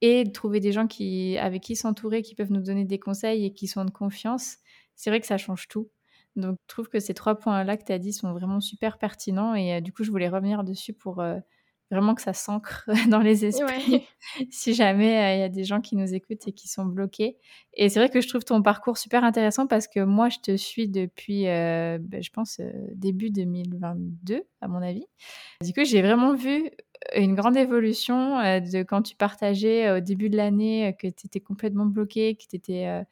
et 0.00 0.24
de 0.24 0.30
trouver 0.30 0.60
des 0.60 0.72
gens 0.72 0.86
qui, 0.86 1.38
avec 1.38 1.62
qui 1.62 1.76
s'entourer, 1.76 2.22
qui 2.22 2.34
peuvent 2.34 2.52
nous 2.52 2.62
donner 2.62 2.84
des 2.84 2.98
conseils 2.98 3.44
et 3.46 3.52
qui 3.54 3.66
sont 3.66 3.84
de 3.84 3.90
confiance, 3.90 4.58
c'est 4.94 5.10
vrai 5.10 5.20
que 5.20 5.26
ça 5.26 5.38
change 5.38 5.68
tout. 5.68 5.90
Donc, 6.36 6.56
je 6.62 6.68
trouve 6.68 6.88
que 6.88 7.00
ces 7.00 7.14
trois 7.14 7.36
points-là 7.36 7.76
que 7.76 7.84
tu 7.84 7.92
as 7.92 7.98
dit 7.98 8.12
sont 8.12 8.32
vraiment 8.32 8.60
super 8.60 8.98
pertinents 8.98 9.54
et 9.54 9.74
euh, 9.74 9.80
du 9.80 9.92
coup, 9.92 10.04
je 10.04 10.10
voulais 10.10 10.28
revenir 10.28 10.62
dessus 10.64 10.92
pour 10.92 11.20
euh, 11.20 11.38
vraiment 11.90 12.14
que 12.14 12.22
ça 12.22 12.32
s'ancre 12.32 12.88
dans 13.08 13.20
les 13.20 13.44
esprits 13.44 13.58
Ouais. 13.64 14.02
si 14.50 14.74
jamais 14.74 15.18
euh, 15.18 15.36
il 15.36 15.40
y 15.40 15.42
a 15.42 15.48
des 15.48 15.64
gens 15.64 15.80
qui 15.80 15.96
nous 15.96 16.14
écoutent 16.14 16.46
et 16.46 16.52
qui 16.52 16.68
sont 16.68 16.84
bloqués. 16.84 17.36
Et 17.74 17.88
c'est 17.88 17.98
vrai 17.98 18.08
que 18.08 18.20
je 18.20 18.28
trouve 18.28 18.44
ton 18.44 18.62
parcours 18.62 18.98
super 18.98 19.24
intéressant 19.24 19.66
parce 19.66 19.88
que 19.88 20.00
moi, 20.00 20.28
je 20.28 20.38
te 20.38 20.56
suis 20.56 20.88
depuis, 20.88 21.48
euh, 21.48 21.98
ben, 22.00 22.22
je 22.22 22.30
pense, 22.30 22.60
euh, 22.60 22.70
début 22.94 23.30
2022, 23.30 24.42
à 24.60 24.68
mon 24.68 24.82
avis. 24.82 25.06
Du 25.62 25.72
coup, 25.72 25.84
j'ai 25.84 26.02
vraiment 26.02 26.34
vu 26.34 26.70
une 27.14 27.34
grande 27.34 27.56
évolution 27.56 28.38
de 28.38 28.82
quand 28.82 29.02
tu 29.02 29.14
partageais 29.14 29.90
au 29.92 30.00
début 30.00 30.30
de 30.30 30.36
l'année 30.36 30.96
que 30.98 31.06
tu 31.06 31.26
étais 31.26 31.40
complètement 31.40 31.86
bloqué, 31.86 32.34
que 32.34 32.44
tu 32.48 32.56
étais 32.56 33.04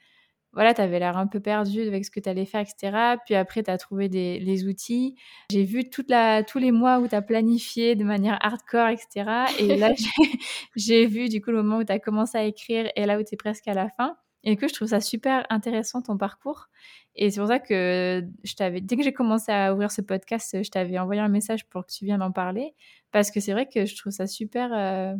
voilà, 0.57 0.73
tu 0.73 0.81
avais 0.81 0.99
l'air 0.99 1.19
un 1.19 1.27
peu 1.27 1.39
perdu 1.39 1.83
avec 1.83 2.07
ce 2.07 2.11
que 2.11 2.19
tu 2.19 2.31
allais 2.31 2.47
faire, 2.47 2.63
etc. 2.63 3.17
Puis 3.27 3.35
après, 3.35 3.63
tu 3.63 3.71
as 3.71 3.77
trouvé 3.77 4.09
des, 4.09 4.41
les 4.41 4.67
outils. 4.67 5.15
J'ai 5.51 5.65
vu 5.65 5.91
toute 5.91 6.09
la, 6.09 6.43
tous 6.43 6.59
les 6.59 6.73
mois 6.73 6.99
où 6.99 7.07
tu 7.07 7.15
as 7.15 7.21
planifié 7.21 7.95
de 7.95 8.05
manière 8.05 8.39
hardcore, 8.41 8.89
etc. 8.89 9.53
Et 9.61 9.77
là, 9.77 9.93
j'ai 10.77 11.07
vu 11.07 11.29
du 11.29 11.43
coup 11.43 11.51
le 11.51 11.63
moment 11.63 11.77
où 11.77 11.85
tu 11.85 11.93
as 11.93 11.99
commencé 11.99 12.39
à 12.39 12.45
écrire 12.45 12.91
et 12.97 13.05
là 13.05 13.21
où 13.21 13.23
tu 13.23 13.35
es 13.35 13.37
presque 13.37 13.69
à 13.69 13.75
la 13.75 13.91
fin. 13.91 14.17
Et 14.45 14.57
que 14.57 14.67
je 14.67 14.73
trouve 14.73 14.89
ça 14.89 15.03
super 15.03 15.45
intéressant 15.51 16.01
ton 16.01 16.17
parcours. 16.17 16.69
Et 17.17 17.31
c'est 17.31 17.41
pour 17.41 17.49
ça 17.49 17.59
que 17.59 18.27
je 18.43 18.55
t'avais, 18.55 18.81
dès 18.81 18.97
que 18.97 19.03
j'ai 19.03 19.13
commencé 19.13 19.53
à 19.53 19.75
ouvrir 19.75 19.91
ce 19.91 20.01
podcast, 20.01 20.63
je 20.63 20.71
t'avais 20.71 20.99
envoyé 20.99 21.21
un 21.21 21.29
message 21.29 21.69
pour 21.69 21.85
que 21.85 21.93
tu 21.93 22.07
viennes 22.07 22.23
en 22.23 22.33
parler. 22.33 22.75
Parce 23.11 23.31
que 23.31 23.41
c'est 23.41 23.53
vrai 23.53 23.69
que 23.69 23.85
je 23.85 23.95
trouve 23.95 24.13
ça 24.13 24.27
super. 24.27 24.71
Euh, 24.73 25.15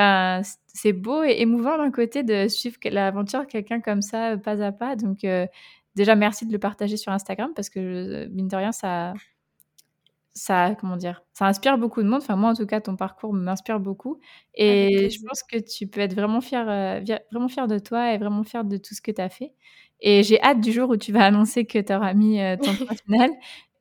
Enfin, 0.00 0.42
c'est 0.66 0.92
beau 0.94 1.24
et 1.24 1.40
émouvant 1.40 1.76
d'un 1.76 1.90
côté 1.90 2.22
de 2.22 2.48
suivre 2.48 2.76
l'aventure 2.84 3.40
de 3.40 3.46
quelqu'un 3.46 3.80
comme 3.80 4.00
ça, 4.00 4.38
pas 4.38 4.62
à 4.62 4.72
pas. 4.72 4.96
Donc, 4.96 5.24
euh, 5.24 5.46
déjà, 5.94 6.14
merci 6.14 6.46
de 6.46 6.52
le 6.52 6.58
partager 6.58 6.96
sur 6.96 7.12
Instagram 7.12 7.52
parce 7.54 7.68
que, 7.68 8.26
mine 8.28 8.48
de 8.48 8.56
rien, 8.56 8.72
ça, 8.72 9.12
ça, 10.32 10.74
comment 10.80 10.96
dire, 10.96 11.22
ça 11.34 11.46
inspire 11.46 11.76
beaucoup 11.76 12.02
de 12.02 12.08
monde. 12.08 12.22
Enfin, 12.22 12.36
moi, 12.36 12.50
en 12.50 12.54
tout 12.54 12.66
cas, 12.66 12.80
ton 12.80 12.96
parcours 12.96 13.34
m'inspire 13.34 13.78
beaucoup. 13.78 14.20
Et 14.54 15.10
je 15.10 15.18
pense 15.26 15.42
que 15.42 15.58
tu 15.58 15.86
peux 15.86 16.00
être 16.00 16.14
vraiment 16.14 16.40
fier, 16.40 16.66
euh, 16.68 17.00
vraiment 17.30 17.48
fier 17.48 17.66
de 17.68 17.78
toi 17.78 18.14
et 18.14 18.18
vraiment 18.18 18.44
fier 18.44 18.64
de 18.64 18.78
tout 18.78 18.94
ce 18.94 19.02
que 19.02 19.10
tu 19.10 19.20
as 19.20 19.28
fait. 19.28 19.52
Et 20.00 20.22
j'ai 20.22 20.40
hâte 20.42 20.60
du 20.60 20.72
jour 20.72 20.88
où 20.90 20.96
tu 20.96 21.12
vas 21.12 21.24
annoncer 21.26 21.66
que 21.66 21.78
tu 21.78 21.94
auras 21.94 22.14
mis 22.14 22.40
euh, 22.40 22.56
ton 22.56 22.74
point 22.86 22.96
final. 23.06 23.30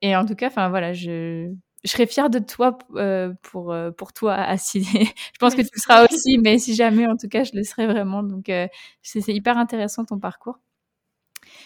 Et 0.02 0.16
en 0.18 0.26
tout 0.26 0.36
cas, 0.36 0.48
enfin, 0.48 0.70
voilà, 0.70 0.92
je, 0.94 1.54
je 1.84 1.92
serais 1.92 2.08
fière 2.08 2.30
de 2.30 2.40
toi 2.40 2.78
euh, 2.96 3.34
pour, 3.42 3.72
euh, 3.72 3.92
pour 3.92 4.14
toi, 4.14 4.34
Assis. 4.36 4.84
je 4.94 5.38
pense 5.40 5.56
que 5.56 5.62
tu 5.62 5.70
le 5.74 5.80
seras 5.80 6.06
aussi, 6.06 6.38
mais 6.38 6.60
si 6.60 6.76
jamais, 6.76 7.08
en 7.08 7.18
tout 7.18 7.30
cas, 7.30 7.44
je 7.44 7.52
le 7.54 7.64
serai 7.64 7.88
vraiment. 7.88 8.24
Donc, 8.24 8.50
euh, 8.50 8.68
c'est 9.02 9.34
hyper 9.34 9.58
intéressant 9.58 10.06
ton 10.06 10.20
parcours. 10.20 10.60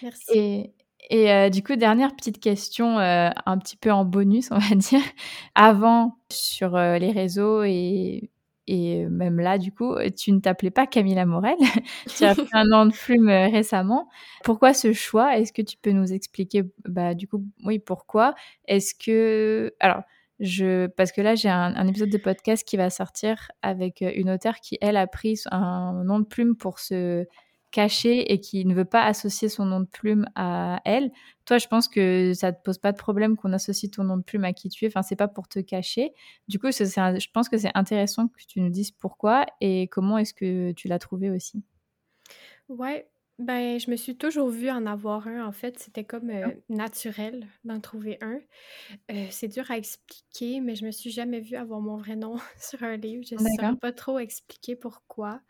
Merci. 0.01 0.23
Et, 0.33 0.73
et 1.09 1.31
euh, 1.31 1.49
du 1.49 1.63
coup, 1.63 1.75
dernière 1.75 2.15
petite 2.15 2.39
question, 2.39 2.99
euh, 2.99 3.29
un 3.45 3.57
petit 3.57 3.77
peu 3.77 3.91
en 3.91 4.05
bonus, 4.05 4.49
on 4.51 4.57
va 4.59 4.75
dire. 4.75 5.01
Avant, 5.55 6.17
sur 6.29 6.75
euh, 6.75 6.97
les 6.97 7.11
réseaux 7.11 7.63
et, 7.63 8.29
et 8.67 9.05
même 9.05 9.39
là, 9.39 9.57
du 9.57 9.71
coup, 9.71 9.95
tu 10.17 10.31
ne 10.31 10.39
t'appelais 10.39 10.71
pas 10.71 10.87
Camilla 10.87 11.25
Morel. 11.25 11.57
tu 12.17 12.23
as 12.23 12.33
pris 12.33 12.47
un 12.53 12.65
nom 12.65 12.85
de 12.85 12.93
plume 12.93 13.27
récemment. 13.27 14.09
Pourquoi 14.43 14.73
ce 14.73 14.93
choix? 14.93 15.37
Est-ce 15.37 15.51
que 15.51 15.61
tu 15.61 15.77
peux 15.77 15.91
nous 15.91 16.13
expliquer, 16.13 16.63
bah, 16.85 17.13
du 17.13 17.27
coup, 17.27 17.43
oui, 17.65 17.79
pourquoi? 17.79 18.35
Est-ce 18.67 18.95
que. 18.95 19.73
Alors, 19.79 20.03
je... 20.39 20.87
parce 20.87 21.11
que 21.11 21.21
là, 21.21 21.35
j'ai 21.35 21.49
un, 21.49 21.87
épisode 21.87 22.09
de 22.09 22.17
podcast 22.17 22.67
qui 22.67 22.77
va 22.77 22.89
sortir 22.89 23.51
avec 23.61 24.01
une 24.01 24.29
auteure 24.29 24.55
qui, 24.55 24.77
elle, 24.81 24.97
a 24.97 25.07
pris 25.07 25.41
un 25.51 26.03
nom 26.03 26.19
de 26.19 26.25
plume 26.25 26.55
pour 26.55 26.79
se 26.79 27.25
caché 27.73 28.31
et 28.31 28.39
qui 28.39 28.63
ne 28.65 28.73
veut 28.73 28.85
pas 28.85 29.03
associer 29.03 29.49
son 29.49 29.65
nom 29.65 29.81
de 29.81 29.87
plume 29.87 30.25
à 30.35 30.79
elle. 30.85 31.11
Toi, 31.45 31.57
je 31.57 31.67
pense 31.67 31.89
que 31.89 32.31
ça 32.33 32.53
te 32.53 32.63
pose 32.63 32.77
pas 32.77 32.93
de 32.93 32.97
problème 32.97 33.35
qu'on 33.35 33.51
associe 33.51 33.91
ton 33.91 34.03
nom 34.03 34.15
de 34.15 34.21
plume 34.21 34.45
à 34.45 34.53
qui 34.53 34.69
tu 34.69 34.85
es. 34.85 34.87
Enfin, 34.87 35.01
c'est 35.01 35.17
pas 35.17 35.27
pour 35.27 35.49
te 35.49 35.59
cacher. 35.59 36.13
Du 36.47 36.59
coup, 36.59 36.71
je 36.71 37.31
pense 37.33 37.49
que 37.49 37.57
c'est 37.57 37.71
intéressant 37.73 38.27
que 38.27 38.39
tu 38.47 38.61
nous 38.61 38.69
dises 38.69 38.91
pourquoi 38.91 39.45
et 39.59 39.87
comment 39.87 40.19
est-ce 40.19 40.33
que 40.33 40.71
tu 40.73 40.87
l'as 40.87 40.99
trouvé 40.99 41.31
aussi. 41.31 41.63
Ouais, 42.69 43.09
ben, 43.39 43.79
je 43.79 43.89
me 43.89 43.95
suis 43.95 44.15
toujours 44.15 44.49
vue 44.49 44.69
en 44.69 44.85
avoir 44.85 45.27
un. 45.27 45.43
En 45.43 45.51
fait, 45.51 45.79
c'était 45.79 46.03
comme 46.03 46.29
euh, 46.29 46.49
naturel 46.69 47.47
d'en 47.63 47.79
trouver 47.79 48.19
un. 48.21 48.39
Euh, 49.11 49.25
c'est 49.31 49.47
dur 49.47 49.69
à 49.71 49.77
expliquer, 49.77 50.61
mais 50.61 50.75
je 50.75 50.85
me 50.85 50.91
suis 50.91 51.09
jamais 51.09 51.39
vue 51.39 51.55
avoir 51.55 51.81
mon 51.81 51.97
vrai 51.97 52.15
nom 52.15 52.37
sur 52.59 52.83
un 52.83 52.97
livre. 52.97 53.23
Je 53.27 53.33
ne 53.33 53.39
saurais 53.39 53.75
pas 53.77 53.91
trop 53.91 54.19
expliquer 54.19 54.75
pourquoi. 54.75 55.41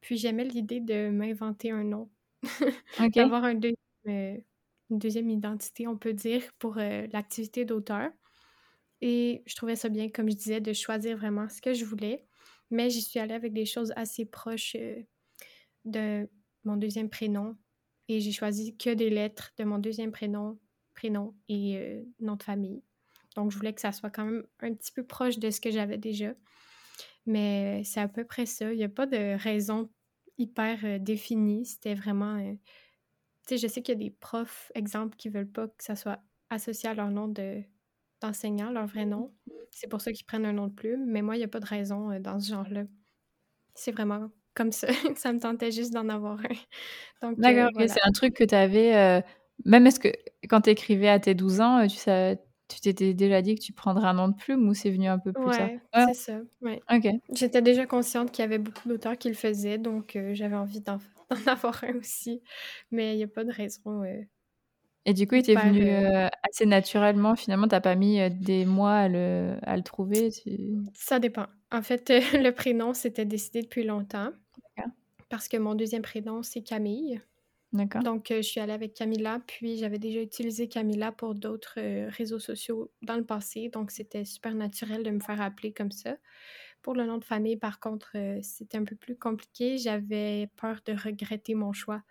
Puis 0.00 0.16
j'aimais 0.16 0.44
l'idée 0.44 0.80
de 0.80 1.10
m'inventer 1.10 1.70
un 1.70 1.84
nom, 1.84 2.10
okay. 2.98 3.10
d'avoir 3.14 3.44
un 3.44 3.54
deuxième, 3.54 3.76
euh, 4.08 4.36
une 4.90 4.98
deuxième 4.98 5.30
identité, 5.30 5.86
on 5.86 5.96
peut 5.96 6.12
dire, 6.12 6.42
pour 6.58 6.78
euh, 6.78 7.06
l'activité 7.12 7.64
d'auteur. 7.64 8.10
Et 9.00 9.42
je 9.46 9.54
trouvais 9.54 9.76
ça 9.76 9.88
bien, 9.88 10.08
comme 10.08 10.30
je 10.30 10.36
disais, 10.36 10.60
de 10.60 10.72
choisir 10.72 11.16
vraiment 11.16 11.48
ce 11.48 11.60
que 11.60 11.74
je 11.74 11.84
voulais. 11.84 12.26
Mais 12.70 12.90
j'y 12.90 13.02
suis 13.02 13.20
allée 13.20 13.34
avec 13.34 13.52
des 13.52 13.64
choses 13.64 13.92
assez 13.96 14.24
proches 14.24 14.76
euh, 14.76 15.02
de 15.84 16.28
mon 16.64 16.76
deuxième 16.76 17.10
prénom. 17.10 17.56
Et 18.08 18.20
j'ai 18.20 18.32
choisi 18.32 18.76
que 18.76 18.90
des 18.94 19.10
lettres 19.10 19.52
de 19.58 19.64
mon 19.64 19.78
deuxième 19.78 20.12
prénom, 20.12 20.58
prénom 20.94 21.34
et 21.48 22.02
nom 22.20 22.36
de 22.36 22.42
famille. 22.42 22.82
Donc, 23.36 23.52
je 23.52 23.56
voulais 23.56 23.74
que 23.74 23.82
ça 23.82 23.92
soit 23.92 24.10
quand 24.10 24.24
même 24.24 24.46
un 24.60 24.72
petit 24.74 24.90
peu 24.92 25.04
proche 25.04 25.38
de 25.38 25.50
ce 25.50 25.60
que 25.60 25.70
j'avais 25.70 25.98
déjà. 25.98 26.32
Mais 27.28 27.82
c'est 27.84 28.00
à 28.00 28.08
peu 28.08 28.24
près 28.24 28.46
ça. 28.46 28.72
Il 28.72 28.78
n'y 28.78 28.84
a 28.84 28.88
pas 28.88 29.06
de 29.06 29.36
raison 29.36 29.90
hyper 30.38 30.78
euh, 30.84 30.98
définie. 30.98 31.66
C'était 31.66 31.94
vraiment. 31.94 32.36
Euh... 32.36 32.54
Tu 33.46 33.54
sais, 33.54 33.58
je 33.58 33.66
sais 33.66 33.82
qu'il 33.82 33.92
y 33.92 33.98
a 34.00 34.04
des 34.04 34.10
profs, 34.10 34.72
exemple, 34.74 35.14
qui 35.16 35.28
veulent 35.28 35.50
pas 35.50 35.68
que 35.68 35.84
ça 35.84 35.94
soit 35.94 36.20
associé 36.48 36.88
à 36.88 36.94
leur 36.94 37.10
nom 37.10 37.28
de 37.28 37.62
d'enseignant, 38.22 38.70
leur 38.70 38.86
vrai 38.86 39.04
nom. 39.04 39.32
C'est 39.70 39.88
pour 39.88 40.00
ça 40.00 40.10
qu'ils 40.10 40.24
prennent 40.24 40.46
un 40.46 40.54
nom 40.54 40.68
de 40.68 40.72
plume. 40.72 41.04
Mais 41.06 41.20
moi, 41.20 41.36
il 41.36 41.38
n'y 41.38 41.44
a 41.44 41.48
pas 41.48 41.60
de 41.60 41.66
raison 41.66 42.10
euh, 42.10 42.18
dans 42.18 42.40
ce 42.40 42.48
genre-là. 42.48 42.84
C'est 43.74 43.92
vraiment 43.92 44.30
comme 44.54 44.72
ça. 44.72 44.88
ça 45.16 45.32
me 45.34 45.38
tentait 45.38 45.70
juste 45.70 45.92
d'en 45.92 46.08
avoir 46.08 46.40
un. 47.20 47.32
D'accord, 47.36 47.70
voilà. 47.74 47.88
c'est 47.88 48.02
un 48.02 48.12
truc 48.12 48.34
que 48.34 48.44
tu 48.44 48.54
avais. 48.54 49.22
Même 49.66 49.86
est-ce 49.86 50.00
que 50.00 50.08
quand 50.48 50.62
tu 50.62 50.70
écrivais 50.70 51.10
à 51.10 51.20
tes 51.20 51.34
12 51.34 51.60
ans, 51.60 51.86
tu 51.86 51.96
savais 51.96 52.38
tu 52.68 52.80
t'étais 52.80 53.14
déjà 53.14 53.42
dit 53.42 53.54
que 53.56 53.60
tu 53.62 53.72
prendrais 53.72 54.06
un 54.08 54.14
nom 54.14 54.28
de 54.28 54.34
plume 54.36 54.68
ou 54.68 54.74
c'est 54.74 54.90
venu 54.90 55.06
un 55.08 55.18
peu 55.18 55.32
plus 55.32 55.50
tard? 55.50 55.70
Ouais, 55.94 56.06
c'est 56.06 56.14
ça, 56.14 56.40
ouais. 56.62 56.82
OK. 56.90 57.08
J'étais 57.34 57.62
déjà 57.62 57.86
consciente 57.86 58.30
qu'il 58.32 58.42
y 58.42 58.46
avait 58.46 58.58
beaucoup 58.58 58.88
d'auteurs 58.88 59.16
qui 59.18 59.28
le 59.28 59.34
faisaient, 59.34 59.78
donc 59.78 60.16
euh, 60.16 60.34
j'avais 60.34 60.56
envie 60.56 60.80
d'en 60.80 60.98
avoir 61.46 61.82
un 61.84 61.96
aussi. 61.96 62.42
Mais 62.90 63.14
il 63.14 63.18
n'y 63.18 63.24
a 63.24 63.28
pas 63.28 63.44
de 63.44 63.52
raison. 63.52 64.02
euh, 64.04 64.22
Et 65.04 65.14
du 65.14 65.26
coup, 65.26 65.36
il 65.36 65.42
t'est 65.42 65.56
venu 65.56 65.88
euh, 65.90 66.28
assez 66.42 66.66
naturellement. 66.66 67.34
Finalement, 67.36 67.68
t'as 67.68 67.80
pas 67.80 67.94
mis 67.94 68.18
des 68.30 68.66
mois 68.66 68.94
à 68.94 69.08
le, 69.08 69.56
à 69.62 69.76
le 69.76 69.82
trouver. 69.82 70.30
tu- 70.30 70.76
Ça 70.94 71.18
dépend. 71.18 71.46
En 71.72 71.82
fait, 71.82 72.08
le 72.34 72.50
prénom, 72.50 72.94
c'était 72.94 73.24
décidé 73.24 73.62
depuis 73.62 73.84
longtemps. 73.84 74.30
Parce 75.30 75.48
que 75.48 75.56
mon 75.56 75.74
deuxième 75.74 76.02
prénom, 76.02 76.42
c'est 76.42 76.62
Camille. 76.62 77.20
D'accord. 77.72 78.04
Donc, 78.04 78.30
euh, 78.30 78.36
je 78.36 78.42
suis 78.42 78.60
allée 78.60 78.72
avec 78.72 78.94
Camilla, 78.94 79.40
puis 79.46 79.76
j'avais 79.76 79.98
déjà 79.98 80.22
utilisé 80.22 80.68
Camilla 80.68 81.10
pour 81.10 81.34
d'autres 81.34 81.74
euh, 81.78 82.08
réseaux 82.10 82.38
sociaux 82.38 82.92
dans 83.02 83.16
le 83.16 83.24
passé, 83.26 83.68
donc 83.70 83.90
c'était 83.90 84.24
super 84.24 84.54
naturel 84.54 85.02
de 85.02 85.10
me 85.10 85.18
faire 85.20 85.40
appeler 85.40 85.72
comme 85.72 85.90
ça. 85.90 86.16
Pour 86.82 86.94
le 86.94 87.06
nom 87.06 87.18
de 87.18 87.24
famille, 87.24 87.56
par 87.56 87.80
contre, 87.80 88.12
euh, 88.16 88.38
c'était 88.42 88.78
un 88.78 88.84
peu 88.84 88.96
plus 88.96 89.16
compliqué. 89.18 89.78
J'avais 89.78 90.48
peur 90.56 90.80
de 90.86 90.92
regretter 90.92 91.54
mon 91.56 91.72
choix. 91.72 92.02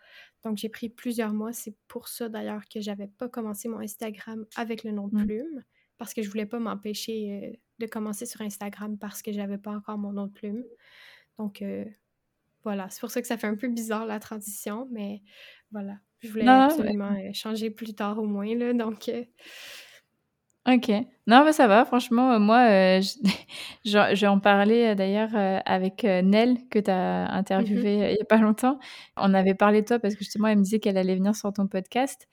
Donc, 0.44 0.58
j'ai 0.58 0.70
pris 0.70 0.90
plusieurs 0.90 1.34
mois. 1.34 1.54
C'est 1.54 1.76
pour 1.88 2.10
ça 2.10 2.30
d'ailleurs 2.30 2.64
que 2.70 2.82
j'avais 2.82 3.08
pas 3.08 3.30
commencé 3.30 3.70
mon 3.70 3.80
Instagram 3.80 4.46
avec 4.56 4.84
le 4.84 4.92
nom 4.92 5.08
de 5.08 5.14
Mm. 5.14 5.28
plume, 5.28 5.64
parce 5.98 6.14
que 6.14 6.22
je 6.22 6.30
voulais 6.30 6.46
pas 6.46 6.60
m'empêcher 6.60 7.62
de 7.80 7.86
commencer 7.88 8.26
sur 8.26 8.42
Instagram 8.42 8.98
parce 9.00 9.22
que 9.22 9.32
j'avais 9.32 9.58
pas 9.58 9.72
encore 9.72 9.98
mon 9.98 10.12
nom 10.14 10.28
de 10.28 10.34
plume. 10.34 10.66
Donc, 11.40 11.64
voilà, 12.64 12.90
c'est 12.90 13.00
pour 13.00 13.12
ça 13.12 13.22
que 13.22 13.28
ça 13.28 13.38
fait 13.38 13.48
un 13.48 13.56
peu 13.56 13.68
bizarre 13.68 14.06
la 14.06 14.20
transition, 14.20 14.88
mais 14.92 15.22
voilà. 15.72 15.98
Je 16.20 16.30
voulais 16.30 16.48
absolument 16.48 17.16
changer 17.34 17.70
plus 17.70 17.94
tard 17.94 18.18
au 18.20 18.26
moins, 18.26 18.56
là, 18.56 18.74
donc... 18.74 19.10
Ok. 20.68 20.92
Non, 21.28 21.46
mais 21.46 21.54
ça 21.54 21.68
va. 21.68 21.86
Franchement, 21.86 22.34
euh, 22.34 22.40
moi, 22.40 22.68
euh, 22.70 23.02
j'ai 23.86 24.28
en 24.28 24.40
parlé 24.40 24.88
euh, 24.88 24.96
d'ailleurs 24.96 25.30
avec 25.66 26.04
Nell, 26.04 26.58
que 26.70 26.80
tu 26.80 26.92
as 26.92 27.26
mmh 27.26 27.28
interviewé 27.32 27.94
il 28.12 28.16
n'y 28.16 28.22
a 28.22 28.26
pas 28.26 28.38
longtemps. 28.38 28.78
On 29.16 29.34
avait 29.34 29.54
parlé 29.56 29.82
de 29.82 29.88
toi 29.88 30.00
parce 30.00 30.16
que 30.16 30.20
justement, 30.26 30.50
elle 30.50 30.58
me 30.58 30.64
disait 30.64 30.80
qu'elle 30.80 30.98
allait 30.98 31.16
venir 31.16 31.36
sur 31.36 31.54
ton 31.54 31.68
podcast. 31.68 32.28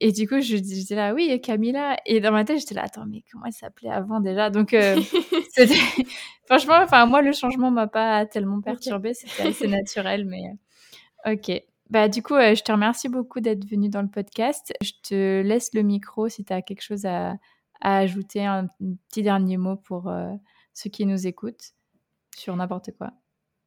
Et 0.00 0.12
du 0.12 0.26
coup, 0.26 0.40
je 0.40 0.56
disais 0.56 0.94
là, 0.94 1.12
oui, 1.12 1.40
Camilla. 1.40 1.96
Et 2.06 2.20
dans 2.20 2.32
ma 2.32 2.44
tête, 2.44 2.58
j'étais 2.58 2.74
là, 2.74 2.84
attends, 2.84 3.06
mais 3.06 3.22
comment 3.30 3.44
elle 3.46 3.52
s'appelait 3.52 3.90
avant 3.90 4.20
déjà? 4.20 4.50
Donc, 4.50 4.74
franchement, 6.46 6.78
enfin, 6.82 7.06
moi, 7.06 7.22
le 7.22 7.32
changement 7.32 7.70
m'a 7.70 7.86
pas 7.86 8.24
tellement 8.26 8.60
perturbée. 8.60 9.14
C'était 9.14 9.42
assez 9.48 9.68
naturel, 9.68 10.24
mais 10.24 10.42
ok. 11.26 11.62
Bah, 11.90 12.08
du 12.08 12.22
coup, 12.22 12.34
je 12.34 12.62
te 12.62 12.72
remercie 12.72 13.08
beaucoup 13.08 13.40
d'être 13.40 13.68
venue 13.68 13.88
dans 13.88 14.02
le 14.02 14.08
podcast. 14.08 14.72
Je 14.80 14.92
te 15.02 15.42
laisse 15.42 15.70
le 15.74 15.82
micro 15.82 16.28
si 16.28 16.44
tu 16.44 16.52
as 16.52 16.62
quelque 16.62 16.82
chose 16.82 17.04
à, 17.04 17.34
à 17.80 17.98
ajouter 17.98 18.44
un 18.44 18.68
petit 19.08 19.22
dernier 19.22 19.56
mot 19.56 19.76
pour 19.76 20.08
euh, 20.08 20.32
ceux 20.74 20.90
qui 20.90 21.06
nous 21.06 21.26
écoutent 21.26 21.72
sur 22.36 22.54
n'importe 22.56 22.90
quoi. 22.96 23.12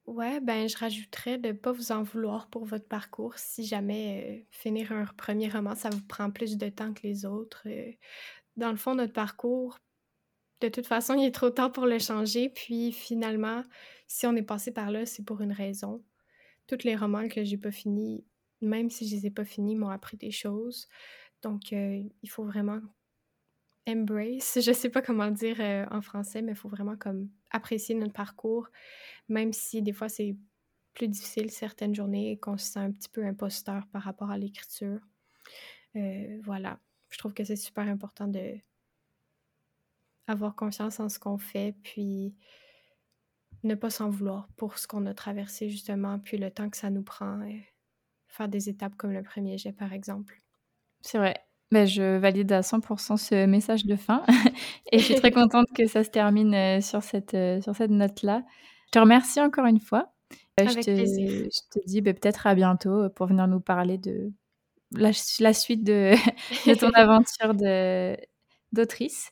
Ouais, 0.06 0.42
ben 0.42 0.68
je 0.68 0.78
rajouterais 0.78 1.38
de 1.38 1.54
pas 1.54 1.72
vous 1.72 1.92
en 1.94 2.04
vouloir 2.04 2.50
pour 2.50 2.66
votre 2.66 2.88
parcours. 2.88 3.38
Si 3.38 3.66
jamais 3.66 4.44
euh, 4.44 4.46
finir 4.52 4.92
un 4.92 5.06
premier 5.06 5.48
roman, 5.50 5.76
ça 5.76 5.90
vous 5.90 6.02
prend 6.06 6.30
plus 6.30 6.58
de 6.58 6.68
temps 6.70 6.94
que 6.94 7.04
les 7.04 7.26
autres. 7.26 7.64
Euh, 7.68 7.92
dans 8.58 8.72
le 8.72 8.78
fond, 8.78 8.96
notre 8.96 9.14
parcours, 9.14 9.80
de 10.62 10.70
toute 10.70 10.88
façon, 10.88 11.16
il 11.16 11.26
est 11.26 11.32
trop 11.32 11.50
tard 11.52 11.72
pour 11.72 11.86
le 11.86 12.00
changer. 12.00 12.50
Puis 12.50 12.92
finalement, 12.92 13.64
si 14.08 14.28
on 14.28 14.36
est 14.36 14.44
passé 14.44 14.72
par 14.74 14.92
là, 14.92 15.06
c'est 15.06 15.24
pour 15.26 15.42
une 15.42 15.54
raison. 15.54 16.04
Tous 16.68 16.84
les 16.84 16.96
romans 16.96 17.30
que 17.30 17.44
j'ai 17.46 17.58
pas 17.58 17.72
finis, 17.72 18.26
même 18.62 18.90
si 18.90 19.08
je 19.08 19.16
les 19.16 19.28
ai 19.28 19.32
pas 19.32 19.46
finis, 19.46 19.76
m'ont 19.76 19.90
appris 19.90 20.18
des 20.18 20.32
choses. 20.32 20.90
Donc, 21.44 21.72
il 21.72 22.30
faut 22.30 22.46
vraiment 22.46 22.80
embrace, 23.88 24.60
je 24.62 24.72
sais 24.72 24.90
pas 24.90 25.02
comment 25.02 25.30
dire 25.32 25.58
euh, 25.60 25.86
en 25.92 26.02
français, 26.02 26.42
mais 26.42 26.54
il 26.54 26.58
faut 26.58 26.70
vraiment 26.70 26.96
comme 26.96 27.30
apprécier 27.52 27.96
notre 27.96 28.14
parcours, 28.14 28.68
même 29.30 29.54
si 29.54 29.82
des 29.82 29.94
fois 29.94 30.10
c'est 30.10 30.36
plus 30.94 31.08
difficile 31.08 31.52
certaines 31.52 31.96
journées 31.96 32.32
et 32.32 32.38
qu'on 32.38 32.58
se 32.58 32.74
sent 32.74 32.80
un 32.80 32.92
petit 32.92 33.10
peu 33.10 33.26
imposteur 33.26 33.88
par 33.88 34.04
rapport 34.04 34.32
à 34.32 34.38
l'écriture. 34.38 35.00
Euh, 35.96 36.40
voilà, 36.44 36.80
je 37.10 37.18
trouve 37.18 37.34
que 37.34 37.44
c'est 37.44 37.56
super 37.56 37.88
important 37.88 38.28
de 38.28 38.58
avoir 40.28 40.56
confiance 40.56 41.00
en 41.00 41.10
ce 41.10 41.20
qu'on 41.20 41.38
fait, 41.38 41.76
puis 41.84 42.34
ne 43.64 43.76
pas 43.76 43.90
s'en 43.90 44.10
vouloir 44.10 44.48
pour 44.56 44.78
ce 44.78 44.88
qu'on 44.88 45.06
a 45.06 45.14
traversé 45.14 45.70
justement, 45.70 46.20
puis 46.20 46.38
le 46.38 46.52
temps 46.52 46.70
que 46.70 46.78
ça 46.78 46.90
nous 46.90 47.04
prend, 47.04 47.42
euh, 47.42 47.60
faire 48.28 48.48
des 48.48 48.70
étapes 48.70 48.96
comme 48.96 49.12
le 49.12 49.24
premier 49.24 49.58
jet 49.58 49.74
par 49.74 49.94
exemple. 49.94 50.42
C'est 51.02 51.18
vrai, 51.18 51.36
bah, 51.74 51.86
je 51.86 52.18
valide 52.18 52.52
à 52.52 52.62
100 52.62 53.18
ce 53.18 53.46
message 53.46 53.86
de 53.86 53.96
fin 53.96 54.24
et 54.92 55.00
je 55.00 55.04
suis 55.04 55.16
très 55.16 55.32
contente 55.32 55.68
que 55.76 55.88
ça 55.88 56.04
se 56.04 56.10
termine, 56.10 56.54
euh, 56.54 56.82
sur 56.82 57.04
cette, 57.04 57.34
euh, 57.34 57.62
sur 57.62 57.76
cette 57.76 57.92
note-là. 57.92 58.44
Je 58.88 58.92
te 58.92 59.00
remercie 59.00 59.42
encore 59.42 59.66
une 59.66 59.80
fois. 59.80 60.14
Euh, 60.60 60.68
je 60.68 60.76
te 60.76 60.96
je 60.96 61.80
te 61.80 61.86
dis, 61.86 62.02
bah, 62.02 62.14
peut-être 62.14 62.48
à 62.48 62.56
bientôt, 62.56 63.10
pour 63.10 63.28
venir 63.28 63.48
nous 63.48 63.60
parler 63.60 63.98
de 63.98 64.32
la 64.92 65.12
la 65.40 65.54
suite 65.54 65.84
de 65.84 66.14
de 66.68 66.76
ton 66.76 66.92
aventure 66.92 67.56
de 67.56 68.16
d'autrice 68.72 69.32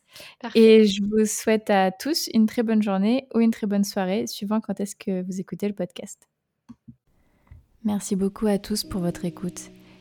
et 0.54 0.86
je 0.86 1.02
vous 1.04 1.26
souhaite 1.26 1.70
à 1.72 1.92
tous 1.92 2.30
une 2.34 2.46
très 2.46 2.62
bonne 2.62 2.82
journée 2.84 3.28
ou 3.34 3.39
une 3.39 3.52
très 3.52 3.66
bonne 3.68 3.84
soirée, 3.84 4.28
suivant 4.28 4.62
quand 4.62 4.80
est-ce 4.80 4.96
que 4.96 5.24
vous 5.24 5.39
écoutez 5.39 5.68
le 5.68 5.74
podcast. 5.74 6.28
Merci 7.84 8.16
beaucoup 8.16 8.46
à 8.46 8.60
tous 8.60 8.84
pour 8.84 9.02
votre 9.02 9.26
écoute. 9.26 9.72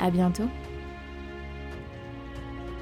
À 0.00 0.10
bientôt 0.10 0.48